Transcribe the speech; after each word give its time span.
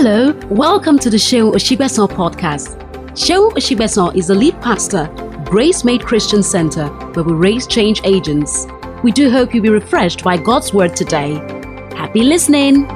Hello, 0.00 0.30
welcome 0.48 0.96
to 1.00 1.10
the 1.10 1.16
Seun 1.16 1.54
Osigbesan 1.54 2.06
podcast. 2.06 2.78
Seun 3.18 3.50
Osigbesan 3.56 4.14
is 4.14 4.28
the 4.28 4.34
lead 4.36 4.54
pastor, 4.62 5.08
Gracemade 5.42 6.06
Christian 6.06 6.40
Center, 6.40 6.86
where 7.14 7.24
we 7.24 7.32
raise 7.32 7.66
change 7.66 8.00
agents. 8.04 8.68
We 9.02 9.10
do 9.10 9.28
hope 9.28 9.52
you'll 9.52 9.64
be 9.64 9.70
refreshed 9.70 10.22
by 10.22 10.36
God's 10.36 10.72
word 10.72 10.94
today. 10.94 11.34
Happy 11.96 12.22
listening. 12.22 12.86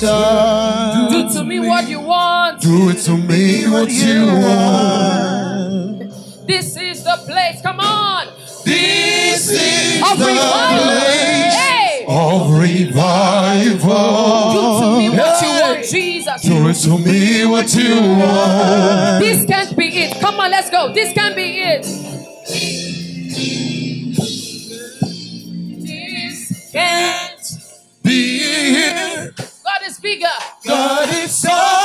Do 0.00 1.28
to 1.34 1.44
me 1.44 1.60
what 1.60 1.86
you 1.86 2.00
want. 2.00 2.62
Do 2.62 2.88
it 2.88 3.00
to 3.04 3.14
me 3.14 3.68
what 3.68 3.90
you 3.90 4.24
want. 4.24 5.98
This 6.46 6.78
is 6.78 7.04
the 7.04 7.18
place. 7.26 7.60
Come 7.60 7.80
on. 7.80 8.28
This 8.64 9.50
is 9.50 10.00
the 10.00 10.16
place 10.16 10.38
Hey. 10.96 11.47
Of 12.08 12.50
revival. 12.50 13.82
Do 14.52 14.80
to 14.80 14.98
me 14.98 15.10
what 15.10 15.42
you 15.42 15.48
want, 15.48 15.84
Jesus. 15.84 16.42
Do 16.42 16.68
it 16.68 16.74
to 16.74 16.98
me 16.98 17.44
what 17.44 17.74
you 17.74 18.00
want. 18.18 19.20
This 19.22 19.44
can't 19.44 19.76
be 19.76 19.88
it. 19.88 20.18
Come 20.18 20.40
on, 20.40 20.50
let's 20.50 20.70
go. 20.70 20.92
This 20.94 21.12
can 21.12 21.34
be 21.34 21.60
it. 21.60 21.82
This 25.84 26.70
can't. 26.72 27.28
Be 28.02 28.38
it. 28.40 29.36
God 29.36 29.82
is 29.84 30.00
bigger. 30.00 30.26
God 30.64 31.08
is 31.10 31.34
so 31.36 31.77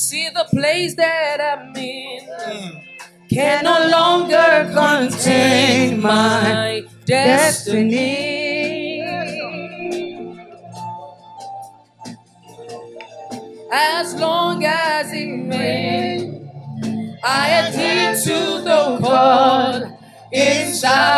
See 0.00 0.30
the 0.30 0.46
place 0.48 0.94
that 0.94 1.40
I'm 1.42 1.76
in 1.76 2.26
mm. 2.26 2.82
can 3.28 3.64
no 3.64 3.86
longer 3.92 4.72
contain 4.72 6.00
my 6.00 6.84
destiny. 7.04 9.02
As 13.70 14.14
long 14.14 14.64
as 14.64 15.12
it 15.12 15.36
may, 15.36 16.48
I 17.22 17.50
adhere 17.68 18.14
to 18.24 18.62
the 18.64 18.98
call 19.02 20.00
inside 20.32 21.10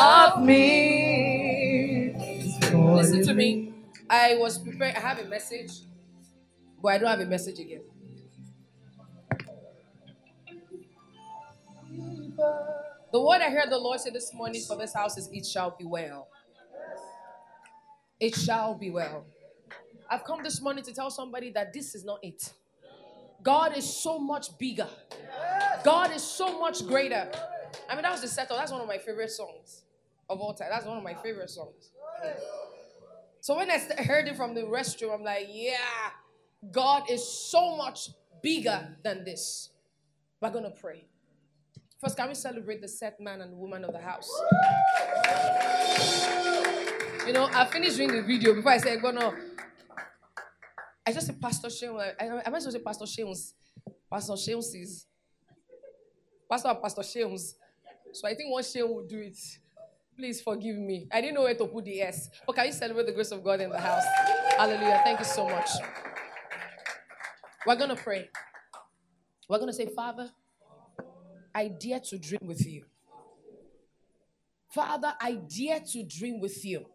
of 0.00 0.42
me. 0.42 2.12
Listen 2.72 3.22
to 3.24 3.34
me. 3.34 3.72
I 4.10 4.34
was 4.34 4.58
prepared. 4.58 4.96
I 4.96 5.00
have 5.00 5.20
a 5.20 5.24
message, 5.24 5.84
but 6.82 6.92
I 6.92 6.98
don't 6.98 7.08
have 7.08 7.20
a 7.20 7.26
message 7.26 7.60
again. 7.60 7.82
The 13.12 13.20
word 13.20 13.40
I 13.42 13.50
heard 13.50 13.70
the 13.70 13.78
Lord 13.78 14.00
say 14.00 14.10
this 14.10 14.32
morning 14.34 14.62
for 14.66 14.76
this 14.76 14.94
house 14.94 15.16
is 15.16 15.28
it 15.32 15.46
shall 15.46 15.76
be 15.78 15.84
well. 15.84 16.28
It 18.18 18.34
shall 18.34 18.74
be 18.74 18.90
well. 18.90 19.26
I've 20.10 20.24
come 20.24 20.42
this 20.42 20.60
morning 20.60 20.82
to 20.84 20.92
tell 20.92 21.10
somebody 21.10 21.50
that 21.50 21.72
this 21.72 21.94
is 21.94 22.04
not 22.04 22.18
it. 22.22 22.52
God 23.42 23.76
is 23.76 23.84
so 23.84 24.18
much 24.18 24.56
bigger. 24.58 24.88
God 25.84 26.12
is 26.12 26.22
so 26.22 26.58
much 26.58 26.86
greater. 26.86 27.30
I 27.88 27.94
mean, 27.94 28.02
that 28.02 28.12
was 28.12 28.22
the 28.22 28.28
settle. 28.28 28.56
That's 28.56 28.72
one 28.72 28.80
of 28.80 28.86
my 28.86 28.98
favorite 28.98 29.30
songs 29.30 29.82
of 30.28 30.40
all 30.40 30.54
time. 30.54 30.68
That's 30.70 30.86
one 30.86 30.96
of 30.96 31.02
my 31.02 31.14
favorite 31.14 31.50
songs. 31.50 31.90
So 33.40 33.56
when 33.56 33.70
I 33.70 33.78
heard 34.02 34.28
it 34.28 34.36
from 34.36 34.54
the 34.54 34.62
restroom, 34.62 35.14
I'm 35.14 35.24
like, 35.24 35.48
yeah, 35.50 35.76
God 36.70 37.10
is 37.10 37.26
so 37.26 37.76
much 37.76 38.10
bigger 38.42 38.96
than 39.02 39.24
this. 39.24 39.70
We're 40.40 40.50
going 40.50 40.64
to 40.64 40.70
pray. 40.70 41.06
First, 42.00 42.16
can 42.16 42.28
we 42.28 42.34
celebrate 42.34 42.80
the 42.80 42.88
set 42.88 43.20
man 43.20 43.40
and 43.40 43.56
woman 43.56 43.84
of 43.84 43.92
the 43.92 44.00
house? 44.00 44.28
You 47.26 47.32
know, 47.32 47.48
I 47.52 47.64
finished 47.66 47.96
doing 47.96 48.12
the 48.12 48.22
video 48.22 48.54
before 48.54 48.72
I 48.72 48.78
said, 48.78 49.00
go 49.00 49.12
no. 49.12 49.34
I 51.06 51.12
just 51.12 51.26
said 51.26 51.40
Pastor 51.40 51.68
Seun. 51.68 52.00
I, 52.00 52.24
I, 52.24 52.26
am 52.26 52.54
I 52.54 52.58
supposed 52.58 52.66
to 52.66 52.72
say 52.72 52.78
Pastor 52.80 53.04
Seun's? 53.04 53.54
Pastor 54.10 54.32
Seun's 54.32 54.74
is. 54.74 55.06
Pastor 56.50 56.74
Pastor 56.82 57.02
Seun's. 57.02 57.54
So 58.12 58.26
I 58.26 58.34
think 58.34 58.52
one 58.52 58.62
Seun 58.64 58.88
will 58.88 59.06
do 59.06 59.20
it. 59.20 59.38
Please 60.16 60.40
forgive 60.40 60.76
me. 60.76 61.06
I 61.12 61.20
didn't 61.20 61.34
know 61.34 61.42
where 61.42 61.54
to 61.54 61.66
put 61.66 61.84
the 61.84 62.02
S. 62.02 62.28
But 62.46 62.56
can 62.56 62.66
you 62.66 62.72
celebrate 62.72 63.06
the 63.06 63.12
grace 63.12 63.30
of 63.30 63.42
God 63.42 63.60
in 63.60 63.70
the 63.70 63.78
house? 63.78 64.04
Hallelujah. 64.56 65.00
Thank 65.04 65.20
you 65.20 65.24
so 65.24 65.48
much. 65.48 65.68
We're 67.66 67.76
going 67.76 67.94
to 67.94 68.02
pray. 68.02 68.28
We're 69.48 69.58
going 69.58 69.70
to 69.70 69.74
say, 69.74 69.86
Father, 69.86 70.30
I 71.54 71.68
dare 71.68 72.00
to 72.00 72.18
dream 72.18 72.40
with 72.42 72.66
you. 72.66 72.84
Father, 74.70 75.14
I 75.20 75.34
dare 75.34 75.80
to 75.80 76.02
dream 76.02 76.40
with 76.40 76.64
you. 76.64 76.86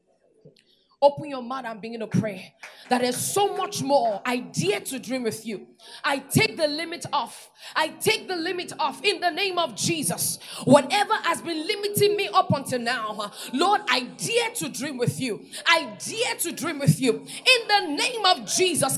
Open 0.99 1.29
your 1.29 1.43
mouth 1.43 1.63
and 1.65 1.79
begin 1.79 1.99
to 1.99 2.07
pray. 2.07 2.55
That 2.89 3.03
is 3.03 3.15
so 3.15 3.55
much 3.55 3.83
more. 3.83 4.19
I 4.25 4.37
dare 4.37 4.79
to 4.79 4.97
dream 4.97 5.21
with 5.21 5.45
you. 5.45 5.67
I 6.03 6.17
take 6.17 6.57
the 6.57 6.67
limit 6.67 7.05
off. 7.13 7.51
I 7.75 7.89
take 7.89 8.27
the 8.27 8.35
limit 8.35 8.73
off 8.79 9.03
in 9.03 9.19
the 9.19 9.29
name 9.29 9.59
of 9.59 9.75
Jesus. 9.75 10.39
Whatever 10.63 11.13
has 11.23 11.41
been 11.43 11.67
limiting 11.67 12.15
me 12.15 12.29
up 12.33 12.51
until 12.51 12.79
now, 12.79 13.31
Lord, 13.53 13.81
I 13.87 14.01
dare 14.17 14.49
to 14.55 14.69
dream 14.69 14.97
with 14.97 15.21
you. 15.21 15.45
I 15.67 15.95
dare 16.03 16.35
to 16.39 16.51
dream 16.51 16.79
with 16.79 16.99
you 16.99 17.13
in 17.13 17.67
the 17.67 17.81
name 17.95 18.25
of 18.25 18.47
Jesus. 18.47 18.97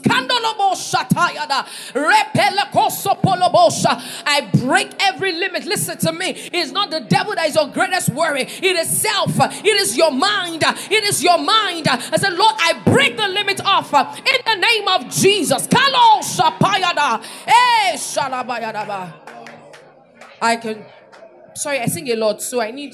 I 4.25 4.49
break 4.53 4.89
every 5.01 5.33
limit. 5.33 5.65
Listen 5.65 5.97
to 5.97 6.13
me. 6.13 6.27
It's 6.53 6.71
not 6.71 6.91
the 6.91 7.01
devil 7.01 7.35
that 7.35 7.47
is 7.47 7.55
your 7.55 7.67
greatest 7.67 8.09
worry. 8.09 8.43
It 8.43 8.63
is 8.63 9.01
self. 9.01 9.35
It 9.37 9.65
is 9.65 9.97
your 9.97 10.11
mind. 10.11 10.63
It 10.63 11.03
is 11.03 11.21
your 11.21 11.39
mind. 11.39 11.87
I 11.91 12.17
said, 12.17 12.33
Lord, 12.33 12.55
I 12.57 12.81
break 12.85 13.17
the 13.17 13.27
limit 13.27 13.63
off 13.65 13.93
uh, 13.93 14.15
in 14.17 14.41
the 14.45 14.55
name 14.55 14.87
of 14.87 15.09
Jesus. 15.09 15.67
Eh. 17.47 17.97
I 20.41 20.55
can. 20.55 20.85
Sorry, 21.55 21.79
I 21.79 21.85
sing 21.87 22.07
a 22.09 22.15
lot, 22.15 22.41
so 22.41 22.61
I 22.61 22.71
need. 22.71 22.93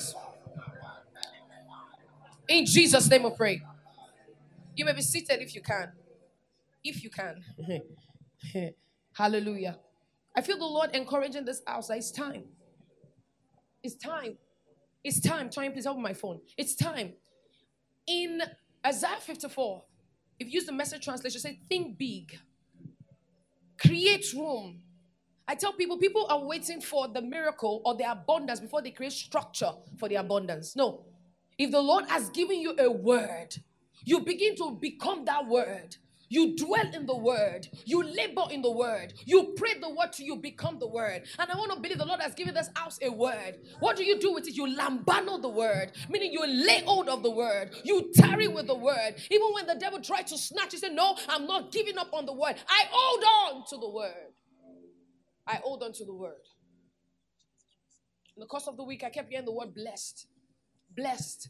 In 2.48 2.66
Jesus' 2.66 3.10
name, 3.10 3.24
we 3.24 3.32
pray. 3.32 3.62
You 4.76 4.86
may 4.86 4.94
be 4.94 5.02
seated 5.02 5.42
if 5.42 5.56
you 5.56 5.62
can. 5.62 5.92
If 6.84 7.04
you 7.04 7.10
can. 7.10 7.44
Hallelujah. 9.14 9.78
I 10.36 10.42
feel 10.42 10.58
the 10.58 10.66
Lord 10.66 10.92
encouraging 10.94 11.46
this 11.46 11.62
house 11.66 11.90
it's 11.90 12.12
time. 12.12 12.44
It's 13.82 13.96
time. 13.96 14.38
It's 15.04 15.20
time. 15.20 15.50
Try 15.50 15.66
and 15.66 15.74
please 15.74 15.86
open 15.88 16.02
my 16.02 16.14
phone. 16.14 16.42
It's 16.58 16.76
time. 16.76 17.14
In 18.08 18.42
Isaiah 18.86 19.18
54, 19.20 19.84
if 20.40 20.48
you 20.48 20.54
use 20.54 20.66
the 20.66 20.72
message 20.72 21.04
translation, 21.04 21.42
say, 21.42 21.60
think 21.68 21.98
big. 21.98 22.38
Create 23.80 24.26
room. 24.34 24.82
I 25.48 25.56
tell 25.56 25.74
people, 25.74 25.98
people 25.98 26.28
are 26.30 26.44
waiting 26.44 26.82
for 26.82 27.08
the 27.08 27.22
miracle 27.22 27.82
or 27.86 27.96
the 27.96 28.10
abundance 28.10 28.60
before 28.60 28.82
they 28.82 28.92
create 28.92 29.14
structure 29.14 29.72
for 29.98 30.10
the 30.10 30.16
abundance. 30.16 30.76
No. 30.76 31.06
If 31.58 31.72
the 31.72 31.82
Lord 31.82 32.06
has 32.10 32.30
given 32.30 32.60
you 32.60 32.76
a 32.78 32.92
word, 32.92 33.56
you 34.04 34.22
begin 34.22 34.56
to 34.58 34.78
become 34.80 35.26
that 35.26 35.48
word. 35.48 35.98
You 36.30 36.56
dwell 36.56 36.94
in 36.94 37.06
the 37.06 37.16
word. 37.18 37.68
You 37.86 38.04
labor 38.04 38.44
in 38.52 38.62
the 38.62 38.72
word. 38.72 39.14
You 39.26 39.54
pray 39.58 39.76
the 39.80 39.90
word 39.90 40.14
till 40.14 40.26
you 40.26 40.38
become 40.38 40.80
the 40.80 40.88
word. 40.88 41.24
And 41.40 41.52
I 41.52 41.56
want 41.56 41.74
to 41.74 41.80
believe 41.80 41.98
the 42.00 42.06
Lord 42.06 42.22
has 42.22 42.36
given 42.36 42.54
this 42.54 42.70
house 42.76 43.00
a 43.02 43.10
word. 43.12 43.60
What 43.80 43.98
do 43.98 44.04
you 44.04 44.20
do 44.20 44.34
with 44.34 44.48
it? 44.48 44.56
You 44.56 44.76
lambano 44.76 45.42
the 45.42 45.50
word, 45.50 45.92
meaning 46.10 46.32
you 46.34 46.46
lay 46.48 46.84
hold 46.86 47.10
of 47.10 47.24
the 47.24 47.32
word. 47.32 47.76
You 47.84 48.12
tarry 48.16 48.48
with 48.48 48.68
the 48.68 48.76
word. 48.76 49.16
Even 49.32 49.50
when 49.54 49.68
the 49.68 49.76
devil 49.76 50.02
tried 50.02 50.28
to 50.28 50.38
snatch, 50.38 50.74
you 50.74 50.80
say, 50.80 50.90
No, 50.90 51.16
I'm 51.30 51.46
not 51.46 51.72
giving 51.72 51.98
up 51.98 52.10
on 52.14 52.26
the 52.26 52.34
word. 52.34 52.56
I 52.70 52.86
hold 52.92 53.56
on 53.56 53.66
to 53.70 53.78
the 53.78 53.90
word. 53.90 54.34
I 55.48 55.56
hold 55.64 55.84
on 55.84 55.94
to 55.94 56.06
the 56.06 56.14
word. 56.14 56.34
In 58.36 58.42
the 58.42 58.48
course 58.48 58.68
of 58.68 58.78
the 58.78 58.84
week, 58.84 59.04
I 59.06 59.10
kept 59.10 59.30
hearing 59.30 59.46
the 59.46 59.54
word 59.54 59.74
blessed. 59.76 60.28
Blessed. 60.96 61.50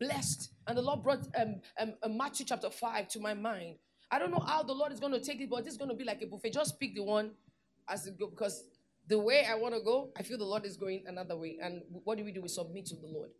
blessed. 0.00 0.50
And 0.66 0.76
the 0.76 0.82
Lord 0.82 1.02
brought 1.02 1.26
um, 1.40 1.60
um, 1.80 1.94
uh, 2.02 2.08
Matthew 2.08 2.46
chapter 2.46 2.70
5 2.70 3.08
to 3.08 3.20
my 3.20 3.34
mind. 3.34 3.76
I 4.10 4.18
don't 4.18 4.30
know 4.30 4.42
how 4.46 4.62
the 4.62 4.72
Lord 4.72 4.92
is 4.92 5.00
going 5.00 5.12
to 5.12 5.20
take 5.20 5.40
it, 5.40 5.50
but 5.50 5.66
is 5.66 5.76
going 5.76 5.90
to 5.90 5.96
be 5.96 6.04
like 6.04 6.22
a 6.22 6.26
buffet. 6.26 6.52
Just 6.52 6.78
pick 6.78 6.94
the 6.94 7.02
one 7.02 7.32
as 7.88 8.06
it 8.06 8.18
go 8.18 8.28
because 8.28 8.64
the 9.08 9.18
way 9.18 9.44
I 9.48 9.54
want 9.54 9.74
to 9.74 9.80
go, 9.80 10.10
I 10.16 10.22
feel 10.22 10.38
the 10.38 10.44
Lord 10.44 10.64
is 10.64 10.76
going 10.76 11.04
another 11.06 11.36
way. 11.36 11.58
And 11.60 11.82
what 12.04 12.18
do 12.18 12.24
we 12.24 12.32
do? 12.32 12.42
We 12.42 12.48
submit 12.48 12.86
to 12.86 12.96
the 12.96 13.06
Lord. 13.06 13.30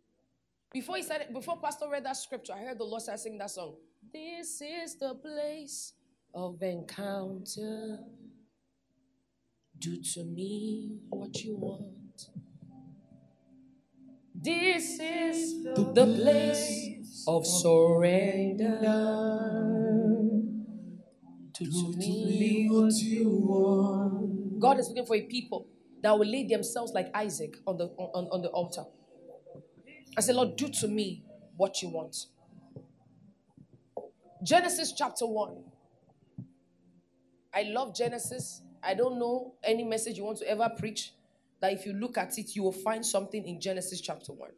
Before 0.73 0.97
he 0.97 1.03
started, 1.03 1.33
before 1.33 1.57
Pastor 1.57 1.87
read 1.89 2.05
that 2.05 2.17
scripture, 2.17 2.53
I 2.53 2.59
heard 2.59 2.77
the 2.77 2.83
Lord 2.83 3.01
start 3.01 3.19
singing 3.19 3.39
that 3.39 3.51
song. 3.51 3.75
This 4.11 4.61
is 4.61 4.95
the 4.97 5.15
place 5.15 5.93
of 6.33 6.61
encounter. 6.61 7.99
Do 9.79 10.01
to 10.01 10.23
me 10.23 10.99
what 11.09 11.43
you 11.43 11.55
want. 11.55 12.29
This 14.35 14.99
is 14.99 15.63
the 15.63 16.05
place 16.05 17.23
of 17.27 17.45
surrender. 17.45 18.77
Do 21.59 21.65
to 21.65 21.97
me 21.97 22.67
what 22.69 22.93
you 22.93 23.29
want. 23.29 24.59
God 24.59 24.79
is 24.79 24.89
looking 24.89 25.05
for 25.05 25.15
a 25.15 25.21
people 25.21 25.67
that 26.03 26.17
will 26.17 26.27
lay 26.27 26.47
themselves 26.47 26.91
like 26.93 27.09
Isaac 27.13 27.57
on 27.65 27.77
the 27.77 27.85
on, 27.85 28.27
on 28.31 28.41
the 28.41 28.49
altar. 28.49 28.83
I 30.15 30.21
say, 30.21 30.33
Lord, 30.33 30.55
do 30.55 30.67
to 30.67 30.87
me 30.87 31.23
what 31.55 31.81
you 31.81 31.89
want. 31.89 32.15
Genesis 34.43 34.93
chapter 34.95 35.25
1. 35.25 35.63
I 37.53 37.63
love 37.63 37.95
Genesis. 37.95 38.61
I 38.83 38.93
don't 38.93 39.17
know 39.17 39.55
any 39.63 39.83
message 39.83 40.17
you 40.17 40.23
want 40.23 40.37
to 40.39 40.49
ever 40.49 40.69
preach 40.77 41.13
that 41.59 41.73
if 41.73 41.85
you 41.85 41.93
look 41.93 42.17
at 42.17 42.37
it, 42.37 42.55
you 42.55 42.63
will 42.63 42.71
find 42.71 43.05
something 43.05 43.47
in 43.47 43.59
Genesis 43.59 43.99
chapter 43.99 44.31
1. 44.31 44.49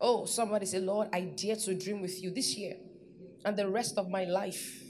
Oh, 0.00 0.24
somebody 0.24 0.66
say, 0.66 0.78
Lord, 0.78 1.08
I 1.12 1.22
dare 1.22 1.56
to 1.56 1.74
dream 1.74 2.00
with 2.00 2.22
you 2.22 2.30
this 2.30 2.56
year 2.56 2.76
and 3.44 3.56
the 3.56 3.68
rest 3.68 3.98
of 3.98 4.08
my 4.08 4.24
life. 4.24 4.84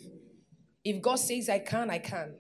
If 0.89 1.03
God 1.03 1.17
says 1.17 1.51
I 1.51 1.59
can, 1.59 1.91
I 1.91 1.99
can. 1.99 2.35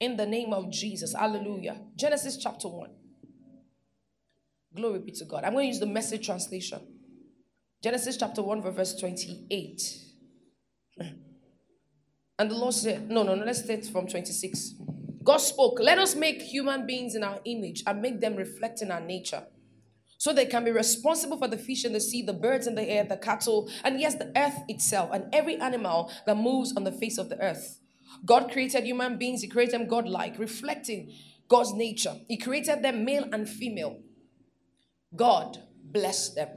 In 0.00 0.16
the 0.16 0.26
name 0.26 0.52
of 0.52 0.68
Jesus. 0.72 1.14
Hallelujah. 1.14 1.76
Genesis 1.94 2.36
chapter 2.36 2.66
1. 2.66 2.90
Glory 4.74 4.98
be 4.98 5.12
to 5.12 5.24
God. 5.24 5.44
I'm 5.44 5.52
going 5.52 5.66
to 5.66 5.68
use 5.68 5.78
the 5.78 5.86
message 5.86 6.26
translation. 6.26 6.80
Genesis 7.80 8.16
chapter 8.16 8.42
1, 8.42 8.62
verse 8.62 8.96
28. 8.98 9.82
And 12.38 12.50
the 12.50 12.56
Lord 12.56 12.74
said, 12.74 13.08
No, 13.08 13.22
no, 13.22 13.36
no, 13.36 13.44
let's 13.44 13.62
start 13.62 13.84
from 13.86 14.08
26. 14.08 14.74
God 15.22 15.36
spoke, 15.36 15.78
Let 15.78 15.98
us 15.98 16.16
make 16.16 16.42
human 16.42 16.84
beings 16.84 17.14
in 17.14 17.22
our 17.22 17.38
image 17.44 17.84
and 17.86 18.02
make 18.02 18.20
them 18.20 18.34
reflect 18.34 18.82
in 18.82 18.90
our 18.90 19.00
nature. 19.00 19.44
So 20.22 20.32
they 20.32 20.46
can 20.46 20.62
be 20.62 20.70
responsible 20.70 21.36
for 21.36 21.48
the 21.48 21.58
fish 21.58 21.84
in 21.84 21.92
the 21.92 22.00
sea, 22.00 22.22
the 22.22 22.32
birds 22.32 22.68
in 22.68 22.76
the 22.76 22.88
air, 22.88 23.02
the 23.02 23.16
cattle, 23.16 23.68
and 23.82 23.98
yes, 23.98 24.14
the 24.14 24.30
earth 24.36 24.54
itself, 24.68 25.10
and 25.12 25.24
every 25.32 25.56
animal 25.56 26.12
that 26.26 26.36
moves 26.36 26.72
on 26.76 26.84
the 26.84 26.92
face 26.92 27.18
of 27.18 27.28
the 27.28 27.42
earth. 27.42 27.80
God 28.24 28.52
created 28.52 28.84
human 28.84 29.18
beings, 29.18 29.42
He 29.42 29.48
created 29.48 29.74
them 29.74 29.88
God-like, 29.88 30.38
reflecting 30.38 31.12
God's 31.48 31.72
nature. 31.72 32.14
He 32.28 32.36
created 32.36 32.84
them 32.84 33.04
male 33.04 33.28
and 33.32 33.48
female. 33.48 33.98
God 35.16 35.58
blessed 35.82 36.36
them. 36.36 36.50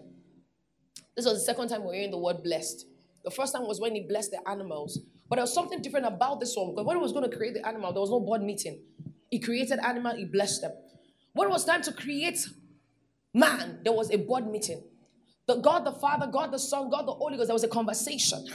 This 1.15 1.25
was 1.25 1.39
the 1.39 1.45
second 1.51 1.69
time 1.69 1.85
we 1.85 1.89
are 1.89 1.93
hearing 1.93 2.11
the 2.11 2.19
word 2.19 2.43
blessed. 2.43 2.85
The 3.23 3.31
first 3.31 3.51
time 3.51 3.65
was 3.65 3.81
when 3.81 3.95
he 3.95 4.05
blessed 4.07 4.29
the 4.29 4.47
animals. 4.47 4.99
But 5.27 5.37
there 5.37 5.43
was 5.43 5.55
something 5.55 5.81
different 5.81 6.05
about 6.05 6.39
this 6.39 6.55
one 6.55 6.69
because 6.69 6.85
when 6.85 6.97
he 6.97 7.01
was 7.01 7.13
going 7.13 7.27
to 7.27 7.35
create 7.35 7.55
the 7.55 7.67
animal, 7.67 7.91
there 7.93 8.01
was 8.01 8.11
no 8.11 8.19
board 8.19 8.43
meeting. 8.43 8.83
He 9.31 9.39
created 9.39 9.79
animal, 9.79 10.15
he 10.15 10.25
blessed 10.25 10.61
them. 10.61 10.73
When 11.33 11.47
it 11.47 11.51
was 11.51 11.65
time 11.65 11.81
to 11.81 11.91
create 11.91 12.45
man, 13.35 13.79
there 13.83 13.93
was 13.93 14.09
a 14.11 14.17
board 14.17 14.47
meeting. 14.47 14.81
The 15.47 15.55
God 15.57 15.85
the 15.85 15.91
Father, 15.91 16.25
God 16.25 16.51
the 16.51 16.57
Son, 16.57 16.89
God 16.89 17.05
the 17.07 17.13
Holy 17.13 17.37
Ghost, 17.37 17.49
there 17.49 17.53
was 17.53 17.63
a 17.63 17.67
conversation. 17.67 18.47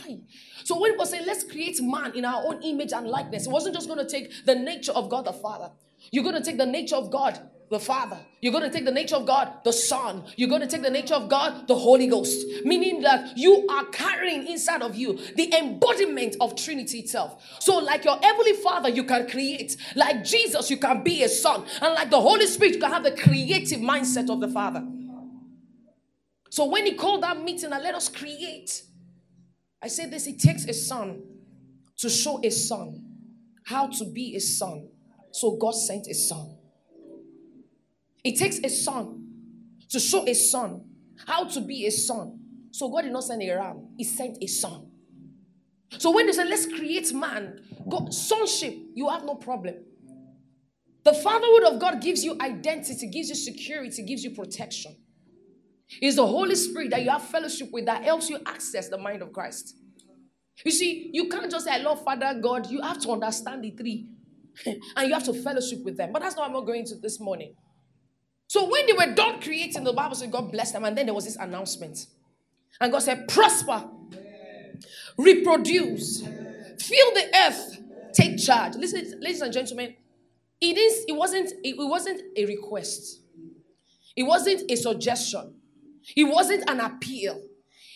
So 0.65 0.81
when 0.81 0.99
was 0.99 1.11
saying, 1.11 1.25
let's 1.25 1.45
create 1.45 1.81
man 1.81 2.17
in 2.17 2.25
our 2.25 2.45
own 2.45 2.61
image 2.63 2.93
and 2.93 3.07
likeness, 3.07 3.47
it 3.47 3.51
wasn't 3.51 3.77
just 3.77 3.87
going 3.87 4.05
to 4.05 4.11
take 4.11 4.45
the 4.45 4.57
nature 4.57 4.93
of 4.93 5.09
God 5.09 5.27
the 5.27 5.33
Father. 5.33 5.71
You're 6.11 6.25
going 6.25 6.35
to 6.35 6.43
take 6.43 6.59
the 6.59 6.67
nature 6.67 6.97
of 6.97 7.13
God 7.13 7.39
the 7.71 7.79
Father. 7.79 8.19
You're 8.41 8.53
going 8.53 8.65
to 8.65 8.71
take 8.71 8.85
the 8.85 8.91
nature 8.91 9.15
of 9.15 9.27
God, 9.27 9.63
the 9.65 9.73
Son. 9.73 10.25
You're 10.37 10.49
going 10.49 10.61
to 10.61 10.67
take 10.67 10.83
the 10.83 10.91
nature 10.91 11.15
of 11.15 11.29
God, 11.29 11.69
the 11.69 11.77
Holy 11.77 12.09
Ghost. 12.09 12.45
Meaning 12.65 13.03
that 13.03 13.39
you 13.39 13.65
are 13.69 13.85
carrying 13.87 14.47
inside 14.49 14.83
of 14.83 14.97
you 14.97 15.19
the 15.37 15.55
embodiment 15.57 16.37
of 16.41 16.57
Trinity 16.57 16.99
itself. 16.99 17.43
So, 17.61 17.79
like 17.79 18.05
your 18.05 18.19
Heavenly 18.21 18.55
Father, 18.55 18.89
you 18.89 19.05
can 19.05 19.29
create. 19.29 19.77
Like 19.95 20.25
Jesus, 20.25 20.69
you 20.69 20.79
can 20.79 21.05
be 21.05 21.23
a 21.23 21.29
Son. 21.29 21.65
And 21.81 21.95
like 21.95 22.11
the 22.11 22.21
Holy 22.21 22.47
Spirit, 22.47 22.75
you 22.75 22.81
can 22.81 22.91
have 22.91 23.05
the 23.05 23.13
creative 23.13 23.79
mindset 23.79 24.29
of 24.31 24.41
the 24.41 24.49
Father. 24.49 24.85
So, 26.51 26.65
when 26.65 26.87
He 26.87 26.95
called 26.95 27.23
that 27.23 27.41
meeting 27.41 27.73
and 27.73 27.83
let 27.85 27.95
us 27.95 28.09
create, 28.09 28.83
I 29.81 29.87
say 29.87 30.07
this 30.07 30.27
it 30.27 30.41
takes 30.41 30.65
a 30.65 30.75
son 30.75 31.23
to 31.99 32.11
show 32.11 32.41
a 32.43 32.51
son 32.51 33.05
how 33.65 33.87
to 33.87 34.05
be 34.07 34.35
a 34.35 34.41
son. 34.41 34.89
So, 35.31 35.57
God 35.57 35.77
sent 35.77 36.09
a 36.09 36.15
son. 36.15 36.57
It 38.25 38.39
takes 38.39 38.59
a 38.59 38.69
son 38.69 39.27
to 39.91 39.99
show 40.01 40.27
a 40.27 40.35
son 40.35 40.85
how 41.27 41.45
to 41.45 41.61
be 41.61 41.87
a 41.87 41.91
son. 41.91 42.39
So 42.71 42.89
God 42.89 43.03
did 43.03 43.13
not 43.13 43.25
send 43.25 43.43
a 43.43 43.51
ram, 43.53 43.89
He 43.97 44.05
sent 44.05 44.39
a 44.41 44.47
son. 44.47 44.87
So 45.99 46.13
when 46.13 46.27
they 46.27 46.33
said, 46.33 46.49
let's 46.49 46.67
create 46.67 47.13
man, 47.13 47.61
God, 47.89 48.15
sonship, 48.15 48.75
you 48.95 49.09
have 49.09 49.25
no 49.25 49.35
problem. 49.35 49.75
The 51.03 51.15
fatherhood 51.15 51.65
of 51.65 51.81
God 51.81 52.01
gives 52.01 52.25
you 52.25 52.37
identity, 52.41 53.09
gives 53.09 53.29
you 53.29 53.35
security, 53.35 54.05
gives 54.05 54.23
you 54.23 54.31
protection. 54.31 54.97
It's 56.01 56.17
the 56.17 56.27
Holy 56.27 56.55
Spirit 56.55 56.91
that 56.91 57.03
you 57.03 57.11
have 57.11 57.25
fellowship 57.25 57.71
with 57.73 57.87
that 57.87 58.05
helps 58.05 58.31
you 58.31 58.39
access 58.47 58.89
the 58.89 58.99
mind 58.99 59.23
of 59.23 59.33
Christ. 59.33 59.77
You 60.65 60.71
see, 60.71 61.11
you 61.13 61.29
can't 61.29 61.51
just 61.51 61.65
say, 61.65 61.73
I 61.73 61.79
love 61.79 62.05
Father 62.05 62.39
God. 62.41 62.71
You 62.71 62.83
have 62.83 63.01
to 63.01 63.11
understand 63.11 63.65
the 63.65 63.71
three. 63.71 64.09
and 64.67 65.09
you 65.09 65.15
have 65.15 65.25
to 65.25 65.33
fellowship 65.33 65.83
with 65.85 65.97
them. 65.97 66.13
But 66.13 66.23
that's 66.23 66.37
not 66.37 66.51
what 66.51 66.59
I'm 66.61 66.67
going 66.67 66.85
to 66.87 66.97
this 66.97 67.19
morning. 67.19 67.55
So 68.51 68.69
when 68.69 68.85
they 68.85 68.93
were 68.95 69.15
done 69.15 69.41
creating, 69.41 69.85
the 69.85 69.93
Bible 69.93 70.17
said 70.17 70.33
God 70.33 70.51
blessed 70.51 70.73
them, 70.73 70.83
and 70.83 70.99
then 70.99 71.07
there 71.07 71.15
was 71.15 71.25
this 71.25 71.37
announcement. 71.37 72.07
And 72.81 72.91
God 72.91 72.99
said, 72.99 73.29
Prosper, 73.29 73.85
reproduce, 75.17 76.23
fill 76.23 77.15
the 77.15 77.31
earth, 77.47 77.81
take 78.13 78.39
charge. 78.39 78.75
Listen, 78.75 79.21
ladies 79.21 79.41
and 79.41 79.53
gentlemen, 79.53 79.95
it 80.61 80.77
is, 80.77 81.05
it 81.07 81.13
wasn't, 81.13 81.53
it 81.63 81.77
wasn't 81.79 82.23
a 82.37 82.45
request, 82.45 83.21
it 84.17 84.25
wasn't 84.25 84.69
a 84.69 84.75
suggestion, 84.75 85.55
it 86.17 86.25
wasn't 86.25 86.69
an 86.69 86.81
appeal. 86.81 87.41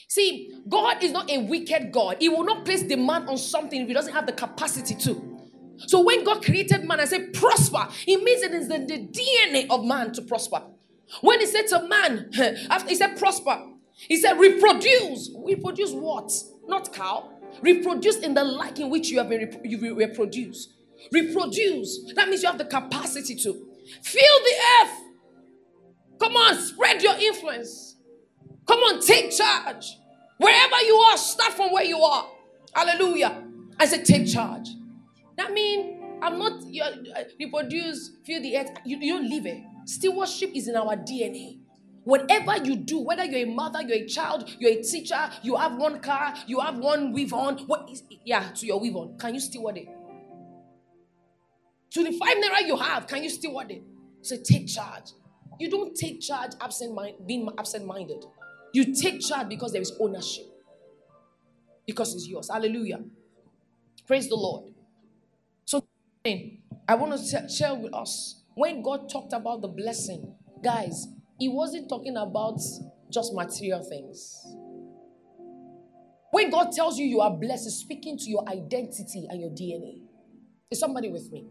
See, 0.06 0.54
God 0.68 1.02
is 1.02 1.10
not 1.10 1.28
a 1.32 1.38
wicked 1.38 1.90
God. 1.90 2.18
He 2.20 2.28
will 2.28 2.44
not 2.44 2.64
place 2.64 2.84
demand 2.84 3.28
on 3.28 3.38
something 3.38 3.80
if 3.80 3.88
he 3.88 3.92
doesn't 3.92 4.12
have 4.12 4.26
the 4.26 4.32
capacity 4.32 4.94
to. 4.94 5.33
So 5.78 6.02
when 6.02 6.24
God 6.24 6.44
created 6.44 6.84
man 6.84 7.00
and 7.00 7.08
said 7.08 7.32
prosper, 7.32 7.88
it 8.06 8.22
means 8.22 8.42
it 8.42 8.52
is 8.52 8.70
in 8.70 8.86
the 8.86 8.98
DNA 8.98 9.66
of 9.70 9.84
man 9.84 10.12
to 10.12 10.22
prosper. 10.22 10.62
When 11.20 11.40
he 11.40 11.46
said 11.46 11.66
to 11.68 11.86
man, 11.88 12.30
after 12.70 12.88
he 12.88 12.94
said 12.94 13.18
prosper, 13.18 13.60
he 13.92 14.16
said 14.16 14.38
reproduce. 14.38 15.30
Reproduce 15.36 15.92
what? 15.92 16.32
Not 16.66 16.92
cow. 16.92 17.30
Reproduce 17.62 18.18
in 18.18 18.34
the 18.34 18.44
like 18.44 18.80
in 18.80 18.90
which 18.90 19.10
you 19.10 19.18
have 19.18 19.28
been 19.28 19.40
rep- 19.40 19.64
you 19.64 19.94
reproduce. 19.94 20.68
Reproduce. 21.12 22.12
That 22.14 22.28
means 22.28 22.42
you 22.42 22.48
have 22.48 22.58
the 22.58 22.64
capacity 22.64 23.34
to 23.36 23.52
fill 24.02 24.38
the 24.44 24.54
earth. 24.82 25.00
Come 26.20 26.36
on, 26.36 26.58
spread 26.58 27.02
your 27.02 27.14
influence. 27.16 27.96
Come 28.66 28.80
on, 28.80 29.00
take 29.00 29.30
charge. 29.30 29.98
Wherever 30.38 30.76
you 30.82 30.94
are, 30.94 31.16
start 31.16 31.52
from 31.52 31.72
where 31.72 31.84
you 31.84 31.98
are. 31.98 32.26
Hallelujah. 32.74 33.44
I 33.78 33.86
said, 33.86 34.04
take 34.04 34.26
charge. 34.26 34.68
That 35.36 35.52
means 35.52 36.02
I'm 36.22 36.38
not 36.38 36.62
you 36.66 36.82
uh, 36.82 37.24
reproduce, 37.38 38.12
feel 38.24 38.40
the 38.40 38.56
earth. 38.58 38.70
You, 38.84 38.98
you 39.00 39.14
don't 39.18 39.28
live 39.28 39.46
it. 39.46 39.62
Stewardship 39.86 40.50
is 40.54 40.68
in 40.68 40.76
our 40.76 40.96
DNA. 40.96 41.58
Whatever 42.04 42.58
you 42.64 42.76
do, 42.76 43.00
whether 43.00 43.24
you're 43.24 43.48
a 43.48 43.52
mother, 43.52 43.80
you're 43.82 44.04
a 44.04 44.06
child, 44.06 44.48
you're 44.58 44.72
a 44.72 44.82
teacher, 44.82 45.30
you 45.42 45.56
have 45.56 45.76
one 45.76 46.00
car, 46.00 46.34
you 46.46 46.60
have 46.60 46.76
one 46.76 47.12
weave 47.12 47.32
on, 47.32 47.58
what 47.60 47.88
is 47.90 48.02
yeah, 48.26 48.50
to 48.50 48.66
your 48.66 48.78
weave 48.78 48.94
on. 48.94 49.16
Can 49.16 49.34
you 49.34 49.40
steward 49.40 49.78
it? 49.78 49.88
To 51.92 52.04
the 52.04 52.12
five 52.12 52.36
naira 52.36 52.66
you 52.66 52.76
have, 52.76 53.06
can 53.06 53.22
you 53.22 53.30
steward 53.30 53.70
it? 53.70 53.82
So 54.20 54.36
take 54.36 54.66
charge. 54.66 55.12
You 55.58 55.70
don't 55.70 55.94
take 55.94 56.20
charge 56.20 56.52
absent 56.60 56.94
mind, 56.94 57.16
being 57.26 57.48
absent-minded. 57.56 58.24
You 58.72 58.94
take 58.94 59.20
charge 59.20 59.48
because 59.48 59.72
there 59.72 59.82
is 59.82 59.92
ownership. 60.00 60.46
Because 61.86 62.14
it's 62.14 62.26
yours. 62.26 62.50
Hallelujah. 62.50 63.00
Praise 64.06 64.28
the 64.28 64.34
Lord. 64.34 64.73
I 66.26 66.94
want 66.94 67.20
to 67.20 67.48
share 67.50 67.74
with 67.74 67.92
us 67.92 68.44
when 68.54 68.82
God 68.82 69.10
talked 69.10 69.34
about 69.34 69.60
the 69.60 69.68
blessing, 69.68 70.34
guys, 70.62 71.06
He 71.38 71.50
wasn't 71.50 71.90
talking 71.90 72.16
about 72.16 72.58
just 73.12 73.34
material 73.34 73.84
things. 73.84 74.42
When 76.30 76.50
God 76.50 76.72
tells 76.72 76.98
you 76.98 77.04
you 77.04 77.20
are 77.20 77.30
blessed, 77.30 77.64
He's 77.64 77.74
speaking 77.74 78.16
to 78.16 78.30
your 78.30 78.48
identity 78.48 79.26
and 79.28 79.38
your 79.38 79.50
DNA. 79.50 80.00
Is 80.70 80.80
somebody 80.80 81.10
with 81.10 81.30
me? 81.30 81.46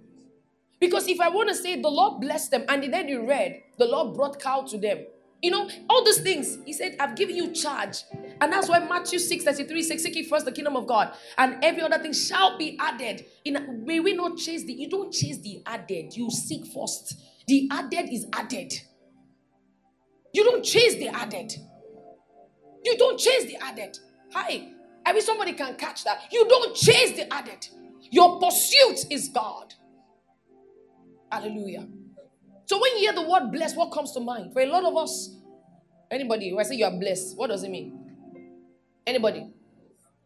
Because 0.80 1.08
if 1.08 1.22
I 1.22 1.30
want 1.30 1.50
to 1.50 1.56
say 1.56 1.80
the 1.80 1.90
Lord 1.90 2.20
blessed 2.20 2.50
them, 2.50 2.66
and 2.68 2.92
then 2.92 3.08
you 3.08 3.28
read, 3.28 3.62
the 3.78 3.86
Lord 3.86 4.16
brought 4.16 4.40
cow 4.40 4.64
to 4.64 4.78
them, 4.80 5.06
You 5.44 5.52
know, 5.52 5.70
all 5.90 6.04
those 6.06 6.20
things. 6.20 6.58
He 6.66 6.74
said, 6.74 6.96
I've 7.00 7.16
given 7.16 7.36
you 7.36 7.52
charge. 7.52 8.06
And 8.44 8.52
that's 8.52 8.68
why 8.68 8.80
Matthew 8.80 9.20
6 9.20 9.46
33 9.46 9.84
says, 9.84 10.04
Seek 10.04 10.28
first 10.28 10.44
the 10.44 10.52
kingdom 10.52 10.76
of 10.76 10.86
God, 10.86 11.16
and 11.38 11.64
every 11.64 11.82
other 11.82 11.98
thing 11.98 12.12
shall 12.12 12.58
be 12.58 12.78
added. 12.78 13.26
In, 13.46 13.86
may 13.86 14.02
we 14.02 14.14
not 14.14 14.38
chase 14.38 14.66
the, 14.66 14.74
you 14.74 14.90
don't 14.90 15.14
chase 15.14 15.38
the 15.38 15.62
added, 15.66 16.14
you 16.18 16.30
seek 16.30 16.66
first. 16.66 17.16
The 17.48 17.70
added 17.72 18.10
is 18.12 18.28
added. 18.34 18.74
You 20.34 20.44
don't 20.44 20.62
chase 20.62 20.96
the 20.96 21.08
added. 21.08 21.54
You 22.84 22.98
don't 22.98 23.18
chase 23.18 23.46
the 23.46 23.56
added. 23.64 23.98
Hi. 24.34 24.74
I 25.06 25.14
wish 25.14 25.24
somebody 25.24 25.54
can 25.54 25.76
catch 25.76 26.04
that. 26.04 26.24
You 26.30 26.46
don't 26.46 26.76
chase 26.76 27.16
the 27.16 27.34
added. 27.34 27.66
Your 28.12 28.42
pursuit 28.42 29.06
is 29.10 29.30
God. 29.30 29.74
Hallelujah. 31.32 31.88
So 32.66 32.78
when 32.82 32.92
you 32.98 33.04
hear 33.04 33.14
the 33.14 33.22
word 33.22 33.54
blessed, 33.54 33.78
what 33.78 33.94
comes 33.94 34.12
to 34.14 34.20
mind? 34.20 34.52
For 34.52 34.62
a 34.62 34.66
lot 34.66 34.84
of 34.84 34.98
us, 34.98 35.34
anybody, 36.12 36.52
when 36.52 36.66
I 36.66 36.68
say 36.68 36.76
you 36.76 36.86
are 36.86 37.00
blessed, 37.00 37.38
what 37.38 37.48
does 37.48 37.64
it 37.64 37.72
mean? 37.72 38.03
Anybody? 39.06 39.48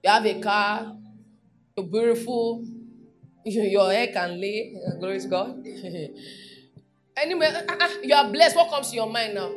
You 0.04 0.10
have 0.10 0.26
a 0.26 0.40
car, 0.40 0.96
you're 1.76 1.88
beautiful, 1.88 2.64
your 3.46 3.92
hair 3.92 4.08
can 4.08 4.40
lay, 4.40 4.76
glory 5.00 5.20
to 5.20 5.28
God. 5.28 5.66
anyway, 7.18 7.48
uh, 7.48 7.76
uh, 7.80 7.90
you 8.04 8.14
are 8.16 8.32
blessed. 8.32 8.56
What 8.56 8.70
comes 8.70 8.90
to 8.92 8.96
your 8.96 9.10
mind 9.10 9.36
now? 9.36 9.52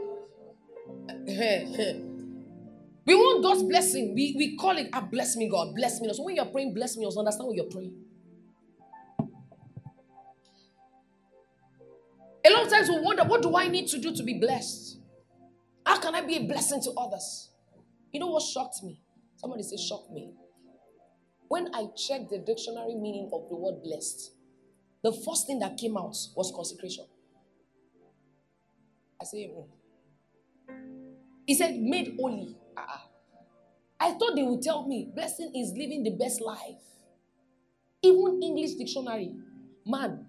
we 3.07 3.15
want 3.15 3.43
God's 3.43 3.63
blessing. 3.63 4.15
We, 4.15 4.35
we 4.37 4.57
call 4.57 4.77
it, 4.79 4.89
ah, 4.93 5.01
bless 5.01 5.37
me, 5.37 5.49
God, 5.49 5.75
bless 5.75 6.01
me. 6.01 6.13
So 6.13 6.23
when 6.25 6.37
you're 6.37 6.47
praying, 6.47 6.75
bless 6.75 6.97
me, 6.97 7.05
also 7.05 7.21
understand 7.21 7.47
what 7.47 7.57
you're 7.57 7.67
praying. 7.67 7.95
A 12.47 12.51
lot 12.51 12.65
of 12.65 12.73
times 12.73 12.89
we 12.89 13.01
wonder, 13.01 13.25
what 13.25 13.43
do 13.43 13.55
I 13.57 13.69
need 13.69 13.87
to 13.89 13.99
do 13.99 14.15
to 14.15 14.23
be 14.23 14.35
blessed? 14.35 14.99
How 15.85 15.99
can 15.99 16.15
I 16.15 16.23
be 16.23 16.37
a 16.37 16.43
blessing 16.45 16.81
to 16.83 16.91
others? 16.93 17.51
You 18.13 18.21
know 18.21 18.29
what 18.29 18.43
shocked 18.43 18.83
me? 18.83 19.01
Somebody 19.41 19.63
say, 19.63 19.79
shock 19.79 20.11
me. 20.13 20.35
When 21.49 21.75
I 21.75 21.87
checked 21.97 22.29
the 22.29 22.39
dictionary 22.39 22.95
meaning 22.95 23.31
of 23.33 23.49
the 23.49 23.57
word 23.57 23.83
blessed, 23.83 24.33
the 25.03 25.13
first 25.13 25.47
thing 25.47 25.59
that 25.61 25.79
came 25.79 25.97
out 25.97 26.15
was 26.37 26.53
consecration. 26.55 27.07
I 29.21 29.25
say, 29.25 29.51
mm. 29.51 29.65
he 31.47 31.55
said, 31.55 31.75
made 31.79 32.17
holy. 32.21 32.55
Uh-uh. 32.77 32.99
I 33.99 34.13
thought 34.13 34.37
they 34.37 34.43
would 34.43 34.61
tell 34.61 34.87
me 34.87 35.09
blessing 35.15 35.53
is 35.57 35.73
living 35.73 36.03
the 36.03 36.11
best 36.11 36.43
life. 36.43 36.83
Even 38.03 38.43
English 38.43 38.75
dictionary, 38.75 39.35
man, 39.87 40.27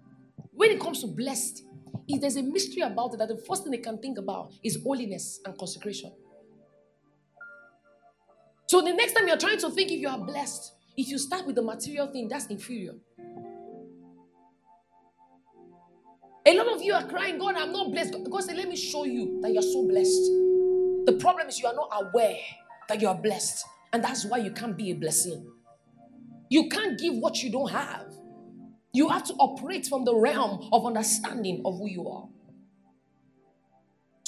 when 0.54 0.72
it 0.72 0.80
comes 0.80 1.02
to 1.02 1.08
blessed, 1.08 1.64
if 2.08 2.22
there's 2.22 2.38
a 2.38 2.44
mystery 2.44 2.82
about 2.82 3.14
it, 3.14 3.18
that 3.18 3.28
the 3.28 3.38
first 3.38 3.64
thing 3.64 3.72
they 3.72 3.78
can 3.78 3.98
think 3.98 4.18
about 4.18 4.54
is 4.64 4.82
holiness 4.82 5.42
and 5.46 5.58
consecration. 5.58 6.14
So 8.72 8.80
the 8.80 8.94
next 8.94 9.12
time 9.12 9.28
you're 9.28 9.36
trying 9.36 9.58
to 9.58 9.70
think 9.70 9.92
if 9.92 10.00
you 10.00 10.08
are 10.08 10.18
blessed, 10.18 10.72
if 10.96 11.10
you 11.10 11.18
start 11.18 11.46
with 11.46 11.56
the 11.56 11.62
material 11.62 12.08
thing, 12.08 12.30
that's 12.30 12.46
inferior. 12.46 12.94
A 16.46 16.56
lot 16.56 16.74
of 16.74 16.82
you 16.82 16.94
are 16.94 17.06
crying, 17.06 17.38
God, 17.38 17.56
I'm 17.58 17.74
not 17.74 17.92
blessed. 17.92 18.16
God 18.32 18.42
said, 18.42 18.56
Let 18.56 18.70
me 18.70 18.78
show 18.78 19.04
you 19.04 19.42
that 19.42 19.52
you're 19.52 19.62
so 19.62 19.86
blessed. 19.90 20.22
The 21.06 21.18
problem 21.20 21.50
is 21.50 21.60
you 21.60 21.68
are 21.68 21.76
not 21.76 21.90
aware 21.92 22.38
that 22.88 23.02
you 23.02 23.10
are 23.10 23.16
blessed. 23.16 23.66
And 23.92 24.02
that's 24.02 24.24
why 24.24 24.38
you 24.38 24.52
can't 24.52 24.78
be 24.78 24.92
a 24.92 24.96
blessing. 24.96 25.46
You 26.50 26.70
can't 26.70 26.98
give 26.98 27.16
what 27.16 27.44
you 27.44 27.52
don't 27.52 27.72
have. 27.72 28.06
You 28.94 29.10
have 29.10 29.26
to 29.26 29.34
operate 29.34 29.86
from 29.86 30.06
the 30.06 30.16
realm 30.16 30.70
of 30.72 30.86
understanding 30.86 31.62
of 31.66 31.78
who 31.78 31.90
you 31.90 32.08
are. 32.08 32.30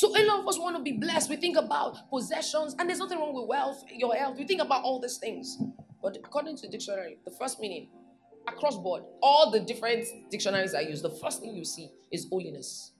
So 0.03 0.09
a 0.09 0.19
lot 0.25 0.41
of 0.41 0.47
us 0.49 0.59
want 0.59 0.75
to 0.75 0.83
be 0.83 0.97
blessed. 0.97 1.29
We 1.29 1.37
think 1.37 1.55
about 1.55 2.09
possessions, 2.09 2.75
and 2.77 2.89
there's 2.89 2.99
nothing 2.99 3.19
wrong 3.19 3.33
with 3.33 3.47
wealth, 3.47 3.85
your 3.89 4.13
health. 4.13 4.37
We 4.37 4.43
think 4.43 4.61
about 4.61 4.83
all 4.83 4.99
these 4.99 5.15
things. 5.15 5.57
But 6.01 6.17
according 6.17 6.57
to 6.57 6.63
the 6.63 6.67
dictionary, 6.67 7.19
the 7.23 7.31
first 7.31 7.61
meaning, 7.61 7.87
across 8.45 8.75
board, 8.75 9.03
all 9.21 9.49
the 9.49 9.61
different 9.61 10.05
dictionaries 10.29 10.75
I 10.75 10.81
use, 10.81 11.01
the 11.01 11.09
first 11.09 11.39
thing 11.39 11.55
you 11.55 11.63
see 11.63 11.89
is 12.11 12.27
holiness, 12.29 12.91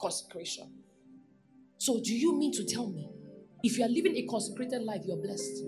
consecration. 0.00 0.68
So 1.76 2.00
do 2.02 2.12
you 2.12 2.36
mean 2.36 2.50
to 2.54 2.64
tell 2.64 2.88
me 2.88 3.08
if 3.62 3.78
you 3.78 3.84
are 3.84 3.88
living 3.88 4.16
a 4.16 4.26
consecrated 4.26 4.82
life, 4.82 5.02
you're 5.06 5.22
blessed? 5.22 5.62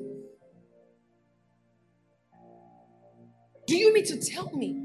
Do 3.69 3.77
you 3.77 3.95
mean 3.95 4.07
to 4.07 4.21
tell 4.21 4.51
me 4.57 4.83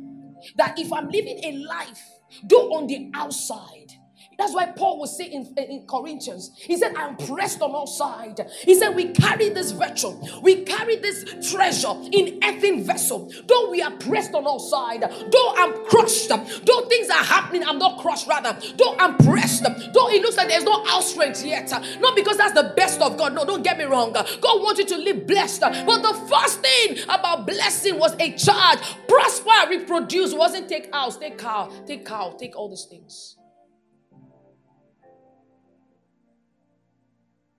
that 0.55 0.77
if 0.77 0.93
I'm 0.93 1.09
living 1.09 1.43
a 1.43 1.53
life, 1.67 2.03
though 2.43 2.75
on 2.75 2.85
the 2.85 3.09
outside, 3.15 3.91
that's 4.37 4.53
why 4.53 4.67
Paul 4.67 4.99
was 4.99 5.17
saying 5.17 5.31
in, 5.31 5.63
in, 5.63 5.87
Corinthians, 5.87 6.51
he 6.57 6.77
said, 6.77 6.93
I'm 6.95 7.15
pressed 7.15 7.61
on 7.61 7.71
all 7.71 7.87
sides. 7.87 8.41
He 8.61 8.75
said, 8.75 8.95
We 8.95 9.11
carry 9.11 9.49
this 9.49 9.71
virtue, 9.71 10.13
we 10.41 10.63
carry 10.63 10.97
this 10.97 11.51
treasure 11.51 11.93
in 12.11 12.39
earthen 12.43 12.83
vessel. 12.83 13.31
Though 13.47 13.69
we 13.71 13.81
are 13.81 13.91
pressed 13.91 14.33
on 14.33 14.45
all 14.45 14.59
sides, 14.59 15.05
though 15.31 15.53
I'm 15.57 15.85
crushed, 15.85 16.29
though 16.29 16.85
things 16.87 17.09
are 17.09 17.23
happening, 17.23 17.63
I'm 17.63 17.79
not 17.79 17.99
crushed, 17.99 18.27
rather, 18.27 18.57
though 18.77 18.95
I'm 18.97 19.17
pressed, 19.17 19.63
though 19.63 20.09
it 20.09 20.21
looks 20.21 20.37
like 20.37 20.49
there's 20.49 20.63
no 20.63 20.83
outstrength 20.85 21.45
yet. 21.45 21.71
Not 21.99 22.15
because 22.15 22.37
that's 22.37 22.53
the 22.53 22.73
best 22.75 23.01
of 23.01 23.17
God. 23.17 23.33
No, 23.33 23.45
don't 23.45 23.63
get 23.63 23.77
me 23.77 23.85
wrong. 23.85 24.13
God 24.13 24.61
wants 24.61 24.79
you 24.79 24.85
to 24.87 24.97
live 24.97 25.27
blessed. 25.27 25.61
But 25.61 26.01
the 26.01 26.13
first 26.29 26.61
thing 26.61 26.97
about 27.05 27.47
blessing 27.47 27.99
was 27.99 28.15
a 28.19 28.35
charge. 28.35 28.79
Prosper, 29.07 29.69
reproduce, 29.69 30.33
wasn't 30.33 30.69
take 30.69 30.93
house, 30.93 31.17
take 31.17 31.37
cow, 31.37 31.71
take 31.85 32.05
cow, 32.05 32.35
take 32.37 32.55
all 32.55 32.69
these 32.69 32.85
things. 32.85 33.37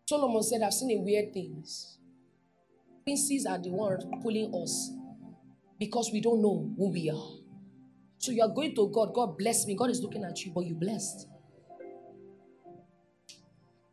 Solomon 0.08 0.42
said, 0.44 0.62
I've 0.62 0.72
seen 0.72 0.96
a 0.96 1.02
weird 1.02 1.32
things. 1.32 1.98
Princes 3.04 3.44
are 3.44 3.58
the 3.58 3.70
ones 3.70 4.04
pulling 4.22 4.54
us 4.54 4.92
because 5.80 6.10
we 6.12 6.20
don't 6.20 6.40
know 6.40 6.72
who 6.78 6.92
we 6.92 7.10
are. 7.10 7.30
So 8.18 8.30
you 8.30 8.42
are 8.42 8.48
going 8.48 8.75
to 8.76 8.88
God, 8.88 9.12
God 9.12 9.36
bless 9.36 9.66
me. 9.66 9.75
God 9.75 9.90
is 9.90 10.00
looking 10.00 10.22
at 10.25 10.44
you, 10.44 10.52
but 10.54 10.64
you 10.64 10.75
blessed. 10.75 11.26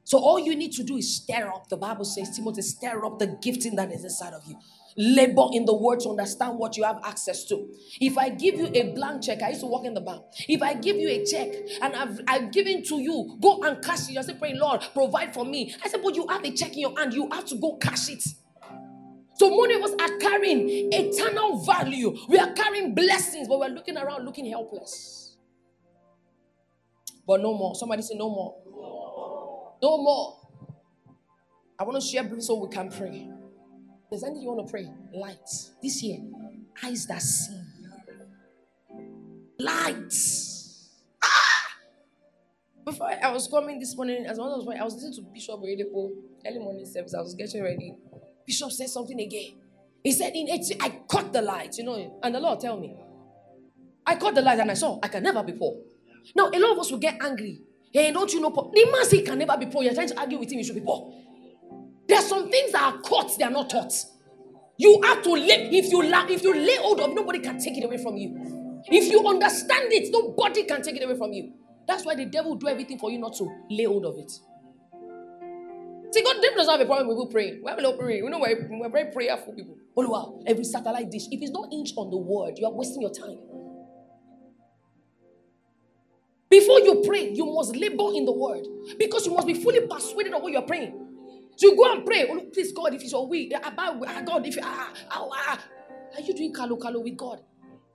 So 0.03 0.19
all 0.19 0.37
you 0.37 0.55
need 0.55 0.73
to 0.73 0.83
do 0.83 0.97
is 0.97 1.15
stir 1.15 1.47
up. 1.47 1.67
The 1.67 1.77
Bible 1.77 2.05
says, 2.05 2.35
Timothy, 2.35 2.61
stir 2.61 3.03
up 3.03 3.17
the 3.17 3.35
gifting 3.41 3.75
that 3.77 3.91
is 3.91 4.03
inside 4.03 4.33
of 4.33 4.45
you. 4.45 4.55
Labor 4.97 5.47
in 5.53 5.65
the 5.65 5.73
word 5.73 5.99
to 6.01 6.09
understand 6.09 6.57
what 6.57 6.77
you 6.77 6.83
have 6.83 6.99
access 7.03 7.45
to. 7.45 7.69
If 7.99 8.17
I 8.17 8.29
give 8.29 8.55
you 8.55 8.67
a 8.73 8.93
blank 8.93 9.23
check, 9.23 9.41
I 9.41 9.49
used 9.49 9.61
to 9.61 9.67
work 9.67 9.85
in 9.85 9.93
the 9.93 10.01
bank. 10.01 10.21
If 10.47 10.61
I 10.61 10.75
give 10.75 10.97
you 10.97 11.09
a 11.09 11.25
check 11.25 11.53
and 11.81 11.95
I've, 11.95 12.19
I've 12.27 12.51
given 12.51 12.83
to 12.83 13.01
you, 13.01 13.37
go 13.41 13.61
and 13.63 13.83
cash 13.83 14.09
it. 14.09 14.13
You 14.13 14.23
say, 14.23 14.35
pray, 14.35 14.53
Lord, 14.53 14.81
provide 14.93 15.33
for 15.33 15.45
me. 15.45 15.73
I 15.83 15.89
said, 15.89 16.01
but 16.03 16.15
you 16.15 16.27
have 16.27 16.43
a 16.43 16.51
check 16.51 16.73
in 16.73 16.79
your 16.79 16.97
hand, 16.97 17.13
you 17.13 17.29
have 17.31 17.45
to 17.45 17.55
go 17.55 17.77
cash 17.77 18.09
it. 18.09 18.23
So 19.35 19.49
many 19.49 19.73
of 19.75 19.83
us 19.83 19.91
are 19.99 20.17
carrying 20.19 20.91
eternal 20.93 21.63
value. 21.63 22.15
We 22.29 22.37
are 22.37 22.51
carrying 22.53 22.93
blessings, 22.93 23.47
but 23.47 23.59
we're 23.59 23.69
looking 23.69 23.97
around 23.97 24.25
looking 24.25 24.45
helpless. 24.45 25.37
But 27.25 27.41
no 27.41 27.53
more. 27.53 27.75
Somebody 27.75 28.03
say 28.03 28.15
no 28.15 28.29
more. 28.29 28.55
No 29.81 29.97
more. 29.97 30.39
I 31.79 31.83
want 31.83 32.01
to 32.01 32.07
share 32.07 32.23
briefly 32.23 32.41
so 32.41 32.55
we 32.63 32.69
can 32.69 32.89
pray. 32.91 33.27
There's 34.13 34.23
anything 34.25 34.43
you 34.43 34.49
want 34.49 34.67
to 34.67 34.71
pray? 34.71 34.87
Light. 35.11 35.49
This 35.81 36.03
year, 36.03 36.19
eyes 36.83 37.07
that 37.07 37.19
see. 37.19 37.59
Light. 39.57 40.13
Ah! 41.23 41.67
Before 42.85 43.09
I 43.09 43.31
was 43.31 43.47
coming 43.47 43.79
this 43.79 43.95
morning, 43.95 44.27
as 44.27 44.37
one 44.37 44.49
was 44.49 44.67
I 44.79 44.83
was 44.83 44.93
listening 44.93 45.13
to 45.13 45.21
Bishop 45.33 45.59
Oyedepo 45.59 46.11
early 46.45 46.59
morning 46.59 46.85
service. 46.85 47.15
I 47.15 47.21
was 47.21 47.33
getting 47.33 47.63
ready. 47.63 47.95
Bishop 48.45 48.71
said 48.71 48.89
something 48.89 49.19
again. 49.19 49.53
He 50.03 50.11
said, 50.11 50.33
In 50.35 50.47
18, 50.47 50.77
I 50.79 50.89
caught 51.07 51.33
the 51.33 51.41
light, 51.41 51.75
you 51.79 51.83
know, 51.83 52.19
and 52.21 52.35
the 52.35 52.39
Lord 52.39 52.59
tell 52.59 52.79
me. 52.79 52.95
I 54.05 54.15
caught 54.17 54.35
the 54.35 54.43
light 54.43 54.59
and 54.59 54.69
I 54.69 54.75
saw 54.75 54.99
I 55.01 55.07
can 55.07 55.23
never 55.23 55.41
be 55.41 55.53
poor. 55.53 55.75
Now, 56.35 56.51
a 56.53 56.59
lot 56.59 56.73
of 56.73 56.79
us 56.81 56.91
will 56.91 56.99
get 56.99 57.19
angry 57.19 57.63
Hey, 57.91 58.11
don't 58.11 58.31
you 58.33 58.41
know? 58.41 58.49
The 58.49 58.91
man 58.91 59.05
say 59.05 59.21
can 59.21 59.37
never 59.37 59.55
be 59.55 59.67
poor. 59.67 59.83
You're 59.83 59.93
trying 59.93 60.07
to 60.07 60.19
argue 60.19 60.39
with 60.39 60.51
him, 60.51 60.57
You 60.57 60.63
should 60.63 60.75
be 60.75 60.81
poor. 60.81 61.13
There 62.07 62.17
are 62.19 62.23
some 62.23 62.49
things 62.51 62.73
that 62.73 62.83
are 62.83 62.99
caught, 63.01 63.37
they 63.37 63.45
are 63.45 63.51
not 63.51 63.69
taught. 63.71 63.93
You 64.77 65.01
have 65.03 65.23
to 65.23 65.31
live. 65.33 65.73
If 65.73 65.91
you 65.91 66.03
la- 66.03 66.27
if 66.29 66.43
you 66.43 66.53
lay 66.55 66.77
hold 66.77 66.99
of, 67.01 67.13
nobody 67.15 67.39
can 67.39 67.59
take 67.59 67.77
it 67.77 67.85
away 67.85 67.97
from 67.97 68.17
you. 68.17 68.83
If 68.87 69.11
you 69.11 69.25
understand 69.27 69.91
it, 69.93 70.11
nobody 70.11 70.63
can 70.65 70.81
take 70.83 70.97
it 70.97 71.03
away 71.03 71.17
from 71.17 71.33
you. 71.33 71.53
That's 71.87 72.05
why 72.05 72.15
the 72.15 72.25
devil 72.25 72.55
do 72.55 72.67
everything 72.67 72.99
for 72.99 73.11
you 73.11 73.19
not 73.19 73.35
to 73.37 73.49
lay 73.69 73.85
hold 73.85 74.05
of 74.05 74.17
it. 74.17 74.31
See, 76.13 76.23
God 76.23 76.37
devil 76.41 76.57
doesn't 76.57 76.71
have 76.71 76.81
a 76.81 76.85
problem 76.85 77.07
with 77.09 77.17
people 77.17 77.31
praying. 77.31 77.61
We 77.63 77.69
have 77.69 77.79
a 77.79 77.83
lot 77.83 77.93
of 77.95 77.99
praying. 77.99 78.25
We 78.25 78.31
know 78.31 78.39
we're, 78.39 78.67
we're 78.71 78.89
very 78.89 79.11
prayerful 79.11 79.53
people. 79.53 79.77
Oh 79.97 80.09
wow, 80.09 80.43
every 80.47 80.65
satellite 80.65 81.11
dish. 81.11 81.23
If 81.31 81.41
it's 81.41 81.51
not 81.51 81.73
inch 81.73 81.91
on 81.97 82.11
the 82.11 82.17
word, 82.17 82.55
you 82.57 82.67
are 82.67 82.73
wasting 82.73 83.01
your 83.03 83.13
time. 83.13 83.39
Before 86.49 86.79
you 86.81 87.03
pray, 87.05 87.31
you 87.31 87.45
must 87.45 87.75
labor 87.75 88.11
in 88.15 88.25
the 88.25 88.31
word 88.33 88.67
because 88.99 89.25
you 89.27 89.33
must 89.33 89.47
be 89.47 89.55
fully 89.55 89.87
persuaded 89.87 90.33
of 90.33 90.43
what 90.43 90.53
you're 90.53 90.61
praying. 90.63 91.02
So 91.55 91.75
go 91.75 91.93
and 91.93 92.05
pray. 92.05 92.27
Oh, 92.29 92.39
please, 92.51 92.71
God, 92.71 92.93
if 92.93 93.01
it's 93.01 93.11
your 93.11 93.27
will, 93.27 93.47
about 93.63 94.25
God, 94.25 94.45
if 94.45 94.57
ah, 94.61 94.91
ah, 95.11 95.27
ah, 95.31 95.59
are 96.15 96.21
you 96.21 96.33
doing 96.33 96.53
kalo 96.53 96.77
kalo 96.77 96.99
with 96.99 97.17
God? 97.17 97.41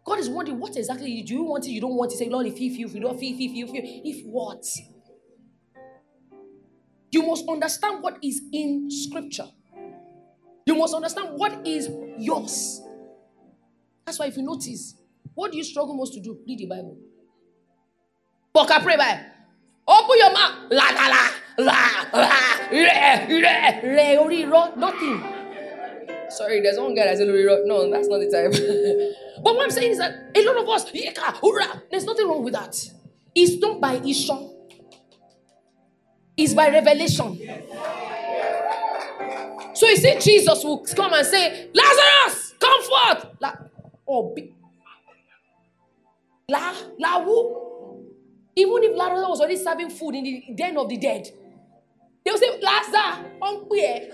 God 0.05 0.19
is 0.21 0.29
wondering 0.31 0.59
what 0.59 0.77
exactly 0.77 1.23
do 1.23 1.35
you 1.35 1.43
want 1.45 1.67
it, 1.67 1.71
you 1.71 1.81
don't 1.81 1.95
want 1.95 2.13
it. 2.13 2.17
Say, 2.17 2.29
Lord, 2.29 2.47
if 2.47 2.59
you 2.59 2.71
if 2.87 2.95
you 2.95 3.01
don't 3.01 3.19
feel, 3.19 3.35
if 3.35 3.41
you 3.41 3.67
feel, 3.67 3.83
if 3.85 4.25
what? 4.27 4.65
You 7.11 7.23
must 7.27 7.49
understand 7.49 8.03
what 8.03 8.19
is 8.23 8.43
in 8.53 8.91
scripture. 8.91 9.49
You 10.67 10.75
must 10.77 10.95
understand 10.95 11.31
what 11.33 11.67
is 11.67 11.89
yours. 12.19 12.83
That's 14.05 14.19
why 14.19 14.27
if 14.27 14.37
you 14.37 14.43
notice, 14.43 14.95
what 15.35 15.53
do 15.53 15.59
you 15.59 15.65
struggle 15.65 15.95
most 15.95 16.15
to 16.15 16.21
do? 16.21 16.39
Read 16.47 16.59
the 16.59 16.67
Bible. 16.67 16.97
Book 18.53 18.69
pray 18.83 18.97
by. 18.97 19.21
Open 19.87 20.19
your 20.19 20.33
mouth. 20.33 20.55
La 20.71 20.91
la 20.91 21.07
la 21.09 21.31
la 21.59 22.05
la 22.13 22.58
nothing. 24.77 25.23
Sorry, 26.31 26.61
there's 26.61 26.79
one 26.79 26.95
guy 26.95 27.07
that 27.07 27.17
said. 27.17 27.29
No, 27.29 27.91
that's 27.91 28.09
not 28.09 28.19
the 28.19 28.31
type. 28.31 28.53
but 29.43 29.55
what 29.55 29.65
I'm 29.65 29.71
saying 29.71 29.93
is 29.93 29.99
that 29.99 30.31
a 30.35 30.45
lot 30.45 30.57
of 30.57 30.69
us, 30.69 30.91
there's 31.91 32.05
nothing 32.05 32.29
wrong 32.29 32.45
with 32.45 32.55
that. 32.55 32.77
It's 33.35 33.61
not 33.61 33.81
by 33.81 33.99
Ishon. 33.99 34.53
It's 36.37 36.55
by 36.55 36.69
revelation. 36.69 37.37
So 39.75 39.87
you 39.87 39.97
see, 39.97 40.19
Jesus 40.19 40.65
will 40.65 40.85
come 40.85 41.13
and 41.13 41.27
say, 41.27 41.71
Lazarus, 41.73 42.55
come 42.59 42.83
forth. 42.83 43.27
La, 43.41 43.53
oh, 44.07 44.35
be, 44.35 44.53
la, 46.49 46.75
la, 46.99 47.25
who? 47.25 48.05
Even 48.57 48.83
if 48.83 48.97
Lazarus 48.97 49.29
was 49.29 49.41
already 49.41 49.57
serving 49.57 49.91
food 49.91 50.17
in 50.17 50.25
the 50.25 50.45
den 50.55 50.77
of 50.77 50.89
the 50.89 50.97
dead, 50.97 51.29
they 52.29 52.33
will 52.33 52.39
say, 52.39 52.61
Lazarus, 52.61 53.27
unqueer. 53.41 54.09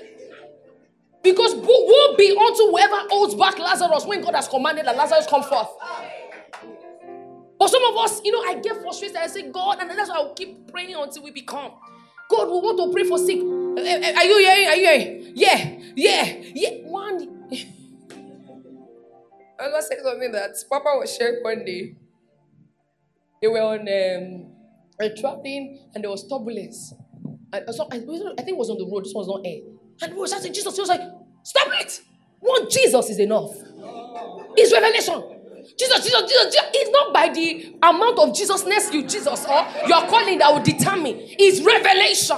Because 1.22 1.54
will 1.54 2.16
be 2.16 2.30
unto 2.30 2.64
whoever 2.70 3.08
holds 3.08 3.34
back 3.34 3.58
Lazarus 3.58 4.04
when 4.06 4.20
God 4.22 4.34
has 4.36 4.46
commanded 4.46 4.86
that 4.86 4.96
Lazarus 4.96 5.26
come 5.28 5.42
forth? 5.42 5.68
But 7.58 7.68
some 7.70 7.82
of 7.84 7.96
us, 7.96 8.20
you 8.24 8.30
know, 8.30 8.42
I 8.42 8.60
get 8.60 8.80
frustrated. 8.82 9.16
I 9.16 9.26
say, 9.26 9.50
God, 9.50 9.78
and 9.80 9.90
that's 9.90 10.10
why 10.10 10.16
I'll 10.16 10.34
keep 10.34 10.70
praying 10.70 10.94
until 10.94 11.22
we 11.24 11.30
become. 11.30 11.72
God, 12.30 12.46
we 12.46 12.52
want 12.58 12.78
to 12.78 12.92
pray 12.92 13.08
for 13.08 13.18
sick. 13.18 13.38
Eh, 13.38 14.00
eh, 14.10 14.16
Are 14.16 14.24
you 14.24 14.38
hearing? 14.38 14.68
Are 14.68 14.76
you 14.76 14.86
hearing? 14.86 15.32
Yeah, 15.34 15.78
yeah, 15.96 16.42
yeah. 16.54 16.70
One. 16.84 17.48
I 19.58 19.68
was 19.68 19.70
gonna 19.70 19.82
say 19.82 19.96
something 20.04 20.32
that 20.32 20.50
Papa 20.70 20.90
was 20.98 21.16
sharing 21.16 21.42
one 21.42 21.64
day. 21.64 21.96
They 23.40 23.48
were 23.48 23.60
on 23.60 23.80
um, 23.80 24.52
a 25.00 25.10
traveling 25.14 25.88
and 25.94 26.04
there 26.04 26.10
was 26.10 26.28
turbulence. 26.28 26.94
And 27.58 27.74
so 27.74 27.86
I, 27.90 27.96
I 27.96 28.42
think 28.42 28.48
it 28.48 28.56
was 28.56 28.70
on 28.70 28.78
the 28.78 28.86
road. 28.86 29.04
This 29.04 29.14
was 29.14 29.28
not 29.28 29.40
air. 29.44 29.60
And 30.02 30.14
we 30.14 30.20
were 30.20 30.28
shouting, 30.28 30.52
Jesus. 30.52 30.74
He 30.74 30.80
was 30.80 30.88
like, 30.88 31.00
"Stop 31.42 31.68
it! 31.80 32.00
One 32.40 32.68
Jesus 32.68 33.10
is 33.10 33.18
enough. 33.18 33.54
It's 34.56 34.72
revelation." 34.72 35.30
Jesus, 35.78 36.04
Jesus, 36.04 36.22
Jesus, 36.22 36.54
Jesus. 36.54 36.70
It's 36.74 36.90
not 36.90 37.12
by 37.14 37.30
the 37.30 37.76
amount 37.82 38.18
of 38.18 38.28
Jesusness 38.30 38.92
you 38.92 39.02
Jesus 39.02 39.46
or 39.46 39.66
your 39.88 40.06
calling 40.06 40.38
that 40.38 40.52
will 40.52 40.62
determine. 40.62 41.16
It's 41.18 41.60
revelation. 41.62 42.36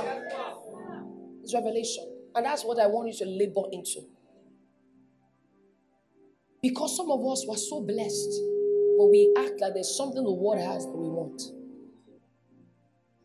It's 1.42 1.52
revelation. 1.54 2.04
And 2.34 2.46
that's 2.46 2.64
what 2.64 2.78
I 2.78 2.86
want 2.86 3.08
you 3.08 3.14
to 3.18 3.26
labor 3.26 3.62
into. 3.72 4.00
Because 6.62 6.96
some 6.96 7.10
of 7.10 7.24
us 7.26 7.44
were 7.46 7.56
so 7.56 7.80
blessed, 7.80 8.40
but 8.98 9.06
we 9.06 9.32
act 9.38 9.60
like 9.60 9.74
there's 9.74 9.96
something 9.96 10.22
the 10.22 10.32
world 10.32 10.60
has 10.60 10.84
that 10.84 10.92
we 10.92 11.08
want. 11.08 11.42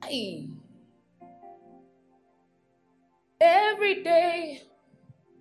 Hey. 0.05 0.48
Every 3.41 4.03
day 4.03 4.62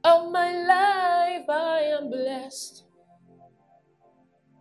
of 0.03 0.33
my 0.33 0.53
life, 0.57 1.45
I 1.51 1.81
am 1.99 2.09
blessed. 2.09 2.85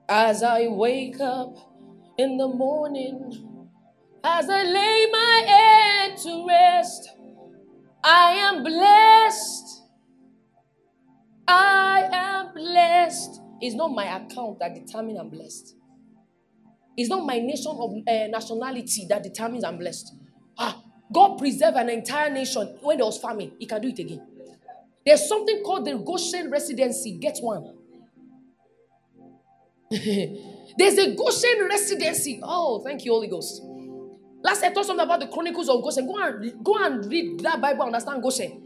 As 0.10 0.44
I 0.44 0.68
wake 0.68 1.22
up 1.22 1.56
in 2.18 2.36
the 2.38 2.50
morning, 2.50 3.70
as 4.26 4.50
I 4.50 4.64
lay 4.64 5.08
my 5.10 5.44
head 5.48 6.18
to 6.18 6.48
rest, 6.50 7.12
I 8.04 8.32
am 8.34 8.62
blessed. 8.62 9.84
I 11.48 12.10
am 12.12 12.54
blessed. 12.54 13.40
It's 13.62 13.76
not 13.76 13.92
my 13.92 14.18
account 14.18 14.60
that 14.60 14.76
determines 14.76 15.18
I'm 15.18 15.30
blessed. 15.30 15.76
It's 16.98 17.10
not 17.10 17.26
my 17.26 17.40
nation 17.40 17.72
of 17.72 17.92
uh, 18.06 18.28
nationality 18.28 19.06
that 19.08 19.24
determines 19.24 19.64
I'm 19.64 19.78
blessed. 19.78 20.14
God 21.12 21.38
preserved 21.38 21.78
an 21.78 21.90
entire 21.90 22.30
nation 22.30 22.78
when 22.82 22.98
there 22.98 23.06
was 23.06 23.18
famine. 23.18 23.52
He 23.60 23.66
can 23.66 23.82
do 23.82 23.88
it 23.88 24.00
again. 24.00 24.22
There's 25.06 25.28
something 25.28 25.64
called 25.64 25.86
the 25.86 25.98
Goshen 25.98 26.52
residency. 26.52 27.18
Get 27.18 27.38
one. 27.42 27.74
There's 30.78 30.98
a 31.00 31.16
Goshen 31.16 31.68
residency. 31.68 32.40
Oh, 32.44 32.80
thank 32.84 33.06
you, 33.06 33.12
Holy 33.12 33.28
Ghost. 33.28 33.64
Last 34.44 34.64
I 34.64 34.72
taught 34.72 34.86
something 34.86 35.04
about 35.04 35.20
the 35.20 35.28
Chronicles 35.28 35.68
of 35.68 35.82
Goshen. 35.82 36.06
Go 36.06 36.18
and 36.18 36.64
go 36.64 36.76
and 36.76 37.06
read 37.06 37.40
that 37.42 37.60
Bible, 37.60 37.84
understand 37.84 38.22
Goshen. 38.22 38.66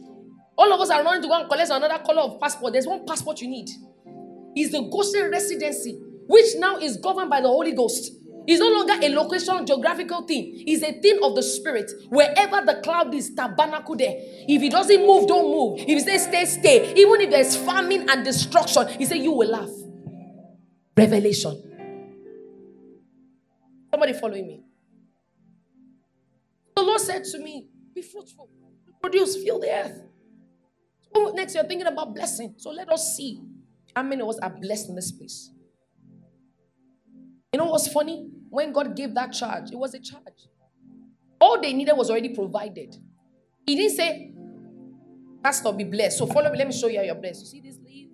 All 0.57 0.71
of 0.71 0.79
us 0.81 0.89
are 0.89 1.03
running 1.03 1.21
to 1.21 1.27
go 1.27 1.39
and 1.39 1.49
collect 1.49 1.71
another 1.71 2.03
color 2.03 2.21
of 2.21 2.39
passport. 2.39 2.73
There's 2.73 2.85
one 2.85 3.05
passport 3.05 3.41
you 3.41 3.47
need. 3.47 3.69
It's 4.55 4.71
the 4.71 4.81
Goshen 4.81 5.31
residency, 5.31 5.97
which 6.27 6.55
now 6.57 6.77
is 6.77 6.97
governed 6.97 7.29
by 7.29 7.41
the 7.41 7.47
Holy 7.47 7.71
Ghost. 7.71 8.11
It's 8.45 8.59
no 8.59 8.67
longer 8.69 8.93
a 9.01 9.09
location, 9.09 9.65
geographical 9.65 10.23
thing. 10.23 10.63
It's 10.67 10.83
a 10.83 10.91
thing 10.99 11.19
of 11.23 11.35
the 11.35 11.43
spirit. 11.43 11.91
Wherever 12.09 12.65
the 12.65 12.81
cloud 12.83 13.13
is, 13.13 13.33
tabernacle 13.33 13.95
there. 13.95 14.15
If 14.17 14.61
it 14.61 14.71
doesn't 14.71 15.05
move, 15.05 15.27
don't 15.27 15.49
move. 15.49 15.79
If 15.79 16.01
it 16.01 16.01
says 16.01 16.23
stay, 16.23 16.45
stay. 16.45 16.93
Even 16.95 17.21
if 17.21 17.29
there's 17.29 17.55
famine 17.55 18.09
and 18.09 18.25
destruction, 18.25 18.87
he 18.87 19.05
said 19.05 19.17
you 19.17 19.31
will 19.31 19.49
laugh. 19.49 19.69
Revelation. 20.97 21.61
Somebody 23.89 24.13
following 24.13 24.47
me. 24.47 24.63
The 26.75 26.81
Lord 26.81 26.99
said 26.99 27.23
to 27.25 27.39
me, 27.39 27.67
Be 27.93 28.01
fruitful, 28.01 28.49
produce, 29.01 29.37
fill 29.37 29.59
the 29.59 29.69
earth. 29.69 30.01
Next, 31.35 31.53
you're 31.55 31.63
thinking 31.63 31.87
about 31.87 32.15
blessing. 32.15 32.55
So 32.57 32.71
let 32.71 32.89
us 32.89 33.15
see 33.15 33.39
how 33.95 34.03
many 34.03 34.21
of 34.21 34.29
us 34.29 34.39
are 34.39 34.49
blessed 34.49 34.89
in 34.89 34.95
this 34.95 35.11
place. 35.11 35.52
You 37.53 37.59
know 37.59 37.65
what's 37.65 37.87
funny? 37.87 38.27
When 38.49 38.73
God 38.73 38.95
gave 38.95 39.13
that 39.13 39.31
charge, 39.31 39.71
it 39.71 39.77
was 39.77 39.93
a 39.93 39.99
charge. 39.99 40.47
All 41.39 41.61
they 41.61 41.71
needed 41.73 41.93
was 41.93 42.09
already 42.09 42.29
provided. 42.29 42.95
He 43.65 43.75
didn't 43.75 43.95
say, 43.95 44.33
Pastor, 45.43 45.71
be 45.71 45.83
blessed. 45.83 46.17
So 46.17 46.25
follow 46.25 46.51
me. 46.51 46.57
Let 46.57 46.67
me 46.67 46.73
show 46.73 46.87
you 46.87 46.97
how 46.97 47.03
you're 47.03 47.15
blessed. 47.15 47.41
You 47.41 47.47
see 47.47 47.61
this 47.61 47.77
leaf? 47.85 48.09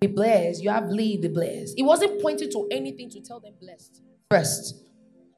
Be 0.00 0.08
blessed. 0.08 0.62
You 0.62 0.70
have 0.70 0.88
leave, 0.90 1.22
be 1.22 1.28
blessed. 1.28 1.74
He 1.76 1.82
wasn't 1.82 2.20
pointing 2.20 2.50
to 2.52 2.68
anything 2.70 3.08
to 3.10 3.20
tell 3.20 3.40
them 3.40 3.54
blessed. 3.60 4.02
First, 4.30 4.84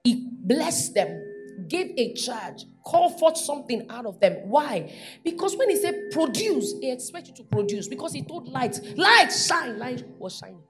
he 0.02 0.26
blessed 0.42 0.94
them, 0.94 1.22
gave 1.68 1.92
a 1.96 2.14
charge, 2.14 2.64
called 2.84 3.18
forth 3.20 3.36
something 3.36 3.86
out 3.88 4.06
of 4.06 4.18
them. 4.20 4.48
Why? 4.48 4.92
Because 5.22 5.56
when 5.56 5.70
he 5.70 5.76
said 5.76 6.10
produce, 6.10 6.74
he 6.80 6.90
expects 6.90 7.28
you 7.28 7.34
to 7.36 7.44
produce. 7.44 7.86
Because 7.86 8.12
he 8.12 8.22
told 8.22 8.48
light, 8.48 8.80
light 8.96 9.28
shine, 9.30 9.78
light 9.78 10.04
was 10.18 10.36
shining. 10.36 10.62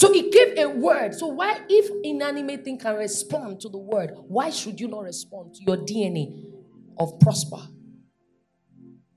So 0.00 0.10
he 0.10 0.30
gave 0.30 0.56
a 0.56 0.64
word. 0.64 1.14
So 1.14 1.26
why, 1.26 1.60
if 1.68 1.90
inanimate 2.02 2.64
thing 2.64 2.78
can 2.78 2.94
respond 2.94 3.60
to 3.60 3.68
the 3.68 3.76
word, 3.76 4.12
why 4.28 4.48
should 4.48 4.80
you 4.80 4.88
not 4.88 5.02
respond 5.02 5.56
to 5.56 5.62
your 5.62 5.76
DNA 5.76 6.42
of 6.98 7.20
prosper? 7.20 7.60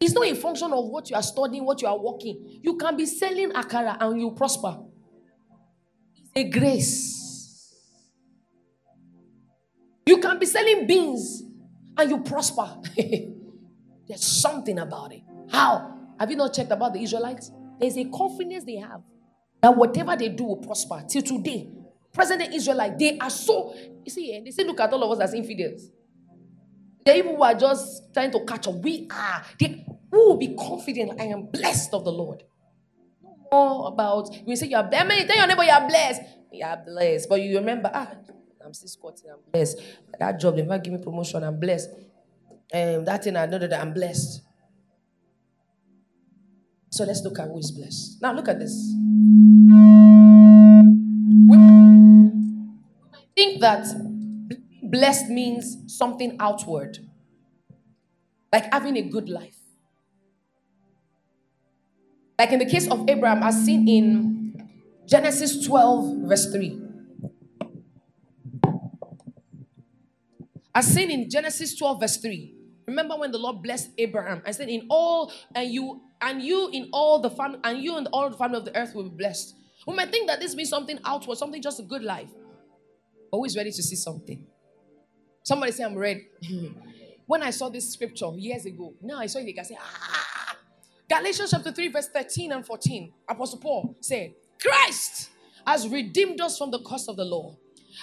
It's 0.01 0.13
not 0.13 0.25
a 0.25 0.35
function 0.35 0.73
of 0.73 0.83
what 0.89 1.09
you 1.09 1.15
are 1.15 1.23
studying, 1.23 1.63
what 1.63 1.81
you 1.81 1.87
are 1.87 1.97
working. 1.97 2.59
You 2.61 2.75
can 2.75 2.97
be 2.97 3.05
selling 3.05 3.51
akara 3.51 3.95
and 3.97 4.19
you 4.19 4.31
prosper. 4.31 4.77
It's 6.17 6.31
a 6.35 6.49
grace. 6.49 7.73
You 10.05 10.17
can 10.17 10.37
be 10.37 10.45
selling 10.45 10.85
beans 10.85 11.43
and 11.97 12.09
you 12.09 12.19
prosper. 12.23 12.81
There's 12.97 14.25
something 14.25 14.79
about 14.79 15.13
it. 15.13 15.21
How? 15.49 15.97
Have 16.19 16.29
you 16.29 16.35
not 16.35 16.53
checked 16.53 16.73
about 16.73 16.91
the 16.91 17.01
Israelites? 17.01 17.51
There's 17.79 17.95
a 17.97 18.03
confidence 18.03 18.65
they 18.65 18.75
have 18.75 18.99
that 19.63 19.76
whatever 19.76 20.15
they 20.15 20.30
do 20.30 20.43
will 20.43 20.58
prosper 20.58 21.04
till 21.08 21.21
today. 21.23 21.69
Present 22.12 22.54
Israelite, 22.54 22.99
they 22.99 23.17
are 23.17 23.30
so 23.30 23.73
you 24.06 24.12
see, 24.12 24.34
eh, 24.34 24.41
they 24.43 24.52
say, 24.52 24.63
look 24.63 24.80
at 24.80 24.91
all 24.91 25.04
of 25.04 25.17
us 25.17 25.30
as 25.30 25.34
infidels. 25.34 25.89
The 27.06 27.13
people 27.13 27.36
who 27.38 27.43
are 27.43 27.54
just 27.54 28.13
trying 28.13 28.32
to 28.32 28.45
catch 28.45 28.67
up. 28.67 28.76
We 28.76 29.08
are. 29.10 29.43
They 29.60 29.86
we 30.12 30.17
will 30.17 30.38
be 30.38 30.56
confident. 30.56 31.19
I 31.19 31.26
am 31.26 31.47
blessed 31.47 31.93
of 31.93 32.04
the 32.04 32.12
Lord. 32.12 32.43
No 33.23 33.36
more 33.52 33.88
about 33.88 34.30
you 34.47 34.56
say 34.56 34.67
you 34.67 34.78
are 34.78 34.84
blessed. 34.84 35.28
Tell 35.28 35.38
your 35.38 35.47
neighbor 35.47 35.63
you 35.63 35.71
are 35.71 35.88
blessed. 35.88 36.21
You 36.52 36.65
are 36.65 36.78
blessed. 36.78 37.30
But 37.30 37.41
you 37.41 37.58
remember, 37.58 37.89
ah, 37.93 38.12
I'm 38.63 38.73
still 38.73 38.88
squatting, 38.88 39.30
I'm 39.32 39.39
blessed. 39.52 39.80
That 40.19 40.39
job, 40.39 40.56
they 40.56 40.63
might 40.63 40.84
give 40.84 40.93
me 40.93 40.99
promotion, 40.99 41.43
I'm 41.43 41.60
blessed. 41.60 41.89
Um, 42.73 43.06
that 43.06 43.23
thing 43.23 43.36
I 43.36 43.45
know 43.45 43.58
that 43.58 43.73
I'm 43.73 43.93
blessed. 43.93 44.41
So 46.93 47.03
let's 47.06 47.23
look 47.23 47.39
at 47.39 47.47
who 47.47 47.58
is 47.58 47.71
blessed. 47.71 48.21
Now 48.21 48.34
look 48.34 48.47
at 48.47 48.60
this. 48.60 48.93
We 51.49 51.58
think 53.36 53.62
that 53.62 53.88
blessed 54.84 55.29
means 55.29 55.75
something 55.88 56.38
outward, 56.39 56.99
like 58.51 58.71
having 58.71 58.95
a 58.97 59.01
good 59.01 59.27
life. 59.27 59.58
Like 62.38 62.51
in 62.51 62.60
the 62.60 62.67
case 62.67 62.88
of 62.88 63.10
Abraham, 63.10 63.41
as 63.41 63.65
seen 63.65 63.88
in 63.88 64.69
Genesis 65.08 65.65
12, 65.65 66.27
verse 66.27 66.51
3. 66.51 66.79
As 70.75 70.86
seen 70.86 71.10
in 71.10 71.27
Genesis 71.27 71.75
12, 71.75 71.99
verse 71.99 72.17
3. 72.17 72.53
Remember 72.86 73.15
when 73.17 73.32
the 73.32 73.39
Lord 73.39 73.63
blessed 73.63 73.89
Abraham 73.97 74.43
and 74.45 74.56
said, 74.56 74.69
In 74.69 74.86
all 74.89 75.32
and 75.56 75.71
you 75.71 76.01
and 76.23 76.41
you 76.41 76.69
in 76.71 76.89
all 76.93 77.19
the 77.19 77.29
family 77.29 77.59
and 77.63 77.83
you 77.83 77.97
and 77.97 78.07
all 78.13 78.29
the 78.29 78.38
family 78.38 78.57
of 78.57 78.65
the 78.65 78.75
earth 78.75 78.95
will 78.95 79.03
be 79.03 79.17
blessed. 79.17 79.55
We 79.86 79.93
might 79.93 80.09
think 80.09 80.27
that 80.27 80.39
this 80.39 80.55
means 80.55 80.69
something 80.69 80.97
outward, 81.03 81.38
something 81.38 81.62
just 81.62 81.79
a 81.81 81.83
good 81.83 82.01
life. 82.01 82.29
Always 83.29 83.57
ready 83.57 83.71
to 83.71 83.83
see 83.83 83.97
something. 83.97 84.45
Somebody 85.43 85.73
say, 85.73 85.83
I'm 85.83 85.95
ready. 85.95 86.27
when 87.25 87.43
I 87.43 87.49
saw 87.49 87.67
this 87.67 87.91
scripture 87.91 88.31
years 88.38 88.65
ago, 88.65 88.93
now 89.01 89.19
I 89.19 89.25
saw 89.25 89.39
it, 89.39 89.59
I 89.59 89.63
say, 89.63 89.77
ah. 89.79 90.55
Galatians 91.09 91.51
chapter 91.51 91.73
3, 91.73 91.89
verse 91.89 92.07
13 92.07 92.53
and 92.53 92.65
14. 92.65 93.12
Apostle 93.29 93.59
Paul 93.59 93.97
said, 93.99 94.33
Christ 94.62 95.29
has 95.67 95.89
redeemed 95.89 96.39
us 96.39 96.57
from 96.57 96.71
the 96.71 96.79
curse 96.79 97.09
of 97.09 97.17
the 97.17 97.25
law. 97.25 97.57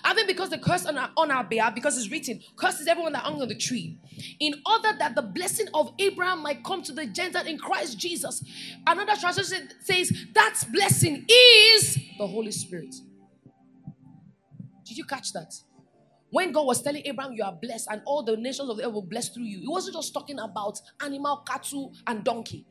I 0.05 0.15
think 0.15 0.29
because 0.29 0.51
the 0.51 0.59
curse 0.59 0.87
on 0.87 0.97
our, 0.97 1.11
on 1.17 1.31
our 1.31 1.45
behalf, 1.45 1.75
because 1.75 1.97
it's 1.97 2.11
written, 2.11 2.41
curses 2.57 2.87
everyone 2.87 3.13
that 3.13 3.23
hung 3.23 3.41
on 3.41 3.49
the 3.49 3.55
tree, 3.55 3.99
in 4.39 4.55
order 4.67 4.91
that 4.99 5.15
the 5.15 5.23
blessing 5.23 5.67
of 5.75 5.93
Abraham 5.99 6.43
might 6.43 6.65
come 6.65 6.83
to 6.83 6.93
the 6.93 7.07
Gentile 7.07 7.47
in 7.47 7.59
Christ 7.59 7.99
Jesus. 7.99 8.43
Another 8.87 9.15
translation 9.21 9.69
says 9.81 10.13
that 10.35 10.61
blessing 10.73 11.25
is 11.29 11.99
the 12.19 12.27
Holy 12.27 12.53
Spirit. 12.53 12.95
Did 14.87 14.97
you 14.97 15.05
catch 15.05 15.33
that? 15.33 15.55
When 16.31 16.53
God 16.53 16.67
was 16.67 16.83
telling 16.83 17.03
Abraham, 17.05 17.33
You 17.33 17.45
are 17.45 17.53
blessed, 17.53 17.89
and 17.91 18.03
all 18.05 18.23
the 18.23 18.37
nations 18.37 18.69
of 18.69 18.77
the 18.77 18.87
earth 18.87 18.93
will 18.93 19.03
bless 19.03 19.29
through 19.29 19.45
you, 19.45 19.61
He 19.61 19.69
wasn't 19.69 19.97
just 19.97 20.15
talking 20.15 20.39
about 20.39 20.81
animal, 21.01 21.39
cattle, 21.47 21.93
and 22.07 22.25
donkey. 22.25 22.67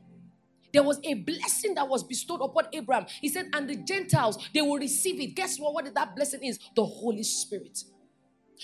There 0.72 0.82
was 0.82 1.00
a 1.04 1.14
blessing 1.14 1.74
that 1.74 1.88
was 1.88 2.04
bestowed 2.04 2.40
upon 2.42 2.64
Abraham. 2.72 3.06
He 3.20 3.28
said, 3.28 3.48
and 3.52 3.68
the 3.68 3.76
Gentiles, 3.76 4.38
they 4.54 4.62
will 4.62 4.78
receive 4.78 5.20
it. 5.20 5.34
Guess 5.34 5.58
what? 5.58 5.74
What 5.74 5.92
that 5.92 6.16
blessing 6.16 6.44
is? 6.44 6.58
The 6.76 6.84
Holy 6.84 7.22
Spirit. 7.22 7.82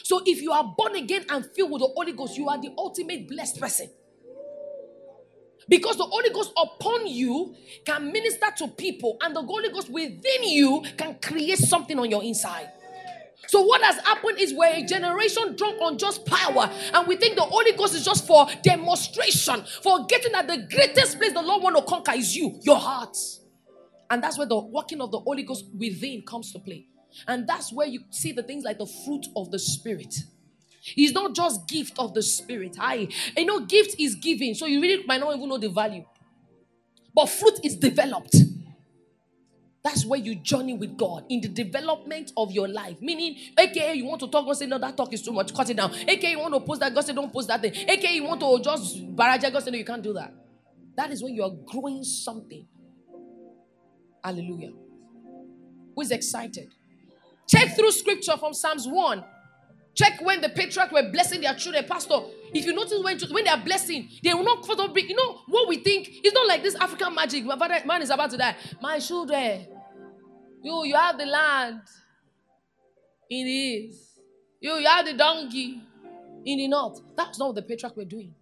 So 0.04 0.22
if 0.26 0.42
you 0.42 0.52
are 0.52 0.74
born 0.76 0.94
again 0.96 1.24
and 1.28 1.44
filled 1.54 1.72
with 1.72 1.80
the 1.80 1.88
Holy 1.88 2.12
Ghost, 2.12 2.36
you 2.36 2.48
are 2.48 2.60
the 2.60 2.72
ultimate 2.76 3.28
blessed 3.28 3.60
person. 3.60 3.90
Because 5.68 5.96
the 5.96 6.04
Holy 6.04 6.30
Ghost 6.30 6.52
upon 6.56 7.08
you 7.08 7.56
can 7.84 8.12
minister 8.12 8.46
to 8.58 8.68
people, 8.68 9.16
and 9.20 9.34
the 9.34 9.42
Holy 9.42 9.70
Ghost 9.70 9.88
within 9.90 10.42
you 10.42 10.84
can 10.96 11.16
create 11.20 11.58
something 11.58 11.98
on 11.98 12.08
your 12.10 12.22
inside. 12.22 12.68
So 13.48 13.62
what 13.62 13.82
has 13.82 13.96
happened 14.04 14.38
is 14.38 14.52
we're 14.52 14.74
a 14.74 14.84
generation 14.84 15.54
drunk 15.56 15.80
on 15.80 15.98
just 15.98 16.24
power, 16.26 16.70
and 16.92 17.06
we 17.06 17.16
think 17.16 17.36
the 17.36 17.42
Holy 17.42 17.72
Ghost 17.72 17.94
is 17.94 18.04
just 18.04 18.26
for 18.26 18.46
demonstration, 18.62 19.64
forgetting 19.82 20.32
that 20.32 20.48
the 20.48 20.66
greatest 20.70 21.18
place 21.18 21.32
the 21.32 21.42
Lord 21.42 21.62
want 21.62 21.76
to 21.76 21.82
conquer 21.82 22.12
is 22.12 22.34
you, 22.36 22.58
your 22.62 22.76
heart. 22.76 23.16
And 24.10 24.22
that's 24.22 24.38
where 24.38 24.46
the 24.46 24.58
working 24.58 25.00
of 25.00 25.10
the 25.10 25.18
Holy 25.20 25.42
Ghost 25.42 25.64
within 25.76 26.22
comes 26.22 26.52
to 26.52 26.58
play. 26.58 26.86
And 27.26 27.46
that's 27.46 27.72
where 27.72 27.86
you 27.86 28.00
see 28.10 28.32
the 28.32 28.42
things 28.42 28.64
like 28.64 28.78
the 28.78 28.86
fruit 28.86 29.26
of 29.36 29.50
the 29.50 29.58
Spirit. 29.58 30.14
It's 30.96 31.12
not 31.12 31.34
just 31.34 31.66
gift 31.66 31.98
of 31.98 32.14
the 32.14 32.22
Spirit. 32.22 32.76
I, 32.78 33.08
you 33.36 33.44
know, 33.44 33.60
gift 33.60 33.98
is 33.98 34.14
given, 34.14 34.54
so 34.54 34.66
you 34.66 34.80
really 34.80 35.04
might 35.04 35.20
not 35.20 35.34
even 35.34 35.48
know 35.48 35.58
the 35.58 35.68
value. 35.68 36.04
But 37.14 37.26
fruit 37.26 37.58
is 37.64 37.76
developed. 37.76 38.36
That's 39.86 40.04
where 40.04 40.18
you 40.18 40.34
journey 40.34 40.74
with 40.74 40.96
God 40.96 41.26
in 41.28 41.40
the 41.40 41.46
development 41.46 42.32
of 42.36 42.50
your 42.50 42.66
life. 42.66 42.96
Meaning, 43.00 43.36
aka 43.56 43.94
you 43.94 44.04
want 44.04 44.18
to 44.18 44.26
talk, 44.26 44.44
God 44.44 44.54
say, 44.54 44.66
no, 44.66 44.78
that 44.78 44.96
talk 44.96 45.12
is 45.12 45.22
too 45.22 45.30
much, 45.30 45.54
cut 45.54 45.70
it 45.70 45.76
down. 45.76 45.94
Aka 46.08 46.28
you 46.32 46.40
want 46.40 46.54
to 46.54 46.58
post 46.58 46.80
that, 46.80 46.92
God 46.92 47.04
say, 47.04 47.12
don't 47.12 47.32
post 47.32 47.46
that 47.46 47.60
thing. 47.60 47.72
Aka 47.88 48.12
you 48.12 48.24
want 48.24 48.40
to 48.40 48.60
just 48.60 49.14
barrage, 49.14 49.42
God 49.42 49.62
say, 49.62 49.70
no, 49.70 49.78
you 49.78 49.84
can't 49.84 50.02
do 50.02 50.12
that. 50.14 50.34
That 50.96 51.12
is 51.12 51.22
when 51.22 51.36
you 51.36 51.44
are 51.44 51.52
growing 51.66 52.02
something. 52.02 52.66
Hallelujah. 54.24 54.72
Who 55.94 56.02
is 56.02 56.10
excited? 56.10 56.68
Check 57.46 57.76
through 57.76 57.92
scripture 57.92 58.36
from 58.38 58.54
Psalms 58.54 58.88
1. 58.88 59.24
Check 59.94 60.20
when 60.20 60.40
the 60.40 60.48
patriarchs 60.48 60.92
were 60.92 61.08
blessing 61.12 61.42
their 61.42 61.54
children. 61.54 61.84
Pastor, 61.84 62.22
if 62.52 62.66
you 62.66 62.74
notice 62.74 63.00
when, 63.04 63.20
when 63.30 63.44
they 63.44 63.50
are 63.50 63.64
blessing, 63.64 64.08
they 64.24 64.34
will 64.34 64.42
not 64.42 64.66
first 64.66 64.92
bring, 64.92 65.08
you 65.08 65.14
know, 65.14 65.42
what 65.46 65.68
we 65.68 65.76
think, 65.76 66.08
it's 66.24 66.34
not 66.34 66.48
like 66.48 66.64
this 66.64 66.74
African 66.74 67.14
magic. 67.14 67.44
My 67.44 67.82
man 67.84 68.02
is 68.02 68.10
about 68.10 68.32
to 68.32 68.36
die. 68.36 68.56
My 68.82 68.98
children, 68.98 69.68
you, 70.66 70.84
you 70.86 70.96
have 70.96 71.18
the 71.18 71.26
land. 71.26 71.82
in 73.30 73.46
the 73.46 73.74
is. 73.74 74.10
You, 74.60 74.74
you 74.76 74.86
have 74.88 75.06
the 75.06 75.14
donkey 75.14 75.82
in 76.44 76.58
the 76.58 76.68
north. 76.68 77.00
That's 77.16 77.38
not 77.38 77.48
what 77.48 77.56
the 77.56 77.62
patriarch 77.62 77.96
were 77.96 78.04
doing. 78.04 78.34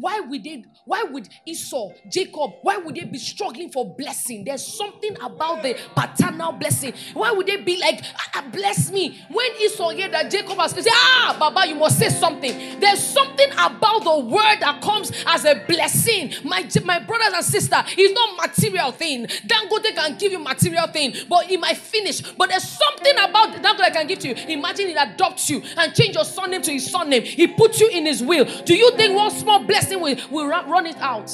Why 0.00 0.20
would 0.20 0.44
they, 0.44 0.64
why 0.84 1.02
would 1.02 1.28
Esau, 1.44 1.90
Jacob, 2.08 2.52
why 2.62 2.76
would 2.76 2.94
they 2.94 3.04
be 3.04 3.18
struggling 3.18 3.70
for 3.70 3.94
blessing? 3.96 4.44
There's 4.44 4.64
something 4.64 5.16
about 5.20 5.62
the 5.62 5.76
paternal 5.96 6.52
blessing. 6.52 6.92
Why 7.14 7.32
would 7.32 7.46
they 7.46 7.56
be 7.56 7.80
like, 7.80 8.00
ah, 8.04 8.30
ah 8.36 8.44
bless 8.52 8.92
me? 8.92 9.20
When 9.30 9.46
Esau 9.60 9.90
heard 9.90 10.12
that 10.12 10.30
Jacob 10.30 10.56
has 10.58 10.70
said, 10.70 10.84
ah, 10.88 11.36
Baba, 11.38 11.66
you 11.68 11.74
must 11.74 11.98
say 11.98 12.10
something. 12.10 12.78
There's 12.78 13.02
something 13.02 13.50
about 13.52 14.04
the 14.04 14.20
word 14.20 14.60
that 14.60 14.80
comes 14.82 15.10
as 15.26 15.44
a 15.44 15.64
blessing. 15.66 16.32
My, 16.44 16.68
my 16.84 17.00
brothers 17.00 17.32
and 17.34 17.44
sisters, 17.44 17.80
it's 17.96 18.14
not 18.14 18.48
material 18.48 18.92
thing. 18.92 19.26
Dangote 19.26 19.94
can 19.94 20.16
give 20.16 20.30
you 20.30 20.38
material 20.38 20.86
thing, 20.86 21.14
but 21.28 21.46
he 21.46 21.56
might 21.56 21.76
finish. 21.76 22.20
But 22.20 22.50
there's 22.50 22.68
something 22.68 23.14
about 23.14 23.54
Dangote 23.62 23.92
can 23.92 24.06
give 24.06 24.20
to 24.20 24.28
you. 24.28 24.34
Imagine 24.48 24.88
he 24.88 24.94
adopts 24.94 25.50
you 25.50 25.60
and 25.76 25.92
change 25.92 26.14
your 26.14 26.24
surname 26.24 26.62
to 26.62 26.72
his 26.72 26.90
surname. 26.90 27.22
He 27.22 27.48
puts 27.48 27.80
you 27.80 27.88
in 27.88 28.06
his 28.06 28.22
will. 28.22 28.44
Do 28.64 28.74
you 28.74 28.92
think 28.92 29.16
one 29.16 29.30
small 29.32 29.64
blessing 29.64 29.87
blessing 29.88 30.28
will, 30.30 30.44
will 30.44 30.48
run, 30.48 30.86
it 30.86 30.96
out. 30.98 31.28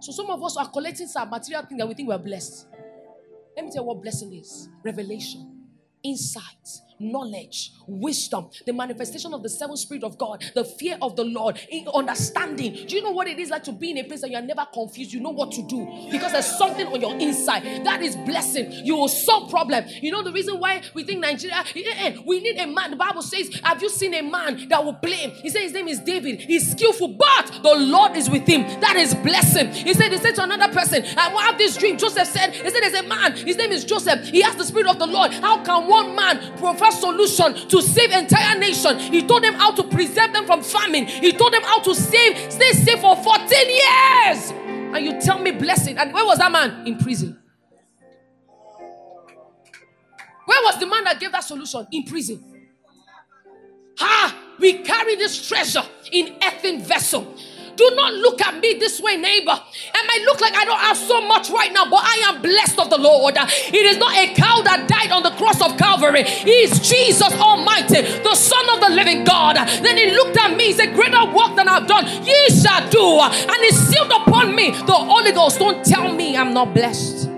So 0.00 0.12
some 0.12 0.30
of 0.30 0.42
us 0.42 0.56
are 0.56 0.68
collecting 0.68 1.06
some 1.06 1.30
material 1.30 1.64
thing 1.64 1.78
that 1.78 1.88
we 1.88 1.94
think 1.94 2.08
we're 2.08 2.18
blessed. 2.18 2.66
Let 3.56 3.66
me 3.66 3.72
tell 3.72 3.82
you 3.82 3.88
what 3.88 4.02
blessing 4.02 4.32
is 4.34 4.68
revelation, 4.82 5.66
insight, 6.02 6.68
knowledge, 7.02 7.72
wisdom, 7.86 8.48
the 8.66 8.72
manifestation 8.72 9.34
of 9.34 9.42
the 9.42 9.48
seven 9.48 9.76
spirit 9.76 10.04
of 10.04 10.16
God, 10.18 10.44
the 10.54 10.64
fear 10.64 10.96
of 11.02 11.16
the 11.16 11.24
Lord, 11.24 11.58
understanding. 11.94 12.86
Do 12.86 12.96
you 12.96 13.02
know 13.02 13.10
what 13.10 13.26
it 13.26 13.38
is 13.38 13.50
like 13.50 13.64
to 13.64 13.72
be 13.72 13.90
in 13.90 13.98
a 13.98 14.04
place 14.04 14.20
that 14.22 14.30
you 14.30 14.36
are 14.36 14.42
never 14.42 14.66
confused? 14.72 15.12
You 15.12 15.20
know 15.20 15.30
what 15.30 15.52
to 15.52 15.62
do 15.66 15.86
because 16.10 16.32
there's 16.32 16.46
something 16.58 16.86
on 16.86 17.00
your 17.00 17.16
inside 17.18 17.84
that 17.84 18.02
is 18.02 18.16
blessing. 18.16 18.70
You 18.84 18.96
will 18.96 19.08
solve 19.08 19.50
problem. 19.50 19.84
You 20.00 20.10
know 20.10 20.22
the 20.22 20.32
reason 20.32 20.58
why 20.58 20.82
we 20.94 21.04
think 21.04 21.20
Nigeria, 21.20 21.64
eh, 21.74 21.82
eh, 21.84 22.16
we 22.26 22.40
need 22.40 22.58
a 22.58 22.66
man. 22.66 22.90
The 22.90 22.96
Bible 22.96 23.22
says, 23.22 23.50
"Have 23.64 23.82
you 23.82 23.88
seen 23.88 24.14
a 24.14 24.22
man 24.22 24.68
that 24.68 24.84
will 24.84 24.92
blame?" 24.92 25.32
He 25.42 25.50
said 25.50 25.62
his 25.62 25.72
name 25.72 25.88
is 25.88 26.00
David. 26.00 26.40
He's 26.40 26.70
skillful, 26.70 27.08
but 27.08 27.60
the 27.62 27.74
Lord 27.74 28.16
is 28.16 28.30
with 28.30 28.46
him. 28.46 28.62
That 28.80 28.96
is 28.96 29.14
blessing. 29.14 29.72
He 29.72 29.94
said, 29.94 30.12
he 30.12 30.18
said 30.18 30.34
to 30.36 30.42
another 30.44 30.72
person, 30.72 31.04
"I 31.16 31.30
have 31.42 31.58
this 31.58 31.76
dream." 31.76 31.98
Joseph 31.98 32.28
said, 32.28 32.54
"He 32.54 32.70
said 32.70 32.82
there's 32.82 32.94
a 32.94 33.02
man. 33.02 33.36
His 33.36 33.56
name 33.56 33.72
is 33.72 33.84
Joseph. 33.84 34.28
He 34.28 34.42
has 34.42 34.56
the 34.56 34.64
spirit 34.64 34.86
of 34.86 34.98
the 34.98 35.06
Lord. 35.06 35.32
How 35.32 35.62
can 35.64 35.88
one 35.88 36.14
man 36.14 36.56
profess?" 36.56 36.91
Solution 36.92 37.54
to 37.68 37.82
save 37.82 38.12
entire 38.12 38.58
nation. 38.58 38.98
He 38.98 39.26
told 39.26 39.42
them 39.42 39.54
how 39.54 39.72
to 39.72 39.82
preserve 39.84 40.32
them 40.32 40.46
from 40.46 40.62
famine. 40.62 41.06
He 41.06 41.32
told 41.32 41.52
them 41.52 41.62
how 41.62 41.80
to 41.80 41.94
save, 41.94 42.52
stay 42.52 42.72
safe 42.72 43.00
for 43.00 43.16
14 43.16 43.48
years. 43.50 44.50
And 44.94 45.04
you 45.04 45.20
tell 45.20 45.38
me 45.38 45.50
blessing. 45.52 45.98
And 45.98 46.12
where 46.12 46.24
was 46.24 46.38
that 46.38 46.52
man? 46.52 46.86
In 46.86 46.98
prison. 46.98 47.38
Where 50.44 50.62
was 50.64 50.78
the 50.78 50.86
man 50.86 51.04
that 51.04 51.18
gave 51.18 51.32
that 51.32 51.44
solution? 51.44 51.86
In 51.92 52.04
prison. 52.04 52.68
Ha! 53.98 54.36
We 54.58 54.74
carry 54.82 55.16
this 55.16 55.48
treasure 55.48 55.82
in 56.10 56.36
earthen 56.42 56.82
vessel. 56.82 57.34
Do 57.76 57.90
not 57.94 58.14
look 58.14 58.40
at 58.42 58.60
me 58.60 58.74
this 58.74 59.00
way, 59.00 59.16
neighbor. 59.16 59.58
It 59.94 60.06
might 60.06 60.22
look 60.24 60.40
like 60.40 60.54
I 60.54 60.64
don't 60.64 60.78
have 60.78 60.96
so 60.96 61.20
much 61.26 61.50
right 61.50 61.72
now, 61.72 61.88
but 61.88 62.00
I 62.02 62.22
am 62.26 62.42
blessed 62.42 62.78
of 62.78 62.90
the 62.90 62.98
Lord. 62.98 63.36
It 63.38 63.74
is 63.74 63.96
not 63.98 64.14
a 64.14 64.34
cow 64.34 64.62
that 64.62 64.88
died 64.88 65.10
on 65.10 65.22
the 65.22 65.30
cross 65.30 65.60
of 65.62 65.78
Calvary. 65.78 66.24
He 66.24 66.50
is 66.50 66.78
Jesus 66.80 67.32
Almighty, 67.34 68.02
the 68.22 68.34
Son 68.34 68.68
of 68.70 68.80
the 68.80 68.90
living 68.90 69.24
God. 69.24 69.56
Then 69.56 69.96
he 69.96 70.10
looked 70.12 70.36
at 70.36 70.56
me, 70.56 70.66
he 70.66 70.72
said, 70.72 70.94
Greater 70.94 71.24
work 71.32 71.56
than 71.56 71.68
I've 71.68 71.86
done, 71.86 72.06
ye 72.24 72.48
shall 72.50 72.88
do. 72.90 73.20
And 73.20 73.64
he 73.64 73.70
sealed 73.72 74.12
upon 74.12 74.54
me 74.54 74.70
the 74.70 74.94
Holy 74.94 75.32
Ghost. 75.32 75.58
Don't 75.58 75.84
tell 75.84 76.12
me 76.12 76.36
I'm 76.36 76.52
not 76.52 76.74
blessed. 76.74 77.28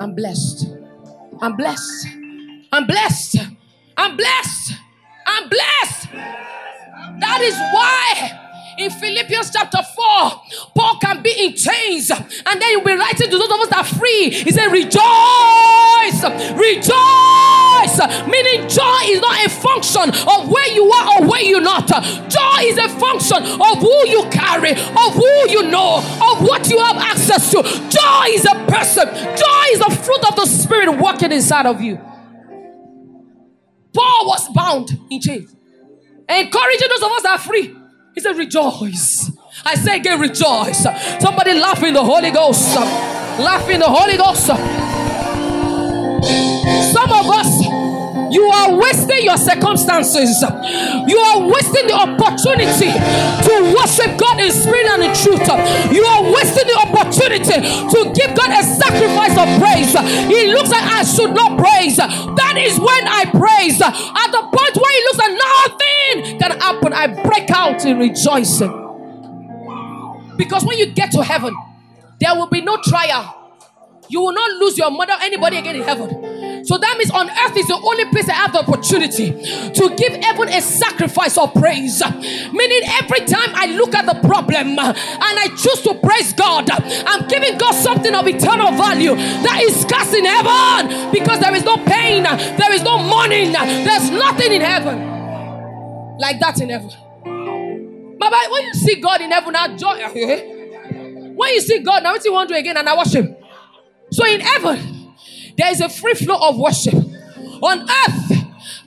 I'm 0.00 0.14
blessed. 0.14 0.68
I'm 1.40 1.56
blessed. 1.56 2.06
I'm 2.72 2.86
blessed. 2.86 3.36
I'm 3.96 4.16
blessed. 4.16 4.72
I'm 5.26 5.48
blessed. 5.48 6.08
That 7.20 7.40
is 7.42 7.54
why 7.72 8.47
in 8.78 8.90
Philippians 8.90 9.50
chapter 9.50 9.82
4, 9.82 10.04
Paul 10.74 10.98
can 11.00 11.20
be 11.22 11.34
in 11.46 11.54
chains 11.54 12.10
and 12.10 12.62
then 12.62 12.68
he'll 12.70 12.84
be 12.84 12.92
writing 12.94 13.28
to 13.28 13.38
those 13.38 13.50
of 13.50 13.60
us 13.60 13.68
that 13.68 13.78
are 13.78 13.98
free. 13.98 14.30
He 14.30 14.50
said, 14.52 14.70
Rejoice, 14.70 16.22
rejoice. 16.54 17.98
Meaning, 18.28 18.68
joy 18.68 19.00
is 19.10 19.20
not 19.20 19.44
a 19.44 19.50
function 19.50 20.08
of 20.28 20.48
where 20.48 20.72
you 20.72 20.90
are 20.90 21.18
or 21.18 21.28
where 21.28 21.42
you're 21.42 21.60
not. 21.60 21.88
Joy 21.88 22.58
is 22.62 22.78
a 22.78 22.88
function 22.88 23.38
of 23.38 23.78
who 23.78 24.08
you 24.08 24.22
carry, 24.30 24.72
of 24.72 25.14
who 25.14 25.50
you 25.50 25.68
know, 25.70 25.98
of 25.98 26.42
what 26.46 26.68
you 26.70 26.78
have 26.78 26.96
access 26.96 27.50
to. 27.50 27.62
Joy 27.62 28.24
is 28.30 28.44
a 28.44 28.54
person, 28.70 29.06
joy 29.12 29.64
is 29.72 29.80
the 29.80 29.98
fruit 30.04 30.24
of 30.28 30.36
the 30.36 30.46
Spirit 30.46 30.98
working 31.00 31.32
inside 31.32 31.66
of 31.66 31.80
you. 31.80 31.96
Paul 33.92 34.26
was 34.26 34.48
bound 34.54 34.90
in 35.10 35.20
chains, 35.20 35.54
encouraging 36.28 36.88
those 36.88 37.02
of 37.02 37.12
us 37.12 37.22
that 37.22 37.40
are 37.40 37.42
free. 37.42 37.74
He 38.18 38.22
said, 38.22 38.36
Rejoice. 38.36 39.30
I 39.64 39.76
say 39.76 39.98
again, 39.98 40.18
rejoice. 40.18 40.82
Somebody 41.20 41.54
laugh 41.54 41.80
in 41.84 41.94
the 41.94 42.02
Holy 42.02 42.32
Ghost. 42.32 42.74
Laugh 42.74 43.68
in 43.70 43.78
the 43.78 43.86
Holy 43.86 44.16
Ghost. 44.16 44.46
Some 46.92 47.12
of 47.12 47.30
us, 47.30 47.62
You 48.30 48.44
are 48.44 48.76
wasting 48.76 49.24
your 49.24 49.38
circumstances. 49.38 50.42
You 50.42 51.16
are 51.16 51.48
wasting 51.48 51.86
the 51.86 51.94
opportunity 51.94 52.92
to 52.92 53.52
worship 53.72 54.18
God 54.18 54.40
in 54.40 54.52
spirit 54.52 54.86
and 54.98 55.02
in 55.04 55.14
truth. 55.14 55.46
You 55.94 56.04
are 56.04 56.22
wasting 56.26 56.66
the 56.66 56.76
opportunity 56.76 56.97
to 57.18 58.12
give 58.14 58.34
God 58.36 58.50
a 58.50 58.62
sacrifice 58.62 59.36
of 59.36 59.48
praise. 59.60 59.92
He 60.28 60.52
looks 60.52 60.70
like 60.70 60.84
I 60.84 61.02
should 61.04 61.34
not 61.34 61.58
praise. 61.58 61.96
That 61.96 62.56
is 62.58 62.78
when 62.78 63.08
I 63.08 63.24
praise. 63.30 63.80
At 63.80 64.30
the 64.30 64.42
point 64.42 64.76
where 64.76 64.92
he 64.92 65.02
looks 65.04 65.18
like 65.18 65.32
nothing 65.38 66.38
can 66.38 66.60
happen, 66.60 66.92
I 66.92 67.06
break 67.22 67.50
out 67.50 67.84
in 67.84 67.98
rejoicing. 67.98 68.86
Because 70.36 70.64
when 70.64 70.78
you 70.78 70.86
get 70.86 71.10
to 71.12 71.22
heaven, 71.22 71.54
there 72.20 72.34
will 72.34 72.48
be 72.48 72.60
no 72.60 72.78
trial. 72.82 73.34
You 74.08 74.20
will 74.22 74.32
not 74.32 74.50
lose 74.58 74.78
your 74.78 74.90
mother, 74.90 75.14
anybody 75.20 75.58
again 75.58 75.76
in 75.76 75.82
heaven. 75.82 76.64
So 76.64 76.76
that 76.76 76.96
means 76.98 77.10
on 77.10 77.30
earth 77.30 77.56
is 77.56 77.66
the 77.66 77.80
only 77.80 78.04
place 78.06 78.28
I 78.28 78.34
have 78.34 78.52
the 78.52 78.60
opportunity 78.60 79.30
to 79.30 79.94
give 79.96 80.12
heaven 80.22 80.48
a 80.48 80.60
sacrifice 80.60 81.38
of 81.38 81.54
praise. 81.54 82.02
Meaning, 82.52 82.82
every 83.00 83.20
time 83.26 83.52
I 83.54 83.74
look 83.76 83.94
at 83.94 84.06
the 84.06 84.20
problem 84.26 84.78
and 84.78 84.78
I 84.78 85.48
choose 85.56 85.82
to 85.82 85.94
praise 85.94 86.32
God, 86.32 86.68
I'm 86.70 87.28
giving 87.28 87.58
God 87.58 87.72
something 87.72 88.14
of 88.14 88.26
eternal 88.26 88.72
value 88.72 89.14
that 89.14 89.60
is 89.62 89.80
scarce 89.82 90.12
in 90.14 90.24
heaven 90.24 91.12
because 91.12 91.40
there 91.40 91.54
is 91.54 91.64
no 91.64 91.76
pain, 91.84 92.24
there 92.24 92.72
is 92.72 92.82
no 92.82 92.98
mourning, 92.98 93.52
there's 93.52 94.10
nothing 94.10 94.52
in 94.52 94.60
heaven 94.60 96.18
like 96.18 96.40
that 96.40 96.60
in 96.60 96.68
heaven. 96.68 96.90
But 98.18 98.32
when 98.50 98.64
you 98.64 98.74
see 98.74 99.00
God 99.00 99.20
in 99.20 99.30
heaven, 99.30 99.54
I 99.54 99.76
joy. 99.76 100.54
When 101.38 101.54
you 101.54 101.60
see 101.60 101.78
God, 101.78 102.02
now 102.02 102.12
what 102.12 102.24
you 102.24 102.32
want 102.32 102.48
to 102.48 102.54
do 102.56 102.58
again 102.58 102.76
and 102.76 102.88
I 102.88 102.96
worship. 102.96 103.40
So 104.10 104.26
in 104.26 104.40
heaven, 104.40 105.14
there 105.56 105.70
is 105.70 105.80
a 105.80 105.88
free 105.88 106.14
flow 106.14 106.36
of 106.48 106.56
worship. 106.56 106.94
On 106.94 107.80
earth, 107.82 108.38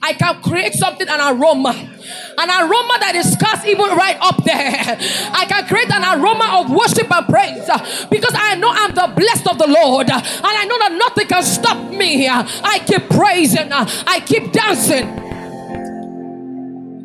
I 0.02 0.14
can 0.14 0.42
create 0.42 0.74
something, 0.74 1.06
an 1.08 1.20
aroma. 1.20 1.70
An 1.70 2.48
aroma 2.48 2.96
that 3.00 3.12
is 3.14 3.36
cast 3.36 3.66
even 3.66 3.86
right 3.96 4.16
up 4.20 4.42
there. 4.44 4.58
I 5.32 5.44
can 5.48 5.66
create 5.66 5.90
an 5.92 6.02
aroma 6.02 6.60
of 6.60 6.70
worship 6.70 7.10
and 7.10 7.26
praise 7.26 7.68
uh, 7.68 7.78
because 8.10 8.34
I 8.34 8.56
know 8.56 8.70
I'm 8.70 8.94
the 8.94 9.12
blessed 9.14 9.46
of 9.46 9.58
the 9.58 9.68
Lord. 9.68 10.10
Uh, 10.10 10.16
and 10.16 10.44
I 10.44 10.64
know 10.64 10.78
that 10.78 10.92
nothing 10.92 11.28
can 11.28 11.42
stop 11.42 11.92
me. 11.92 12.26
Uh. 12.26 12.44
I 12.64 12.80
keep 12.80 13.08
praising, 13.10 13.70
I 13.70 14.20
keep 14.26 14.50
dancing. 14.52 15.20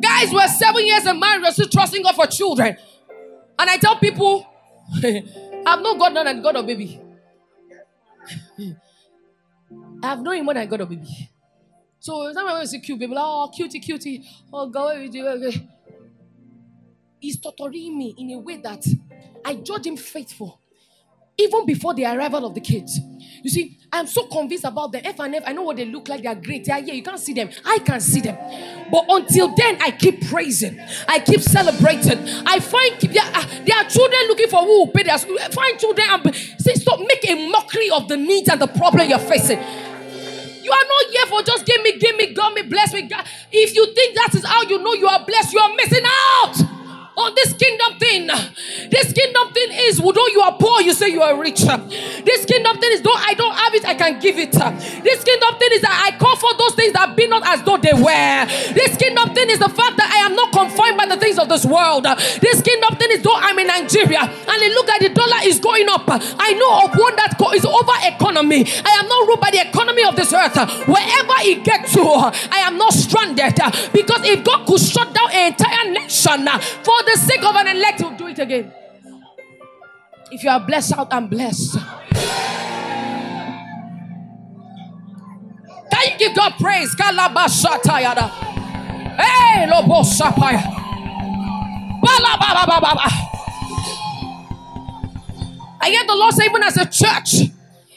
Guys, 0.00 0.32
we're 0.32 0.48
seven 0.48 0.86
years 0.86 1.06
in 1.06 1.20
marriage, 1.20 1.42
we're 1.42 1.52
still 1.52 1.68
trusting 1.68 2.02
God 2.02 2.14
for 2.16 2.26
children. 2.26 2.76
And 3.58 3.70
I 3.70 3.76
tell 3.76 3.96
people, 3.98 4.46
I've 5.04 5.82
not 5.82 5.98
God 5.98 6.16
and 6.16 6.42
God 6.42 6.56
of 6.56 6.66
baby. 6.66 7.00
I've 10.02 10.20
known 10.20 10.36
him 10.36 10.46
when 10.46 10.56
I 10.56 10.66
got 10.66 10.80
of 10.80 10.88
baby. 10.88 11.30
So 12.00 12.32
sometimes 12.32 12.52
when 12.52 12.60
you 12.62 12.66
see 12.66 12.80
cute 12.80 12.98
baby, 12.98 13.14
like, 13.14 13.24
oh 13.24 13.50
cutie, 13.54 13.80
cutie, 13.80 14.28
oh 14.52 14.68
God, 14.68 14.98
what 14.98 15.14
you? 15.14 15.52
He's 17.20 17.38
torturing 17.40 17.98
me 17.98 18.14
in 18.16 18.30
a 18.30 18.38
way 18.38 18.58
that 18.58 18.86
I 19.44 19.54
judge 19.56 19.86
him 19.86 19.96
faithful 19.96 20.60
even 21.36 21.66
before 21.66 21.94
the 21.94 22.04
arrival 22.04 22.46
of 22.46 22.54
the 22.54 22.60
kids. 22.60 23.00
You 23.42 23.50
see, 23.50 23.78
I'm 23.92 24.06
so 24.06 24.26
convinced 24.26 24.64
about 24.64 24.92
them. 24.92 25.02
F 25.04 25.18
and 25.20 25.34
F, 25.34 25.42
I 25.46 25.52
know 25.52 25.62
what 25.62 25.76
they 25.76 25.84
look 25.84 26.08
like. 26.08 26.22
They 26.22 26.28
are 26.28 26.34
great. 26.34 26.64
They 26.64 26.72
are 26.72 26.80
here. 26.80 26.94
You 26.94 27.02
can't 27.02 27.20
see 27.20 27.32
them. 27.32 27.50
I 27.64 27.78
can 27.78 28.00
see 28.00 28.20
them. 28.20 28.36
But 28.90 29.04
until 29.08 29.54
then, 29.54 29.80
I 29.80 29.92
keep 29.92 30.28
praising. 30.28 30.78
I 31.06 31.20
keep 31.20 31.40
celebrating. 31.40 32.18
I 32.46 32.60
find 32.60 33.00
there 33.00 33.22
are, 33.22 33.44
there 33.64 33.76
are 33.76 33.88
children 33.88 34.20
looking 34.28 34.48
for 34.48 34.60
who 34.60 34.80
will 34.80 34.88
pay 34.88 35.04
their. 35.04 35.18
Find 35.18 35.78
children 35.78 36.06
and 36.10 36.34
say, 36.58 36.74
stop, 36.74 37.00
make 37.00 37.28
a 37.28 37.50
mockery 37.50 37.90
of 37.90 38.08
the 38.08 38.16
needs 38.16 38.48
and 38.48 38.60
the 38.60 38.66
problem 38.66 39.08
you're 39.08 39.18
facing. 39.18 39.58
You 39.58 40.72
are 40.72 40.84
not 40.84 41.10
here 41.10 41.26
for 41.26 41.42
just 41.42 41.64
give 41.64 41.80
me, 41.82 41.98
give 41.98 42.16
me, 42.16 42.34
God 42.34 42.52
me, 42.52 42.62
bless 42.62 42.92
me. 42.92 43.02
God. 43.02 43.26
If 43.50 43.74
you 43.74 43.86
think 43.94 44.16
that 44.16 44.34
is 44.34 44.44
how 44.44 44.62
you 44.62 44.78
know 44.82 44.92
you 44.92 45.06
are 45.06 45.24
blessed, 45.24 45.54
you 45.54 45.60
are 45.60 45.74
missing 45.74 46.04
out 46.04 46.67
on 47.18 47.34
this 47.34 47.52
kingdom 47.54 47.98
thing. 47.98 48.26
This 48.90 49.12
kingdom 49.12 49.52
thing 49.52 49.68
is, 49.72 50.00
although 50.00 50.26
you 50.28 50.40
are 50.40 50.56
poor, 50.56 50.80
you 50.82 50.92
say 50.94 51.08
you 51.08 51.22
are 51.22 51.38
rich. 51.38 51.60
This 51.60 52.44
kingdom 52.46 52.78
thing 52.78 52.92
is, 52.92 53.02
though 53.02 53.12
I 53.14 53.34
don't 53.34 53.54
have 53.54 53.74
it, 53.74 53.84
I 53.84 53.94
can 53.94 54.20
give 54.20 54.38
it. 54.38 54.52
This 54.52 55.24
kingdom 55.24 55.52
thing 55.58 55.72
is 55.72 55.82
that 55.82 55.98
I 56.06 56.16
call 56.16 56.36
for 56.36 56.54
those 56.56 56.74
things 56.74 56.92
that 56.92 57.16
be 57.16 57.26
not 57.26 57.42
as 57.46 57.62
though 57.64 57.76
they 57.76 57.92
were. 57.92 58.40
This 58.72 58.96
kingdom 58.96 59.34
thing 59.34 59.50
is 59.50 59.58
the 59.58 59.68
fact 59.68 59.98
that 59.98 60.08
I 60.08 60.24
am 60.26 60.34
not 60.34 60.52
confined 60.52 60.96
by 60.96 61.06
the 61.06 61.16
things 61.18 61.38
of 61.38 61.48
this 61.48 61.66
world. 61.66 62.04
This 62.40 62.62
kingdom 62.62 62.94
thing 62.96 63.10
is, 63.10 63.22
though 63.22 63.34
I'm 63.34 63.58
in 63.58 63.66
Nigeria 63.66 64.22
and 64.22 64.56
they 64.62 64.70
look 64.70 64.88
at 64.88 65.00
the 65.02 65.10
dollar 65.10 65.42
is 65.42 65.58
going 65.58 65.88
up. 65.90 66.06
I 66.06 66.54
know 66.54 66.86
of 66.86 66.94
one 66.94 67.16
that 67.16 67.34
is 67.54 67.64
over 67.64 67.96
economy. 68.06 68.62
I 68.84 68.90
am 69.02 69.08
not 69.08 69.26
ruled 69.26 69.40
by 69.40 69.50
the 69.50 69.66
economy 69.66 70.04
of 70.04 70.14
this 70.14 70.32
earth. 70.32 70.54
Wherever 70.86 71.36
it 71.42 71.64
gets 71.64 71.94
to, 71.94 72.02
I 72.04 72.62
am 72.62 72.78
not 72.78 72.92
stranded. 72.92 73.58
Because 73.92 74.22
if 74.22 74.44
God 74.44 74.66
could 74.66 74.80
shut 74.80 75.12
down 75.14 75.30
an 75.32 75.52
entire 75.52 75.90
nation 75.90 76.46
for 76.84 76.98
the 77.08 77.16
sake 77.16 77.42
of 77.44 77.54
an 77.54 77.68
elect, 77.68 78.00
he'll 78.00 78.16
do 78.16 78.26
it 78.26 78.38
again. 78.38 78.72
If 80.30 80.44
you 80.44 80.50
are 80.50 80.60
blessed 80.60 80.92
out, 80.98 81.10
I'm 81.12 81.26
blessed. 81.28 81.78
Can 85.90 86.12
you 86.12 86.18
give 86.18 86.36
God 86.36 86.52
praise? 86.60 86.94
Hey, 86.94 87.10
Lobo 89.70 90.02
Sapaya. 90.02 90.62
I 95.80 95.90
hear 95.90 96.04
the 96.06 96.14
Lord 96.14 96.34
say, 96.34 96.44
even 96.44 96.62
as 96.62 96.76
a 96.76 96.84
church, 96.86 97.50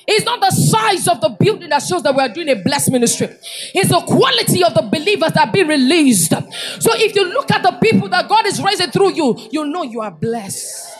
it's 0.07 0.25
not 0.25 0.39
the 0.39 0.51
size 0.51 1.07
of 1.07 1.21
the 1.21 1.29
building 1.39 1.69
that 1.69 1.79
shows 1.83 2.03
that 2.03 2.15
we 2.15 2.21
are 2.21 2.29
doing 2.29 2.49
a 2.49 2.55
blessed 2.55 2.91
ministry. 2.91 3.27
It's 3.73 3.89
the 3.89 4.01
quality 4.01 4.63
of 4.63 4.73
the 4.73 4.81
believers 4.81 5.33
that 5.33 5.53
be 5.53 5.63
released. 5.63 6.31
So 6.31 6.91
if 6.95 7.15
you 7.15 7.25
look 7.25 7.51
at 7.51 7.63
the 7.63 7.77
people 7.81 8.09
that 8.09 8.27
God 8.27 8.45
is 8.47 8.61
raising 8.61 8.91
through 8.91 9.13
you, 9.13 9.37
you 9.51 9.65
know 9.65 9.83
you 9.83 10.01
are 10.01 10.11
blessed. 10.11 10.99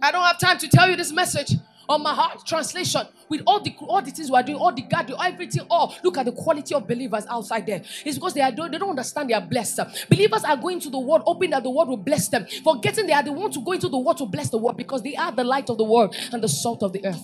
I 0.00 0.10
don't 0.10 0.24
have 0.24 0.38
time 0.38 0.58
to 0.58 0.68
tell 0.68 0.90
you 0.90 0.96
this 0.96 1.12
message 1.12 1.52
on 1.92 2.02
my 2.02 2.14
heart 2.14 2.46
translation 2.46 3.02
with 3.28 3.42
all 3.46 3.60
the 3.60 3.74
all 3.80 4.02
the 4.02 4.10
things 4.10 4.30
we 4.30 4.36
are 4.36 4.42
doing, 4.42 4.58
all 4.58 4.72
the 4.74 4.82
gathering, 4.82 5.18
everything. 5.22 5.66
Oh, 5.70 5.94
look 6.02 6.18
at 6.18 6.26
the 6.26 6.32
quality 6.32 6.74
of 6.74 6.86
believers 6.86 7.24
outside 7.28 7.66
there. 7.66 7.82
It's 8.04 8.16
because 8.16 8.34
they 8.34 8.40
are 8.40 8.50
they 8.50 8.78
don't 8.78 8.90
understand 8.90 9.30
they 9.30 9.34
are 9.34 9.46
blessed. 9.46 9.80
Believers 10.08 10.44
are 10.44 10.56
going 10.56 10.80
to 10.80 10.90
the 10.90 10.98
world, 10.98 11.22
hoping 11.26 11.50
that 11.50 11.62
the 11.62 11.70
world 11.70 11.88
will 11.88 11.96
bless 11.96 12.28
them. 12.28 12.46
Forgetting 12.64 13.06
they 13.06 13.12
are 13.12 13.22
the 13.22 13.32
want 13.32 13.54
to 13.54 13.60
go 13.60 13.72
into 13.72 13.88
the 13.88 13.98
world 13.98 14.18
to 14.18 14.26
bless 14.26 14.50
the 14.50 14.58
world 14.58 14.76
because 14.76 15.02
they 15.02 15.16
are 15.16 15.32
the 15.32 15.44
light 15.44 15.70
of 15.70 15.78
the 15.78 15.84
world 15.84 16.14
and 16.32 16.42
the 16.42 16.48
salt 16.48 16.82
of 16.82 16.92
the 16.92 17.04
earth. 17.06 17.22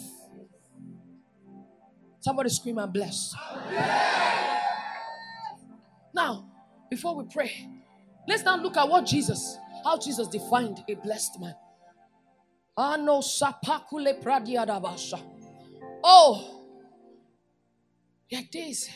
Somebody 2.21 2.51
scream, 2.51 2.79
and 2.79 2.93
bless. 2.93 3.35
Now, 6.15 6.51
before 6.91 7.15
we 7.17 7.25
pray, 7.33 7.69
let's 8.27 8.43
now 8.43 8.57
look 8.57 8.77
at 8.77 8.89
what 8.89 9.07
Jesus, 9.07 9.57
how 9.85 9.99
Jesus 9.99 10.29
defined 10.29 10.79
a 10.89 10.95
blessed 10.95 11.41
man. 11.41 11.55
Ano 12.79 13.21
sapakule 13.21 14.23
pradiadabasha. 14.23 15.21
Oh, 16.05 16.65
are 18.31 18.53
days. 18.53 18.89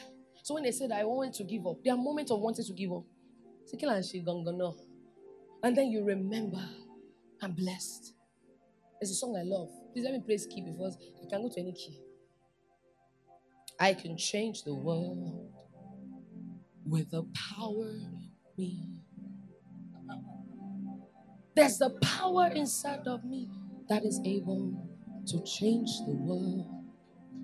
So 0.45 0.55
when 0.55 0.63
they 0.63 0.71
said 0.71 0.93
I 0.93 1.05
wanted 1.05 1.35
to 1.35 1.45
give 1.45 1.67
up, 1.67 1.83
there 1.83 1.93
are 1.95 1.97
moments 1.97 2.31
of 2.31 2.39
wanting 2.39 2.65
to 2.65 2.73
give 2.73 2.93
up. 2.93 3.03
And 5.65 5.77
then 5.77 5.89
you 5.89 6.05
remember, 6.05 6.65
I'm 7.43 7.53
blessed. 7.53 8.15
It's 9.01 9.11
a 9.11 9.15
song 9.15 9.37
I 9.37 9.43
love. 9.43 9.69
Please 9.93 10.05
let 10.05 10.13
me 10.13 10.21
play 10.21 10.39
key 10.39 10.61
because 10.61 10.97
I 11.21 11.29
can 11.29 11.43
go 11.43 11.49
to 11.49 11.61
any 11.61 11.73
key. 11.73 11.99
I 13.81 13.95
can 13.95 14.17
change 14.17 14.63
the 14.63 14.75
world 14.75 15.51
with 16.87 17.11
the 17.11 17.25
power 17.51 17.89
in 17.89 18.31
me. 18.57 18.85
There's 21.57 21.79
the 21.79 21.91
power 22.01 22.47
inside 22.55 23.09
of 23.09 23.25
me 23.25 23.49
that 23.93 24.05
is 24.07 24.21
able 24.25 24.89
to 25.27 25.43
change 25.45 25.91
the 26.07 26.13
world. 26.13 26.67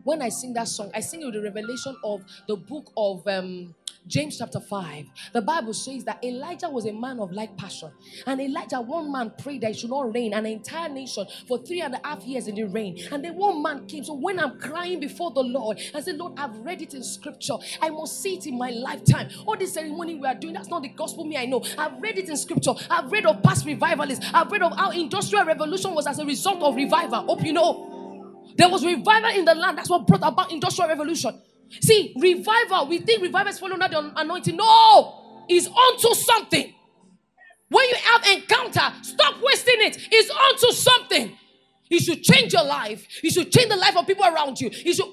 When 0.03 0.23
I 0.23 0.31
sing 0.31 0.55
that 0.55 0.69
song, 0.69 0.91
I 0.95 1.01
sing 1.01 1.21
with 1.25 1.35
the 1.35 1.43
revelation 1.43 1.95
of 2.03 2.25
the 2.49 2.57
book 2.57 2.91
of 2.97 3.27
um, 3.29 3.75
James 4.07 4.39
chapter 4.39 4.61
5, 4.61 5.07
the 5.33 5.43
Bible 5.43 5.75
says 5.75 6.05
that 6.05 6.23
Elijah 6.25 6.69
was 6.69 6.87
a 6.87 6.93
man 6.93 7.21
of 7.21 7.33
like 7.33 7.57
passion. 7.57 7.91
And 8.27 8.41
Elijah, 8.41 8.81
one 8.81 9.13
man 9.13 9.33
prayed 9.39 9.63
that 9.63 9.73
it 9.73 9.79
should 9.79 9.91
not 9.91 10.15
rain, 10.15 10.33
an 10.35 10.47
entire 10.47 10.89
nation 10.89 11.27
for 11.47 11.59
three 11.59 11.81
and 11.81 11.95
a 11.95 12.01
half 12.05 12.23
years 12.25 12.49
in 12.49 12.55
the 12.55 12.65
rain. 12.65 12.99
And 13.13 13.25
then 13.25 13.37
one 13.37 13.63
man 13.63 13.87
came. 13.87 14.05
So 14.05 14.15
when 14.15 14.39
I'm 14.41 14.59
crying 14.59 15.01
before 15.01 15.31
the 15.33 15.43
Lord, 15.43 15.81
I 15.95 16.01
said, 16.01 16.17
Lord, 16.17 16.35
I've 16.37 16.57
read 16.59 16.83
it 16.83 16.95
in 16.95 17.03
scripture. 17.03 17.55
I 17.81 17.91
must 17.91 18.23
see 18.23 18.37
it 18.37 18.47
in 18.47 18.57
my 18.59 18.71
lifetime. 18.71 19.29
All 19.47 19.57
this 19.57 19.75
ceremony 19.75 20.15
we 20.15 20.27
are 20.27 20.35
doing, 20.35 20.55
that's 20.55 20.69
not 20.69 20.83
the 20.83 20.89
gospel 20.89 21.25
me 21.25 21.37
I 21.37 21.47
know. 21.47 21.63
I've 21.77 22.01
read 22.01 22.19
it 22.19 22.29
in 22.29 22.37
scripture. 22.37 22.73
I've 22.91 23.11
read 23.13 23.27
of 23.27 23.43
past 23.43 23.67
revivalists. 23.67 24.25
I've 24.33 24.51
read 24.51 24.63
of 24.63 24.77
how 24.77 24.91
industrial 24.91 25.45
revolution 25.45 25.95
was 25.95 26.07
as 26.07 26.19
a 26.19 26.25
result 26.25 26.63
of 26.63 26.77
revival. 26.77 27.25
Hope 27.27 27.45
you 27.45 27.53
know. 27.53 27.85
There 28.57 28.69
was 28.69 28.85
revival 28.85 29.31
in 29.31 29.45
the 29.45 29.55
land. 29.55 29.79
That's 29.79 29.91
what 29.91 30.07
brought 30.07 30.23
about 30.25 30.51
industrial 30.53 30.89
revolution. 30.89 31.41
See, 31.81 32.15
revival, 32.19 32.89
we 32.89 32.99
think 32.99 33.23
revival 33.23 33.53
is 33.53 33.59
following 33.59 33.81
the 33.81 34.13
anointing. 34.17 34.57
No, 34.57 35.45
it's 35.49 35.67
onto 35.67 36.15
something. 36.15 36.75
When 37.69 37.89
you 37.89 37.97
have 37.97 38.27
encounter, 38.27 38.95
stop 39.03 39.37
wasting 39.43 39.77
it. 39.79 39.99
It's 40.11 40.31
onto 40.31 40.73
something. 40.73 41.37
It 41.91 42.03
should 42.03 42.23
change 42.23 42.53
your 42.53 42.65
life. 42.65 43.07
It 43.23 43.33
should 43.33 43.51
change 43.53 43.69
the 43.69 43.77
life 43.77 43.97
of 43.97 44.07
people 44.07 44.25
around 44.25 44.61
you. 44.61 44.73
Should. 44.73 45.07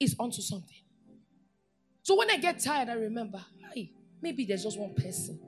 is 0.00 0.16
onto 0.18 0.42
something. 0.42 0.76
So 2.02 2.16
when 2.16 2.30
I 2.30 2.36
get 2.36 2.60
tired, 2.60 2.88
I 2.88 2.94
remember, 2.94 3.42
hey, 3.74 3.92
maybe 4.22 4.44
there's 4.44 4.62
just 4.62 4.78
one 4.78 4.94
person 4.94 5.40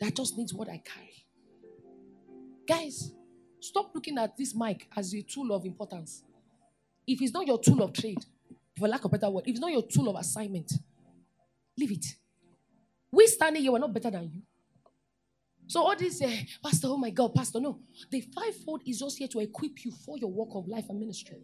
that 0.00 0.16
just 0.16 0.36
needs 0.36 0.52
what 0.54 0.68
I 0.68 0.82
carry. 0.84 1.26
Guys, 2.66 3.12
stop 3.60 3.92
looking 3.94 4.18
at 4.18 4.36
this 4.36 4.54
mic 4.54 4.88
as 4.96 5.14
a 5.14 5.22
tool 5.22 5.52
of 5.52 5.64
importance. 5.64 6.22
If 7.06 7.22
it's 7.22 7.32
not 7.32 7.46
your 7.46 7.58
tool 7.58 7.82
of 7.82 7.92
trade, 7.92 8.24
for 8.80 8.88
lack 8.88 9.04
of 9.04 9.10
better 9.10 9.30
word, 9.30 9.44
if 9.46 9.52
it's 9.52 9.60
not 9.60 9.70
your 9.70 9.86
tool 9.86 10.08
of 10.08 10.16
assignment, 10.16 10.72
leave 11.78 11.92
it. 11.92 12.04
We 13.12 13.26
standing 13.26 13.62
here, 13.62 13.72
we're 13.72 13.78
not 13.78 13.92
better 13.92 14.10
than 14.10 14.24
you. 14.24 14.42
So 15.66 15.82
all 15.82 15.94
this, 15.94 16.20
uh, 16.22 16.30
Pastor, 16.64 16.88
oh 16.88 16.96
my 16.96 17.10
God, 17.10 17.34
Pastor, 17.34 17.60
no. 17.60 17.78
The 18.10 18.22
fivefold 18.34 18.82
is 18.86 18.98
just 18.98 19.18
here 19.18 19.28
to 19.28 19.40
equip 19.40 19.84
you 19.84 19.92
for 19.92 20.18
your 20.18 20.32
work 20.32 20.48
of 20.54 20.66
life 20.66 20.86
and 20.88 20.98
ministry. 20.98 21.36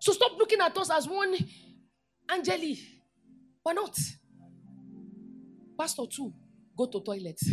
So 0.00 0.12
stop 0.12 0.32
looking 0.36 0.60
at 0.60 0.76
us 0.76 0.90
as 0.90 1.06
one 1.06 1.36
Angeli. 2.28 2.80
Why 3.62 3.72
not? 3.74 3.96
Pastor 5.78 6.02
two, 6.10 6.32
go 6.76 6.86
to 6.86 7.00
toilet. 7.00 7.38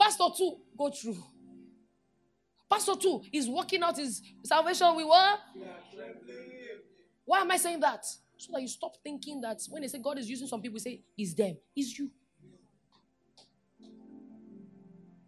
Pastor 0.00 0.24
two, 0.36 0.56
go 0.78 0.90
through. 0.90 1.22
Pastor 2.70 2.94
two 3.00 3.22
is 3.32 3.48
working 3.48 3.82
out 3.82 3.96
his 3.96 4.22
salvation 4.44 4.96
with 4.96 5.06
what? 5.06 5.38
Why 7.24 7.40
am 7.40 7.50
I 7.50 7.56
saying 7.56 7.80
that? 7.80 8.04
So 8.36 8.52
that 8.52 8.60
you 8.60 8.68
stop 8.68 8.96
thinking 9.02 9.40
that 9.42 9.60
when 9.70 9.82
they 9.82 9.88
say 9.88 9.98
God 9.98 10.18
is 10.18 10.28
using 10.28 10.46
some 10.46 10.60
people, 10.60 10.78
say 10.78 11.00
it's 11.16 11.34
them, 11.34 11.56
it's 11.74 11.98
you. 11.98 12.10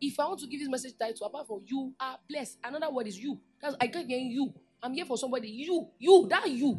If 0.01 0.20
I 0.20 0.27
want 0.27 0.40
to 0.40 0.46
give 0.46 0.61
this 0.61 0.68
message 0.68 0.94
title, 0.99 1.27
apart 1.27 1.46
from 1.46 1.62
you 1.64 1.94
are 1.99 2.18
blessed, 2.29 2.59
another 2.62 2.90
word 2.90 3.07
is 3.07 3.18
you. 3.18 3.40
That's 3.61 3.77
I 3.81 3.87
can't 3.87 4.09
get 4.09 4.20
you. 4.20 4.53
I'm 4.83 4.92
here 4.92 5.07
for 5.07 5.16
somebody. 5.16 5.49
You, 5.49 5.88
you, 5.99 6.27
that 6.29 6.51
you, 6.51 6.79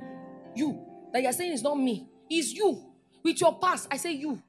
you. 0.56 0.86
That 1.12 1.24
you're 1.24 1.32
saying 1.34 1.54
is 1.54 1.64
not 1.64 1.76
me. 1.76 2.08
It's 2.30 2.54
you. 2.54 2.84
With 3.24 3.42
your 3.42 3.58
past, 3.60 3.88
I 3.90 3.98
say 3.98 4.12
you. 4.12 4.42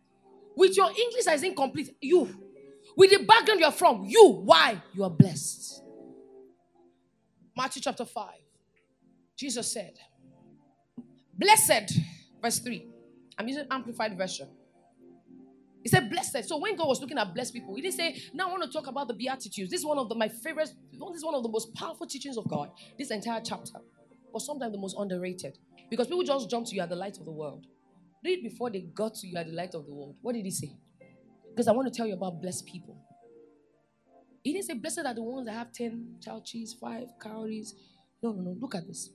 With 0.55 0.77
your 0.77 0.89
English 0.89 1.27
is 1.27 1.43
incomplete, 1.43 1.97
you. 2.01 2.29
With 2.97 3.11
the 3.11 3.25
background 3.25 3.61
you're 3.61 3.71
from, 3.71 4.05
you. 4.05 4.43
Why? 4.45 4.83
You 4.93 5.05
are 5.05 5.11
blessed. 5.11 5.83
Matthew 7.59 7.83
chapter 7.83 8.05
5. 8.05 8.31
Jesus 9.37 9.73
said, 9.73 9.95
Blessed, 11.37 11.99
verse 12.41 12.61
3. 12.61 12.87
I'm 13.37 13.49
using 13.49 13.67
amplified 13.69 14.17
version. 14.17 14.47
He 15.83 15.89
said, 15.89 16.09
blessed. 16.09 16.45
So 16.49 16.59
when 16.59 16.77
God 16.77 16.87
was 16.87 17.01
looking 17.01 17.19
at 17.19 17.35
blessed 17.35 17.53
people, 17.53 17.75
he 17.75 17.83
didn't 17.83 17.97
say, 17.97 18.23
now 18.33 18.47
I 18.49 18.51
want 18.53 18.63
to 18.63 18.71
talk 18.71 18.87
about 18.87 19.09
the 19.09 19.15
Beatitudes. 19.15 19.73
This 19.73 19.81
is 19.81 19.87
one 19.87 19.99
of 19.99 20.09
the, 20.09 20.15
my 20.15 20.29
favorite, 20.29 20.71
this 20.93 21.17
is 21.17 21.25
one 21.25 21.35
of 21.35 21.43
the 21.43 21.49
most 21.49 21.75
powerful 21.75 22.07
teachings 22.07 22.37
of 22.37 22.49
God, 22.49 22.71
this 22.97 23.11
entire 23.11 23.41
chapter. 23.41 23.81
But 24.33 24.43
sometimes 24.43 24.71
the 24.73 24.79
most 24.79 24.95
underrated. 24.97 25.59
Because 25.91 26.07
people 26.07 26.23
just 26.23 26.49
jump 26.49 26.65
to 26.67 26.77
you 26.77 26.83
at 26.83 26.91
the 26.91 26.97
light 26.97 27.19
of 27.19 27.25
the 27.25 27.33
world. 27.33 27.67
Read 28.25 28.45
before 28.45 28.71
they 28.71 28.83
got 28.83 29.15
to 29.17 29.27
you 29.27 29.37
at 29.37 29.47
the 29.47 29.53
light 29.53 29.75
of 29.75 29.85
the 29.85 29.93
world. 29.93 30.15
What 30.23 30.35
did 30.35 30.45
he 30.45 30.53
say? 30.53 30.77
Because 31.51 31.67
I 31.67 31.73
want 31.73 31.93
to 31.93 31.97
tell 31.97 32.07
you 32.07 32.15
about 32.15 32.41
blessed 32.41 32.67
people. 32.67 32.97
He 34.49 34.55
didn't 34.55 34.65
say, 34.65 34.73
blessed 34.73 35.01
are 35.05 35.13
the 35.13 35.23
ones 35.23 35.45
that 35.45 35.53
have 35.53 35.73
10 35.75 36.15
chow 36.25 36.41
cheese, 36.43 36.75
5 36.81 37.09
calories. 37.21 37.75
No, 38.23 38.33
no, 38.33 38.41
no. 38.41 38.57
Look 38.59 38.75
at 38.75 38.87
this. 38.87 39.11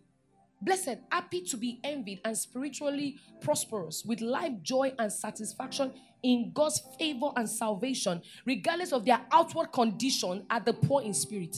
Blessed, 0.61 0.97
happy 1.11 1.41
to 1.45 1.57
be 1.57 1.79
envied 1.83 2.21
and 2.23 2.37
spiritually 2.37 3.17
prosperous 3.41 4.05
with 4.05 4.21
life, 4.21 4.51
joy, 4.61 4.93
and 4.99 5.11
satisfaction 5.11 5.91
in 6.21 6.51
God's 6.53 6.83
favor 6.99 7.31
and 7.35 7.49
salvation, 7.49 8.21
regardless 8.45 8.93
of 8.93 9.05
their 9.05 9.21
outward 9.31 9.71
condition, 9.71 10.45
are 10.51 10.59
the 10.59 10.73
poor 10.73 11.01
in 11.01 11.15
spirit. 11.15 11.57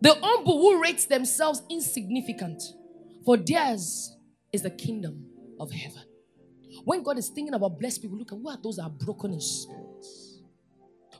The 0.00 0.14
humble 0.22 0.60
who 0.60 0.80
rates 0.80 1.06
themselves 1.06 1.60
insignificant, 1.68 2.62
for 3.24 3.36
theirs 3.36 4.16
is 4.52 4.62
the 4.62 4.70
kingdom 4.70 5.26
of 5.58 5.72
heaven. 5.72 6.04
When 6.84 7.02
God 7.02 7.18
is 7.18 7.30
thinking 7.30 7.54
about 7.54 7.80
blessed 7.80 8.00
people, 8.00 8.16
look 8.16 8.30
at 8.30 8.38
who 8.38 8.48
are 8.48 8.58
those 8.62 8.78
are 8.78 8.90
broken 8.90 9.32
in 9.32 9.40
spirits. 9.40 9.85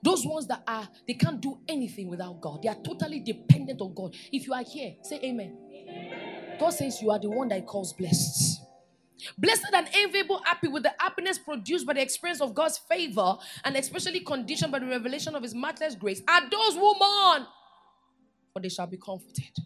Those 0.03 0.25
ones 0.25 0.47
that 0.49 0.63
are, 0.67 0.89
they 1.07 1.15
can't 1.15 1.41
do 1.41 1.59
anything 1.69 2.09
without 2.09 2.41
God. 2.41 2.63
They 2.63 2.69
are 2.69 2.77
totally 2.83 3.21
dependent 3.21 3.81
on 3.81 3.95
God. 3.95 4.15
If 4.33 4.47
you 4.47 4.55
are 4.55 4.65
here, 4.65 4.95
say 5.03 5.21
amen. 5.23 5.57
amen. 5.73 6.57
God 6.59 6.71
says 6.71 7.01
you 7.03 7.11
are 7.11 7.19
the 7.19 7.31
one 7.31 7.49
that 7.49 7.61
he 7.61 7.63
calls 7.63 7.93
blessed. 7.93 8.61
Blessed 9.39 9.67
and 9.73 9.89
enviable, 9.95 10.41
happy 10.45 10.69
with 10.69 10.83
the 10.83 10.93
happiness 10.99 11.39
produced 11.39 11.87
by 11.87 11.95
the 11.95 12.03
experience 12.03 12.41
of 12.41 12.55
God's 12.55 12.79
favor 12.79 13.37
and 13.65 13.77
especially 13.77 14.21
conditioned 14.21 14.71
by 14.71 14.79
the 14.79 14.87
revelation 14.87 15.35
of 15.35 15.43
his 15.43 15.55
matchless 15.55 15.95
grace 15.95 16.23
are 16.29 16.43
those 16.43 16.75
who 16.75 16.95
mourn, 16.99 17.47
for 18.53 18.61
they 18.61 18.69
shall 18.69 18.87
be 18.87 18.99
comforted. 18.99 19.57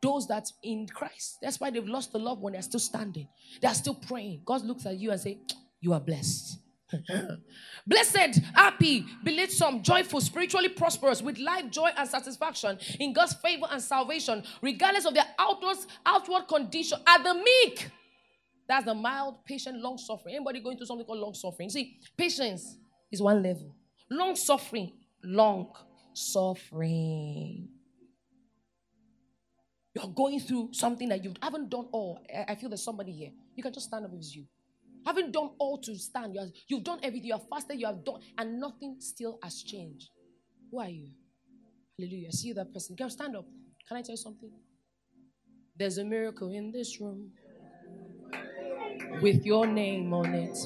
Those 0.00 0.28
that 0.28 0.46
in 0.62 0.86
Christ, 0.86 1.38
that's 1.42 1.58
why 1.58 1.70
they've 1.70 1.86
lost 1.86 2.12
the 2.12 2.20
love 2.20 2.40
when 2.40 2.52
they're 2.52 2.62
still 2.62 2.80
standing, 2.80 3.28
they're 3.60 3.74
still 3.74 3.96
praying. 3.96 4.42
God 4.44 4.64
looks 4.64 4.86
at 4.86 4.96
you 4.96 5.10
and 5.10 5.20
say, 5.20 5.40
"You 5.80 5.92
are 5.92 6.00
blessed." 6.00 6.58
Blessed, 7.86 8.40
happy, 8.54 9.06
some 9.48 9.82
joyful, 9.82 10.20
spiritually 10.20 10.68
prosperous, 10.68 11.22
with 11.22 11.38
life, 11.38 11.70
joy, 11.70 11.90
and 11.96 12.08
satisfaction 12.08 12.78
in 12.98 13.12
God's 13.12 13.34
favor 13.34 13.66
and 13.70 13.80
salvation, 13.80 14.42
regardless 14.62 15.04
of 15.04 15.14
their 15.14 15.26
outward, 15.38 15.76
outward 16.06 16.48
condition, 16.48 16.98
are 17.06 17.22
the 17.22 17.34
meek. 17.34 17.90
That's 18.68 18.84
the 18.84 18.94
mild, 18.94 19.44
patient, 19.44 19.80
long 19.80 19.96
suffering. 19.96 20.36
Anybody 20.36 20.60
going 20.60 20.76
through 20.76 20.86
something 20.86 21.06
called 21.06 21.20
long 21.20 21.34
suffering? 21.34 21.70
See, 21.70 21.98
patience 22.16 22.76
is 23.10 23.22
one 23.22 23.42
level. 23.42 23.74
Long 24.10 24.36
suffering, 24.36 24.92
long 25.24 25.72
suffering. 26.12 27.68
You're 29.94 30.12
going 30.12 30.40
through 30.40 30.70
something 30.72 31.08
that 31.08 31.24
you 31.24 31.34
haven't 31.42 31.70
done 31.70 31.88
all. 31.92 32.20
I 32.46 32.54
feel 32.54 32.68
there's 32.68 32.84
somebody 32.84 33.12
here. 33.12 33.30
You 33.54 33.62
can 33.62 33.72
just 33.72 33.86
stand 33.86 34.04
up 34.04 34.12
with 34.12 34.36
you. 34.36 34.44
Having 35.08 35.32
done 35.32 35.50
all 35.58 35.78
to 35.78 35.96
stand, 35.96 36.34
you 36.34 36.40
have, 36.40 36.50
you've 36.66 36.84
done 36.84 36.98
everything, 37.02 37.28
you 37.28 37.32
have 37.32 37.48
fasted, 37.48 37.80
you 37.80 37.86
have 37.86 38.04
done, 38.04 38.20
and 38.36 38.60
nothing 38.60 38.96
still 38.98 39.38
has 39.42 39.62
changed. 39.62 40.10
Who 40.70 40.80
are 40.80 40.88
you? 40.90 41.08
Hallelujah. 41.98 42.30
See 42.30 42.52
that 42.52 42.74
person. 42.74 42.94
Girl, 42.94 43.08
stand 43.08 43.34
up. 43.34 43.46
Can 43.88 43.96
I 43.96 44.02
tell 44.02 44.12
you 44.12 44.18
something? 44.18 44.50
There's 45.78 45.96
a 45.96 46.04
miracle 46.04 46.50
in 46.50 46.72
this 46.72 47.00
room 47.00 47.30
with 49.22 49.46
your 49.46 49.66
name 49.66 50.12
on 50.12 50.34
it. 50.34 50.58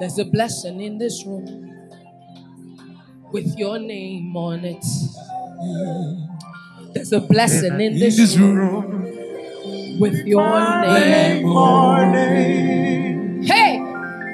There's 0.00 0.18
a 0.18 0.24
blessing 0.24 0.80
in 0.80 0.96
this 0.96 1.22
room 1.26 1.70
with 3.30 3.58
your 3.58 3.78
name 3.78 4.34
on 4.34 4.64
it. 4.64 4.84
There's 6.94 7.12
a 7.12 7.20
blessing 7.20 7.78
in 7.78 7.98
this 7.98 8.38
room 8.38 9.05
with 9.98 10.26
your 10.26 10.80
name 10.82 11.46
on 11.46 12.14
it. 12.14 13.44
Hey, 13.44 13.78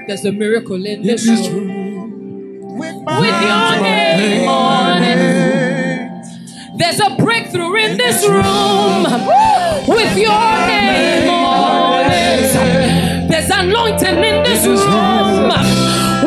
there's 0.06 0.24
a 0.24 0.32
miracle 0.32 0.84
in 0.84 1.02
this 1.02 1.26
room 1.26 2.78
with, 2.78 2.94
your 2.94 3.80
name 3.80 4.48
on 4.48 5.02
it. 5.02 6.24
There's 6.78 7.00
a 7.00 7.16
breakthrough 7.16 7.74
in 7.76 7.96
this 7.96 8.26
room 8.26 9.04
with 9.86 10.16
your 10.16 10.30
name 10.66 11.30
on 11.30 12.10
it. 12.10 13.28
There's 13.28 13.50
anointing 13.50 14.24
in 14.24 14.42
this 14.42 14.66
room 14.66 15.48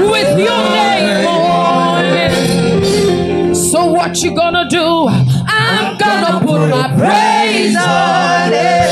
with 0.10 0.40
your 0.40 0.64
name 0.70 1.28
on 1.28 2.06
it. 2.06 3.56
So 3.56 3.86
what 3.86 4.22
you 4.24 4.34
gonna 4.36 4.70
do? 4.70 5.25
Gonna 6.26 6.46
put 6.46 6.70
my 6.70 6.88
praise 6.98 7.76
on 7.78 8.52
it. 8.54 8.88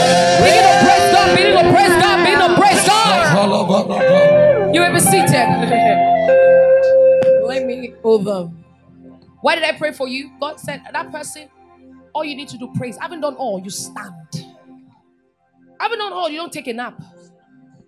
You 4.74 4.82
ever 4.84 5.00
seated? 5.00 5.48
Let 7.46 7.66
me 7.66 7.94
over. 8.04 8.52
Why 9.42 9.56
did 9.56 9.64
I 9.64 9.74
pray 9.78 9.92
for 9.94 10.08
you? 10.08 10.32
God 10.40 10.60
said 10.60 10.82
that 10.92 11.12
person, 11.12 11.50
all 12.14 12.24
you 12.24 12.36
need 12.36 12.50
to 12.50 12.58
do 12.58 12.72
praise. 12.76 12.98
I 12.98 13.04
haven't 13.04 13.22
done 13.22 13.36
all, 13.36 13.60
you 13.60 13.70
stand. 13.70 14.46
I 15.80 15.84
haven't 15.84 16.00
done 16.00 16.14
all, 16.14 16.30
you 16.30 16.38
don't 16.38 16.54
take 16.54 16.68
a 16.68 16.74
nap. 16.74 17.02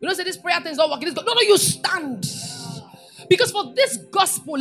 You 0.01 0.07
don't 0.07 0.15
say 0.15 0.24
this 0.24 0.38
prayer 0.38 0.59
thing 0.61 0.74
is 0.74 0.78
not 0.78 0.89
working. 0.89 1.13
No, 1.13 1.22
no, 1.34 1.41
you 1.41 1.57
stand. 1.57 2.26
Because 3.30 3.51
for 3.51 3.73
this 3.76 3.97
gospel, 4.11 4.57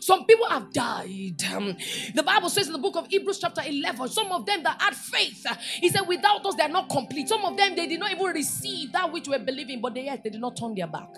some 0.00 0.24
people 0.26 0.48
have 0.48 0.72
died. 0.72 1.42
Um, 1.54 1.76
the 2.14 2.22
Bible 2.22 2.48
says 2.48 2.66
in 2.68 2.72
the 2.72 2.78
book 2.78 2.96
of 2.96 3.06
Hebrews, 3.08 3.38
chapter 3.38 3.62
11, 3.66 4.08
some 4.08 4.32
of 4.32 4.46
them 4.46 4.62
that 4.62 4.80
had 4.80 4.94
faith, 4.94 5.46
he 5.80 5.88
said, 5.88 6.02
without 6.02 6.44
us, 6.46 6.54
they 6.56 6.64
are 6.64 6.68
not 6.68 6.88
complete. 6.88 7.28
Some 7.28 7.44
of 7.44 7.56
them, 7.56 7.76
they 7.76 7.86
did 7.86 8.00
not 8.00 8.12
even 8.12 8.26
receive 8.26 8.92
that 8.92 9.12
which 9.12 9.28
we're 9.28 9.38
believing, 9.38 9.80
but 9.80 9.94
they, 9.94 10.04
yet 10.04 10.22
they 10.24 10.30
did 10.30 10.40
not 10.40 10.56
turn 10.56 10.74
their 10.74 10.86
back. 10.86 11.08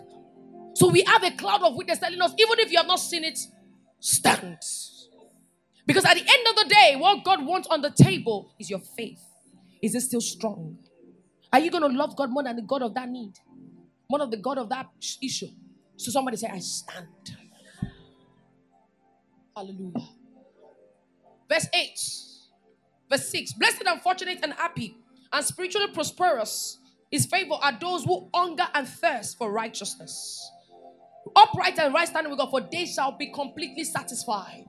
So 0.75 0.89
we 0.91 1.03
have 1.05 1.25
a 1.25 1.31
cloud 1.33 1.63
of 1.63 1.77
witness 1.77 1.99
telling 1.99 2.21
us, 2.23 2.33
even 2.39 2.59
if 2.61 2.71
you 2.71 2.79
have 2.79 2.87
not 2.87 3.01
seen 3.01 3.25
it, 3.25 3.39
stand. 4.01 4.59
Because 5.87 6.05
at 6.05 6.15
the 6.15 6.21
end 6.21 6.47
of 6.51 6.57
the 6.57 6.67
day, 6.69 6.97
what 6.99 7.25
God 7.25 7.45
wants 7.45 7.69
on 7.69 7.83
the 7.83 7.91
table 7.91 8.53
is 8.61 8.71
your 8.71 8.81
faith. 8.81 9.21
Is 9.83 9.95
it 9.95 10.03
still 10.03 10.21
strong? 10.21 10.79
Are 11.53 11.61
you 11.61 11.71
going 11.71 11.83
to 11.91 11.99
love 11.99 12.17
God 12.17 12.31
more 12.31 12.43
than 12.45 12.57
the 12.57 12.63
God 12.63 12.83
of 12.83 12.95
that 12.95 13.09
need? 13.09 13.33
More 14.11 14.21
than 14.21 14.31
the 14.31 14.37
God 14.37 14.59
of 14.59 14.69
that 14.71 14.87
issue? 15.23 15.49
So 15.99 16.13
somebody 16.13 16.37
say, 16.37 16.49
I 16.49 16.61
stand. 16.61 17.09
Hallelujah. 19.55 20.09
Verse 21.51 21.67
8. 21.75 22.01
Verse 23.11 23.29
6. 23.29 23.53
Blessed 23.55 23.83
and 23.87 24.01
fortunate 24.01 24.39
and 24.43 24.53
happy 24.53 24.97
and 25.33 25.45
spiritually 25.45 25.89
prosperous 25.93 26.79
is 27.11 27.27
favor 27.27 27.55
are 27.55 27.77
those 27.81 28.05
who 28.05 28.31
hunger 28.35 28.69
and 28.75 28.87
thirst 28.89 29.37
for 29.39 29.51
righteousness. 29.51 30.53
Upright 31.35 31.79
and 31.81 31.93
right 31.93 32.07
standing 32.09 32.31
with 32.31 32.39
God, 32.39 32.51
for 32.51 32.61
they 32.61 32.87
shall 32.87 33.13
be 33.13 33.33
completely 33.33 33.85
satisfied. 33.85 34.69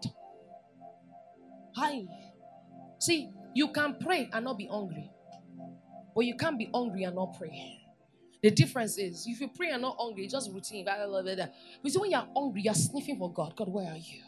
Hi. 1.75 2.05
See, 2.99 3.29
you 3.53 3.69
can 3.71 3.97
pray 4.01 4.29
and 4.33 4.45
not 4.45 4.57
be 4.57 4.67
hungry, 4.67 5.11
but 6.15 6.25
you 6.25 6.35
can't 6.35 6.57
be 6.57 6.69
hungry 6.73 7.03
and 7.03 7.15
not 7.15 7.37
pray. 7.37 7.78
The 8.41 8.51
difference 8.51 8.97
is 8.97 9.25
if 9.27 9.41
you 9.41 9.49
pray 9.49 9.69
and 9.71 9.81
not 9.81 9.97
hungry, 9.99 10.27
just 10.27 10.49
routine. 10.51 10.85
Blah, 10.85 11.05
blah, 11.05 11.21
blah, 11.21 11.35
blah. 11.35 11.45
But 11.83 11.91
see, 11.91 11.99
when 11.99 12.11
you're 12.11 12.27
hungry, 12.35 12.61
you're 12.63 12.73
sniffing 12.73 13.17
for 13.17 13.31
God. 13.33 13.55
God, 13.55 13.69
where 13.69 13.87
are 13.91 13.97
you? 13.97 14.21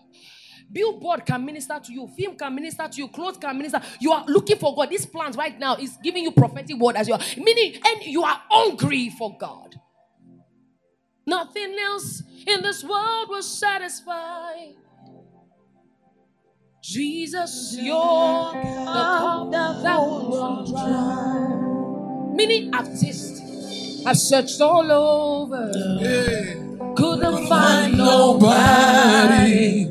Billboard 0.71 1.25
can 1.25 1.45
minister 1.45 1.79
to 1.83 1.93
you, 1.93 2.07
film 2.17 2.37
can 2.37 2.55
minister 2.55 2.87
to 2.87 2.97
you, 2.97 3.07
clothes 3.09 3.37
can 3.37 3.57
minister. 3.57 3.81
You 3.99 4.11
are 4.11 4.25
looking 4.27 4.57
for 4.57 4.75
God. 4.75 4.89
This 4.89 5.05
plant 5.05 5.35
right 5.35 5.57
now 5.59 5.75
is 5.75 5.97
giving 6.03 6.23
you 6.23 6.31
prophetic 6.31 6.77
word 6.77 6.95
as 6.95 7.07
you 7.07 7.13
are 7.13 7.19
meaning, 7.37 7.81
and 7.85 8.03
you 8.05 8.23
are 8.23 8.41
hungry 8.49 9.09
for 9.09 9.35
God. 9.37 9.75
Nothing 11.25 11.77
else 11.79 12.23
in 12.47 12.61
this 12.61 12.83
world 12.83 13.29
will 13.29 13.43
satisfy. 13.43 14.71
Jesus, 16.83 17.77
you're 17.79 18.53
the 18.53 19.05
cup 19.19 19.51
that 19.51 19.83
will 19.99 20.65
dry. 20.65 22.33
Meaning, 22.35 22.73
I've 22.73 22.87
tasted, 22.99 23.30
I've 24.03 24.17
searched 24.17 24.59
all 24.61 24.91
over, 24.91 25.71
couldn't 26.95 27.47
find 27.47 27.97
nobody. 27.97 29.89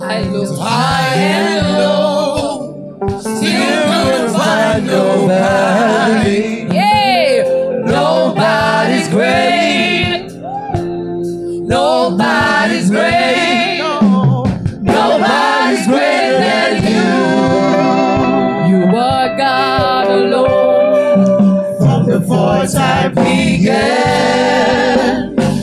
I 0.00 0.22
looked 0.22 0.58
high 0.58 1.14
and 1.16 1.78
low, 1.78 2.98
still 3.20 3.82
couldn't 3.92 4.32
find 4.34 4.86
nobody. 4.86 6.66
Yeah, 6.74 7.82
nobody's 7.84 9.08
great. 9.08 10.28
Nobody's 11.68 12.90
great. 12.90 13.39
Voice 22.60 22.74
I 22.74 23.08
began, 23.08 23.70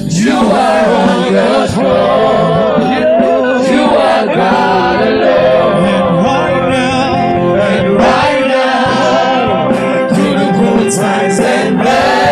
You 0.10 0.32
are 0.32 0.86
on 1.04 1.32
your 1.32 1.68
throne. 1.68 2.82
You 3.72 3.84
are 3.84 4.26
God 4.26 5.02
alone. 5.08 5.86
and 5.86 6.16
right 6.26 6.64
now, 6.70 7.56
and 7.56 7.94
right 7.94 8.48
now, 8.48 9.70
through 10.10 10.36
the 10.42 10.50
good 10.60 10.92
times 10.96 11.40
and 11.40 11.78
bad, 11.78 12.27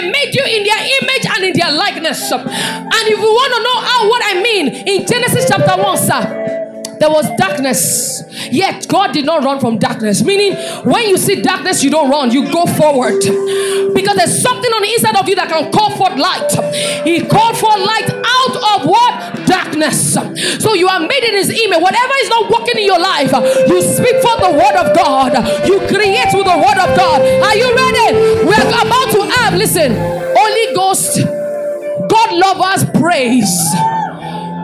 Made 0.00 0.34
you 0.34 0.44
in 0.44 0.62
their 0.64 0.78
image 0.78 1.26
and 1.26 1.44
in 1.44 1.52
their 1.58 1.72
likeness. 1.72 2.30
And 2.30 2.46
if 2.46 3.18
you 3.18 3.18
want 3.18 3.52
to 3.54 3.62
know 3.62 3.80
how 3.80 4.08
what 4.08 4.22
I 4.24 4.40
mean, 4.42 4.68
in 4.68 5.06
Genesis 5.06 5.48
chapter 5.48 5.80
1, 5.80 5.98
sir, 5.98 6.57
there 7.00 7.10
was 7.10 7.28
darkness. 7.36 8.22
Yet 8.50 8.86
God 8.88 9.12
did 9.12 9.24
not 9.24 9.44
run 9.44 9.60
from 9.60 9.78
darkness. 9.78 10.22
Meaning, 10.22 10.56
when 10.84 11.08
you 11.08 11.16
see 11.16 11.42
darkness, 11.42 11.82
you 11.82 11.90
don't 11.90 12.10
run, 12.10 12.30
you 12.30 12.50
go 12.50 12.66
forward. 12.66 13.20
Because 13.94 14.16
there's 14.16 14.42
something 14.42 14.70
on 14.72 14.82
the 14.82 14.92
inside 14.92 15.16
of 15.16 15.28
you 15.28 15.34
that 15.36 15.48
can 15.48 15.70
call 15.72 15.90
forth 15.96 16.18
light. 16.18 16.50
He 17.04 17.24
called 17.26 17.56
for 17.56 17.70
light 17.70 18.08
out 18.10 18.54
of 18.74 18.86
what? 18.86 19.46
Darkness. 19.46 20.14
So 20.62 20.74
you 20.74 20.88
are 20.88 21.00
made 21.00 21.24
in 21.24 21.34
his 21.34 21.50
image. 21.50 21.80
Whatever 21.80 22.14
is 22.22 22.28
not 22.28 22.50
working 22.50 22.78
in 22.78 22.86
your 22.86 23.00
life, 23.00 23.32
you 23.68 23.82
speak 23.82 24.16
for 24.22 24.36
the 24.42 24.52
word 24.54 24.76
of 24.76 24.94
God. 24.94 25.34
You 25.66 25.78
create 25.88 26.30
with 26.34 26.46
the 26.46 26.58
word 26.58 26.78
of 26.78 26.90
God. 26.96 27.20
Are 27.20 27.56
you 27.56 27.74
ready? 27.74 28.44
We're 28.46 28.68
about 28.68 29.10
to 29.12 29.22
have, 29.38 29.54
listen, 29.54 29.94
Holy 30.36 30.74
Ghost, 30.74 31.18
God 32.08 32.32
lovers 32.32 32.84
praise. 33.00 33.97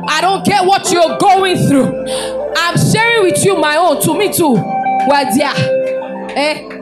I 0.09 0.20
don't 0.20 0.44
care 0.44 0.62
what 0.64 0.90
you're 0.90 1.18
going 1.18 1.57
through. 1.68 2.05
I'm 2.57 2.76
sharing 2.76 3.24
with 3.24 3.44
you 3.44 3.57
my 3.57 3.76
own. 3.76 4.02
To 4.02 4.16
me 4.16 4.32
too. 4.32 4.55
Well, 4.55 5.36
yeah. 5.36 5.55
Eh? 6.36 6.74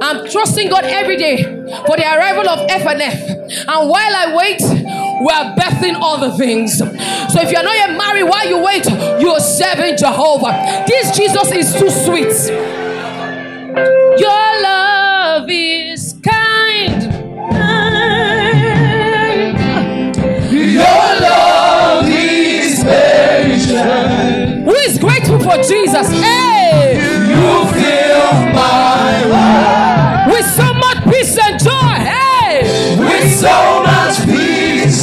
I'm 0.00 0.28
trusting 0.28 0.68
God 0.68 0.84
every 0.84 1.16
day 1.16 1.42
for 1.42 1.96
the 1.96 2.04
arrival 2.04 2.48
of 2.48 2.68
FNF. 2.68 2.86
And 2.92 3.02
F. 3.02 3.30
And 3.68 3.88
while 3.88 4.14
I 4.14 4.34
wait, 4.36 4.60
we 4.60 5.32
are 5.32 5.54
birthing 5.56 5.96
other 6.00 6.36
things. 6.36 6.78
So 6.78 7.40
if 7.40 7.50
you're 7.50 7.62
not 7.62 7.74
yet 7.74 7.96
married, 7.96 8.24
while 8.24 8.46
you 8.46 8.62
wait, 8.62 8.84
you're 9.20 9.40
serving 9.40 9.96
Jehovah. 9.96 10.84
This 10.86 11.16
Jesus 11.16 11.50
is 11.52 11.72
too 11.74 11.90
sweet. 11.90 12.32
Your 14.20 14.62
love 14.62 15.46
is 15.48 16.14
kind. 16.22 17.85
Jesus? 25.68 26.08
Hey! 26.10 26.94
You 27.28 27.66
fill 27.72 28.54
my 28.54 29.24
life 29.24 30.32
With 30.32 30.46
so 30.46 30.72
much 30.74 31.04
peace 31.12 31.36
and 31.38 31.58
joy. 31.62 31.94
Hey! 32.12 32.96
with 32.98 33.34
so 33.34 33.82
much 33.82 34.24
peace 34.26 35.02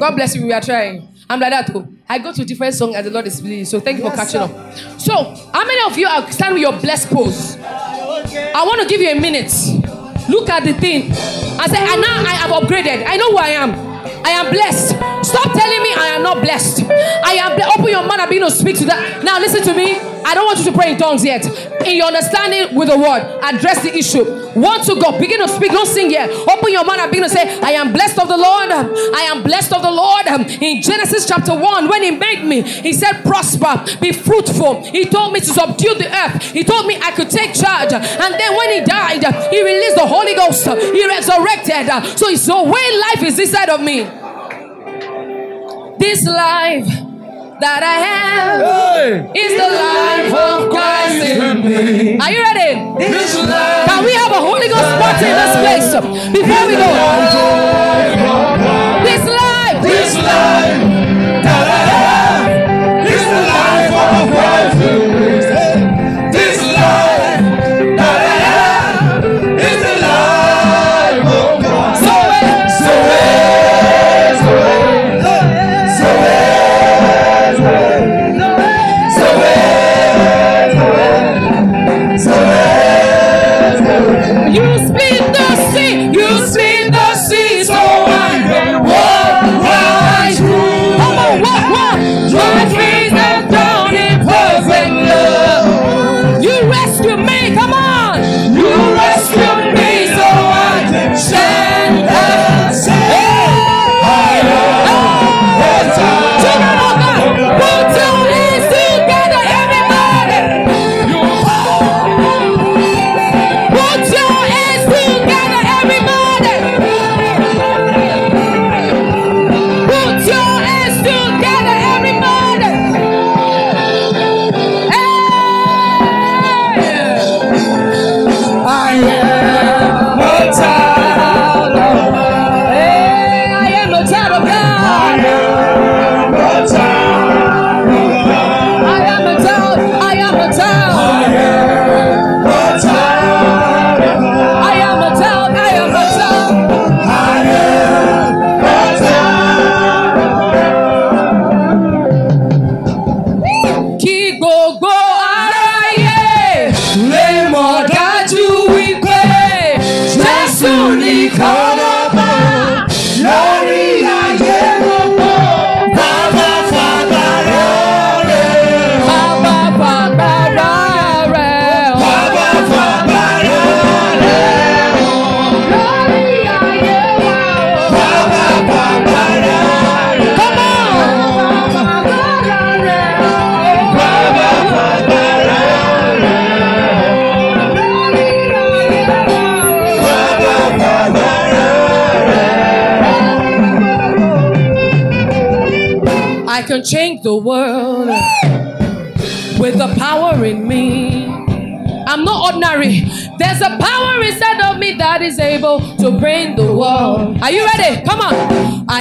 God 0.00 0.16
bless 0.16 0.34
you. 0.34 0.46
We 0.46 0.52
are 0.52 0.62
trying. 0.62 1.06
I'm 1.28 1.38
like 1.38 1.50
that 1.50 1.66
too. 1.66 1.96
I 2.08 2.18
go 2.18 2.32
to 2.32 2.44
different 2.44 2.74
song 2.74 2.94
as 2.96 3.04
the 3.04 3.10
Lord 3.10 3.26
is 3.26 3.40
pleased. 3.40 3.70
So 3.70 3.80
thank 3.80 3.98
you 3.98 4.08
for 4.08 4.16
catching 4.16 4.40
up. 4.40 4.50
So, 4.98 5.12
how 5.52 5.64
many 5.66 5.80
of 5.90 5.96
you 5.98 6.06
are 6.08 6.28
standing 6.32 6.54
with 6.54 6.62
your 6.62 6.80
blessed 6.80 7.10
pose? 7.10 7.56
I 7.60 8.64
want 8.66 8.80
to 8.82 8.88
give 8.88 9.00
you 9.00 9.10
a 9.10 9.20
minute. 9.20 9.52
Look 10.28 10.48
at 10.48 10.64
the 10.64 10.72
thing. 10.74 11.12
I 11.12 11.66
say, 11.68 11.78
and 11.78 12.00
now 12.00 12.16
I 12.24 12.34
have 12.34 12.50
upgraded. 12.50 13.04
I 13.06 13.16
know 13.16 13.30
who 13.32 13.36
I 13.36 13.48
am. 13.48 13.70
I 14.24 14.30
am 14.30 14.50
blessed. 14.50 14.96
Stop 15.30 15.52
telling 15.52 15.82
me 15.82 15.94
I 15.94 16.08
am 16.16 16.22
not 16.22 16.42
blessed. 16.42 16.82
I 16.90 17.34
am 17.38 17.56
ble- 17.56 17.70
open 17.78 17.88
your 17.88 18.02
mouth 18.02 18.18
and 18.18 18.28
begin 18.28 18.44
to 18.44 18.50
speak 18.50 18.76
to 18.78 18.84
that. 18.86 19.22
Now 19.22 19.38
listen 19.38 19.62
to 19.62 19.74
me. 19.74 19.98
I 20.24 20.34
don't 20.34 20.44
want 20.44 20.58
you 20.58 20.66
to 20.66 20.72
pray 20.72 20.92
in 20.92 20.98
tongues 20.98 21.24
yet. 21.24 21.46
In 21.86 21.96
your 21.96 22.06
understanding 22.06 22.76
with 22.76 22.88
the 22.88 22.98
word, 22.98 23.22
address 23.42 23.82
the 23.82 23.96
issue. 23.96 24.24
Want 24.58 24.84
to 24.84 24.94
go, 25.00 25.18
begin 25.18 25.40
to 25.40 25.48
speak. 25.48 25.72
Don't 25.72 25.86
sing 25.86 26.10
yet. 26.10 26.28
Open 26.30 26.70
your 26.72 26.84
mouth 26.84 26.98
and 26.98 27.10
begin 27.10 27.24
to 27.28 27.30
say, 27.30 27.58
I 27.60 27.72
am 27.72 27.92
blessed 27.92 28.18
of 28.18 28.28
the 28.28 28.36
Lord. 28.36 28.70
I 28.70 29.22
am 29.30 29.42
blessed 29.42 29.72
of 29.72 29.82
the 29.82 29.90
Lord. 29.90 30.26
In 30.60 30.82
Genesis 30.82 31.26
chapter 31.26 31.54
1, 31.54 31.88
when 31.88 32.02
he 32.02 32.10
made 32.10 32.44
me, 32.44 32.62
he 32.62 32.92
said, 32.92 33.22
prosper, 33.22 33.84
be 34.00 34.12
fruitful. 34.12 34.84
He 34.84 35.06
told 35.06 35.32
me 35.32 35.40
to 35.40 35.46
subdue 35.46 35.94
the 35.94 36.10
earth. 36.12 36.42
He 36.50 36.64
told 36.64 36.86
me 36.86 36.98
I 37.00 37.12
could 37.12 37.30
take 37.30 37.54
charge. 37.54 37.92
And 37.92 38.34
then 38.34 38.56
when 38.56 38.70
he 38.72 38.80
died, 38.84 39.22
he 39.50 39.62
released 39.62 39.96
the 39.96 40.06
Holy 40.06 40.34
Ghost. 40.34 40.66
He 40.66 41.06
resurrected. 41.06 41.86
So 42.18 42.26
the 42.30 42.62
way 42.64 42.98
life 43.14 43.22
is 43.22 43.38
inside 43.38 43.70
of 43.70 43.80
me. 43.80 44.02
This 46.00 46.24
life 46.24 46.88
that 47.60 47.82
I 47.84 47.96
have 48.08 49.30
is 49.36 49.52
the 49.52 49.68
life 49.68 50.32
of 50.32 50.70
Christ 50.72 51.20
in 51.28 51.60
me. 51.60 52.18
Are 52.18 52.32
you 52.32 52.40
ready? 52.40 52.72
This 53.04 53.36
life 53.36 53.84
Can 53.84 54.04
we 54.04 54.12
have 54.16 54.32
a 54.32 54.40
Holy 54.40 54.68
Ghost 54.68 54.96
party 54.96 55.26
in 55.28 55.36
this 55.36 55.54
place 55.60 55.92
before 56.32 56.64
we 56.66 56.74
go? 56.80 56.88
This 59.04 59.24
life, 59.28 59.82
This 59.84 60.14
life 60.16 60.89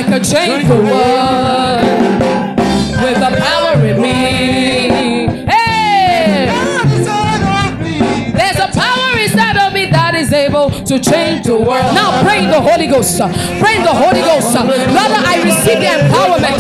I 0.10 0.14
can 0.14 0.24
change 0.24 0.66
the 0.66 0.74
world 0.74 1.86
with 2.98 3.22
the 3.22 3.30
power 3.38 3.78
in 3.86 4.02
me. 4.02 5.46
Hey! 5.46 6.50
There's 8.34 8.58
a 8.58 8.74
power 8.74 9.20
inside 9.22 9.58
of 9.62 9.72
me 9.72 9.86
that 9.94 10.16
is 10.18 10.34
able 10.34 10.72
to 10.72 10.98
change 10.98 11.46
the 11.46 11.62
world. 11.62 11.94
Now 11.94 12.24
pray 12.26 12.42
in 12.44 12.50
the 12.50 12.58
Holy 12.60 12.88
Ghost. 12.88 13.22
Pray 13.62 13.78
in 13.78 13.86
the 13.86 13.94
Holy 13.94 14.26
Ghost. 14.26 14.50
Rather, 14.58 15.22
I 15.30 15.46
receive 15.46 15.78
the 15.78 15.94
empowerment. 15.94 16.58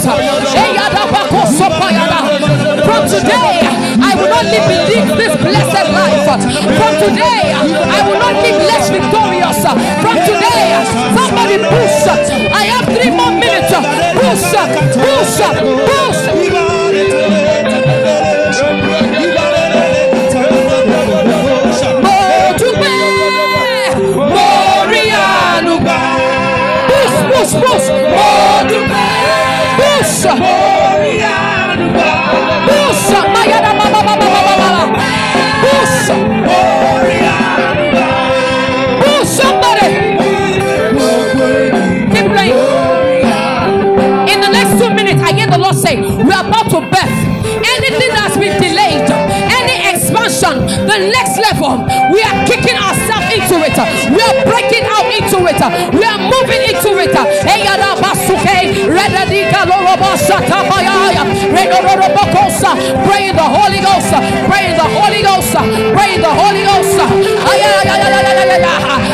From 2.86 3.02
today, 3.10 3.66
I 3.98 4.14
will 4.14 4.30
not 4.30 4.46
live 4.46 4.70
beneath 4.70 5.10
this 5.18 5.34
blessed 5.42 5.90
life. 5.90 6.38
From 6.38 6.94
today, 7.02 7.50
I 7.58 8.06
will 8.06 8.22
not 8.22 8.46
live 8.46 8.62
less 8.62 8.94
victorious. 8.94 9.58
From 10.06 10.22
today, 10.22 10.86
somebody 11.18 11.58
push. 11.58 12.06
I 12.54 12.70
have 12.70 12.86
three 12.86 13.10
more 13.10 13.39
Tête, 13.60 13.76
pousse, 14.14 14.56
pousse, 14.94 15.42
pousse. 15.86 16.24
Motume, 22.02 22.96
Morianuba. 24.80 26.00
Pousse, 26.88 27.20
pousse, 27.30 27.54
pousse. 27.56 27.90
Motume, 28.64 29.04
pousse. 29.78 30.69
It. 55.62 55.92
We 55.94 56.04
are 56.08 56.20
moving 56.20 56.62
into 56.72 56.96
it. 57.04 57.12
Pray 63.06 63.28
in 63.28 63.36
the 63.36 63.44
Holy 63.44 63.80
Ghost. 63.84 64.14
Pray 64.48 64.72
in 64.72 64.78
the 64.80 64.88
Holy 64.88 65.22
Ghost. 65.24 65.56
Pray 65.94 66.16
in 66.16 66.22
the 66.22 66.32
Holy 66.32 66.64
Ghost. 66.64 67.00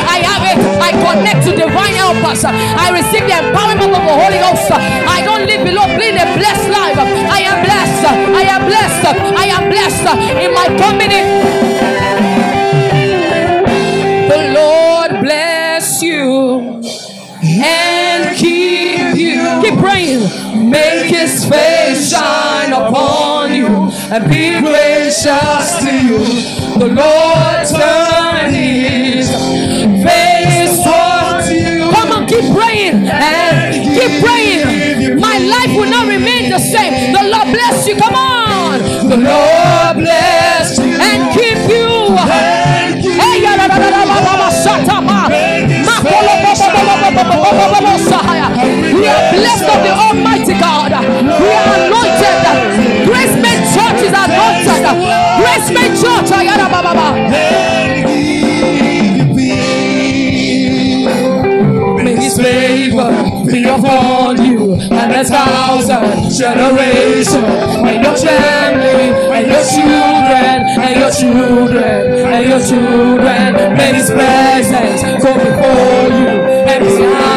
I 0.06 0.22
have 0.22 0.44
it. 0.46 0.58
I 0.78 0.90
connect 1.02 1.42
to 1.46 1.52
divine 1.56 1.94
helpers. 1.94 2.44
I 2.44 2.90
receive 2.94 3.26
the 3.26 3.34
empowerment 3.42 3.90
of 3.90 4.02
the 4.06 4.14
Holy 4.14 4.38
Ghost. 4.38 4.70
I 4.70 5.22
don't 5.24 5.46
live 5.46 5.64
below, 5.66 5.86
live 5.98 6.14
a 6.14 6.26
blessed 6.38 6.70
life. 6.70 6.98
I 6.98 7.42
am 7.42 7.58
blessed. 7.64 8.06
I 8.06 8.42
am 8.54 8.62
blessed. 8.66 9.06
I 9.34 9.46
am 9.50 9.68
blessed 9.68 10.06
in 10.38 10.54
my 10.54 10.66
coming 10.78 11.10
his 21.36 21.44
face 21.44 22.10
shine 22.10 22.72
upon 22.72 23.52
you 23.54 23.66
and 24.10 24.24
be 24.30 24.58
gracious 24.60 25.66
to 25.84 25.92
you. 25.92 26.18
The 26.80 26.88
Lord 26.96 27.60
turn 27.68 28.54
his 28.54 29.28
face 30.00 30.76
towards 30.82 31.52
you. 31.52 31.90
Come 31.92 32.12
on, 32.12 32.26
keep 32.26 32.46
praying 32.56 33.06
and 33.08 33.74
keep 33.74 34.24
praying. 34.24 35.20
My 35.20 35.36
life 35.38 35.76
will 35.76 35.90
not 35.90 36.08
remain 36.08 36.48
the 36.48 36.58
same. 36.58 37.12
The 37.12 37.24
Lord 37.28 37.48
bless 37.52 37.86
you. 37.86 37.96
Come 37.96 38.14
on. 38.14 38.80
The 39.10 39.16
Lord 39.18 39.96
bless 39.96 40.78
you 40.78 40.96
and 40.96 41.20
keep 41.36 41.60
you. 41.68 42.16
Hey, 43.20 43.42
ya, 43.42 43.56
da, 43.56 43.68
da, 43.68 43.76
da, 43.76 43.90
da, 43.90 44.04
ba, 44.06 44.20
ba, 44.24 44.36
ba, 44.38 44.46
Gracemade 55.66 55.96
Church. 56.00 56.30
May 62.04 62.14
His 62.14 62.36
favor 62.38 63.10
be 63.50 63.64
upon 63.64 64.44
you 64.44 64.74
and 64.74 65.12
a 65.12 65.24
thousand 65.24 66.30
generations, 66.30 67.34
and 67.34 68.04
your 68.04 68.16
family, 68.16 69.10
and 69.34 69.46
your 69.48 69.64
children, 69.64 70.58
and 70.78 71.00
your 71.00 71.10
children, 71.10 72.02
and 72.32 72.48
your 72.48 72.60
children. 72.60 73.76
May 73.76 73.92
His 73.94 74.10
presence 74.10 75.02
go 75.22 75.34
before 75.34 76.08
you, 76.18 76.28
and 76.70 76.84
behind 76.84 77.00
you, 77.00 77.35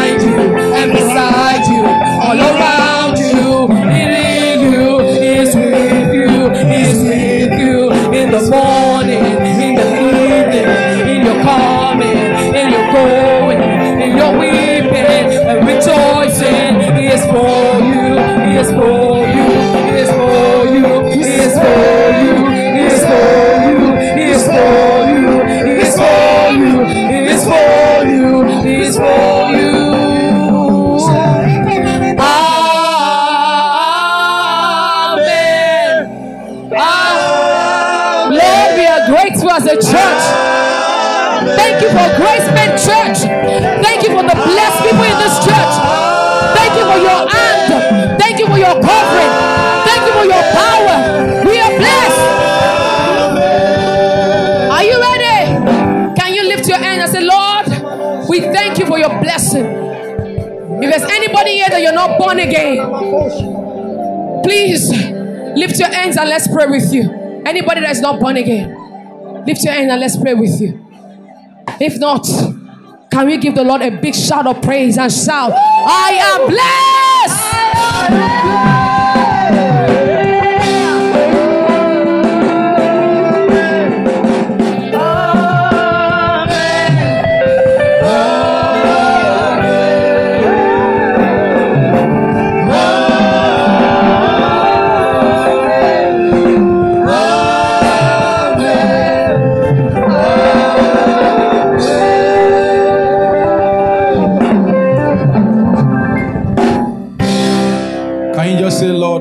church. 39.92 40.24
Thank 41.58 41.82
you 41.82 41.90
for 41.90 42.08
Gracemade 42.20 42.78
Church. 42.78 43.20
Thank 43.84 44.04
you 44.04 44.10
for 44.16 44.24
the 44.24 44.36
blessed 44.36 44.80
people 44.86 45.06
in 45.06 45.18
this 45.20 45.36
church. 45.44 45.74
Thank 46.56 46.74
you 46.78 46.86
for 46.86 47.00
your 47.00 47.22
hand. 47.30 48.20
Thank 48.20 48.40
you 48.40 48.48
for 48.48 48.58
your 48.58 48.76
covering. 48.80 49.32
Thank 49.88 50.02
you 50.08 50.14
for 50.20 50.26
your 50.26 50.44
power. 50.54 50.96
We 51.46 51.60
are 51.60 51.74
blessed. 51.78 52.26
Are 54.72 54.84
you 54.84 55.00
ready? 55.00 56.16
Can 56.20 56.34
you 56.34 56.44
lift 56.48 56.68
your 56.68 56.78
hand 56.78 57.02
and 57.02 57.12
say, 57.12 57.22
Lord, 57.22 58.28
we 58.30 58.42
thank 58.42 58.78
you 58.78 58.86
for 58.86 59.00
your 59.00 59.10
blessing. 59.22 59.66
If 60.82 60.90
there's 60.92 61.12
anybody 61.12 61.52
here 61.54 61.68
that 61.70 61.82
you're 61.82 61.94
not 61.94 62.18
born 62.20 62.40
again, 62.40 62.78
please 64.44 64.90
lift 65.58 65.78
your 65.80 65.92
hands 65.92 66.16
and 66.18 66.30
let's 66.30 66.48
pray 66.48 66.68
with 66.68 66.94
you. 66.94 67.42
Anybody 67.46 67.82
that's 67.82 68.00
not 68.00 68.20
born 68.20 68.38
again, 68.38 68.70
lift 69.46 69.64
your 69.64 69.74
hand 69.74 69.92
and 69.92 70.00
let's 70.02 70.18
pray 70.18 70.34
with 70.34 70.60
you. 70.62 70.86
If 71.80 72.00
not, 72.00 72.26
can 73.12 73.26
we 73.28 73.38
give 73.38 73.56
the 73.56 73.64
Lord 73.64 73.82
a 73.82 73.92
big 73.92 74.16
shout 74.16 74.48
of 74.48 74.62
praise 74.62 74.98
and 74.98 75.12
shout, 75.12 75.52
I 75.56 76.12
am 76.22 76.48
blessed? 76.48 77.60
Can 78.10 78.89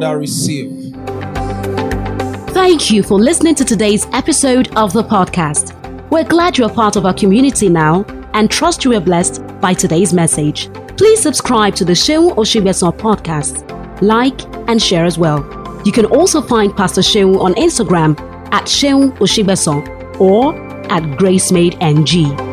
I 0.08 0.12
receive? 0.12 0.94
Thank 2.54 2.90
you 2.90 3.02
for 3.02 3.18
listening 3.18 3.54
to 3.56 3.64
today's 3.64 4.06
episode 4.12 4.74
of 4.74 4.94
the 4.94 5.02
podcast. 5.02 5.74
We're 6.10 6.24
glad 6.24 6.56
you're 6.56 6.70
part 6.70 6.96
of 6.96 7.04
our 7.04 7.12
community 7.12 7.68
now 7.68 8.04
and 8.32 8.50
trust 8.50 8.84
you 8.84 8.92
were 8.92 9.00
blessed 9.00 9.42
by 9.60 9.74
today's 9.74 10.14
message. 10.14 10.72
Please 10.96 11.20
subscribe 11.20 11.74
to 11.74 11.84
the 11.84 11.92
Seun 11.92 12.34
Osigbesan 12.36 12.96
podcast, 12.96 13.70
like, 14.00 14.40
and 14.66 14.82
share 14.82 15.04
as 15.04 15.18
well. 15.18 15.40
You 15.84 15.92
can 15.92 16.06
also 16.06 16.40
find 16.40 16.74
Pastor 16.74 17.02
Seun 17.02 17.38
on 17.38 17.52
Instagram 17.56 18.18
at 18.50 18.64
Seun 18.64 19.12
Osigbesan 19.18 20.18
or 20.18 20.54
at 20.90 21.02
Gracemade 21.18 21.76
NG. 21.82 22.47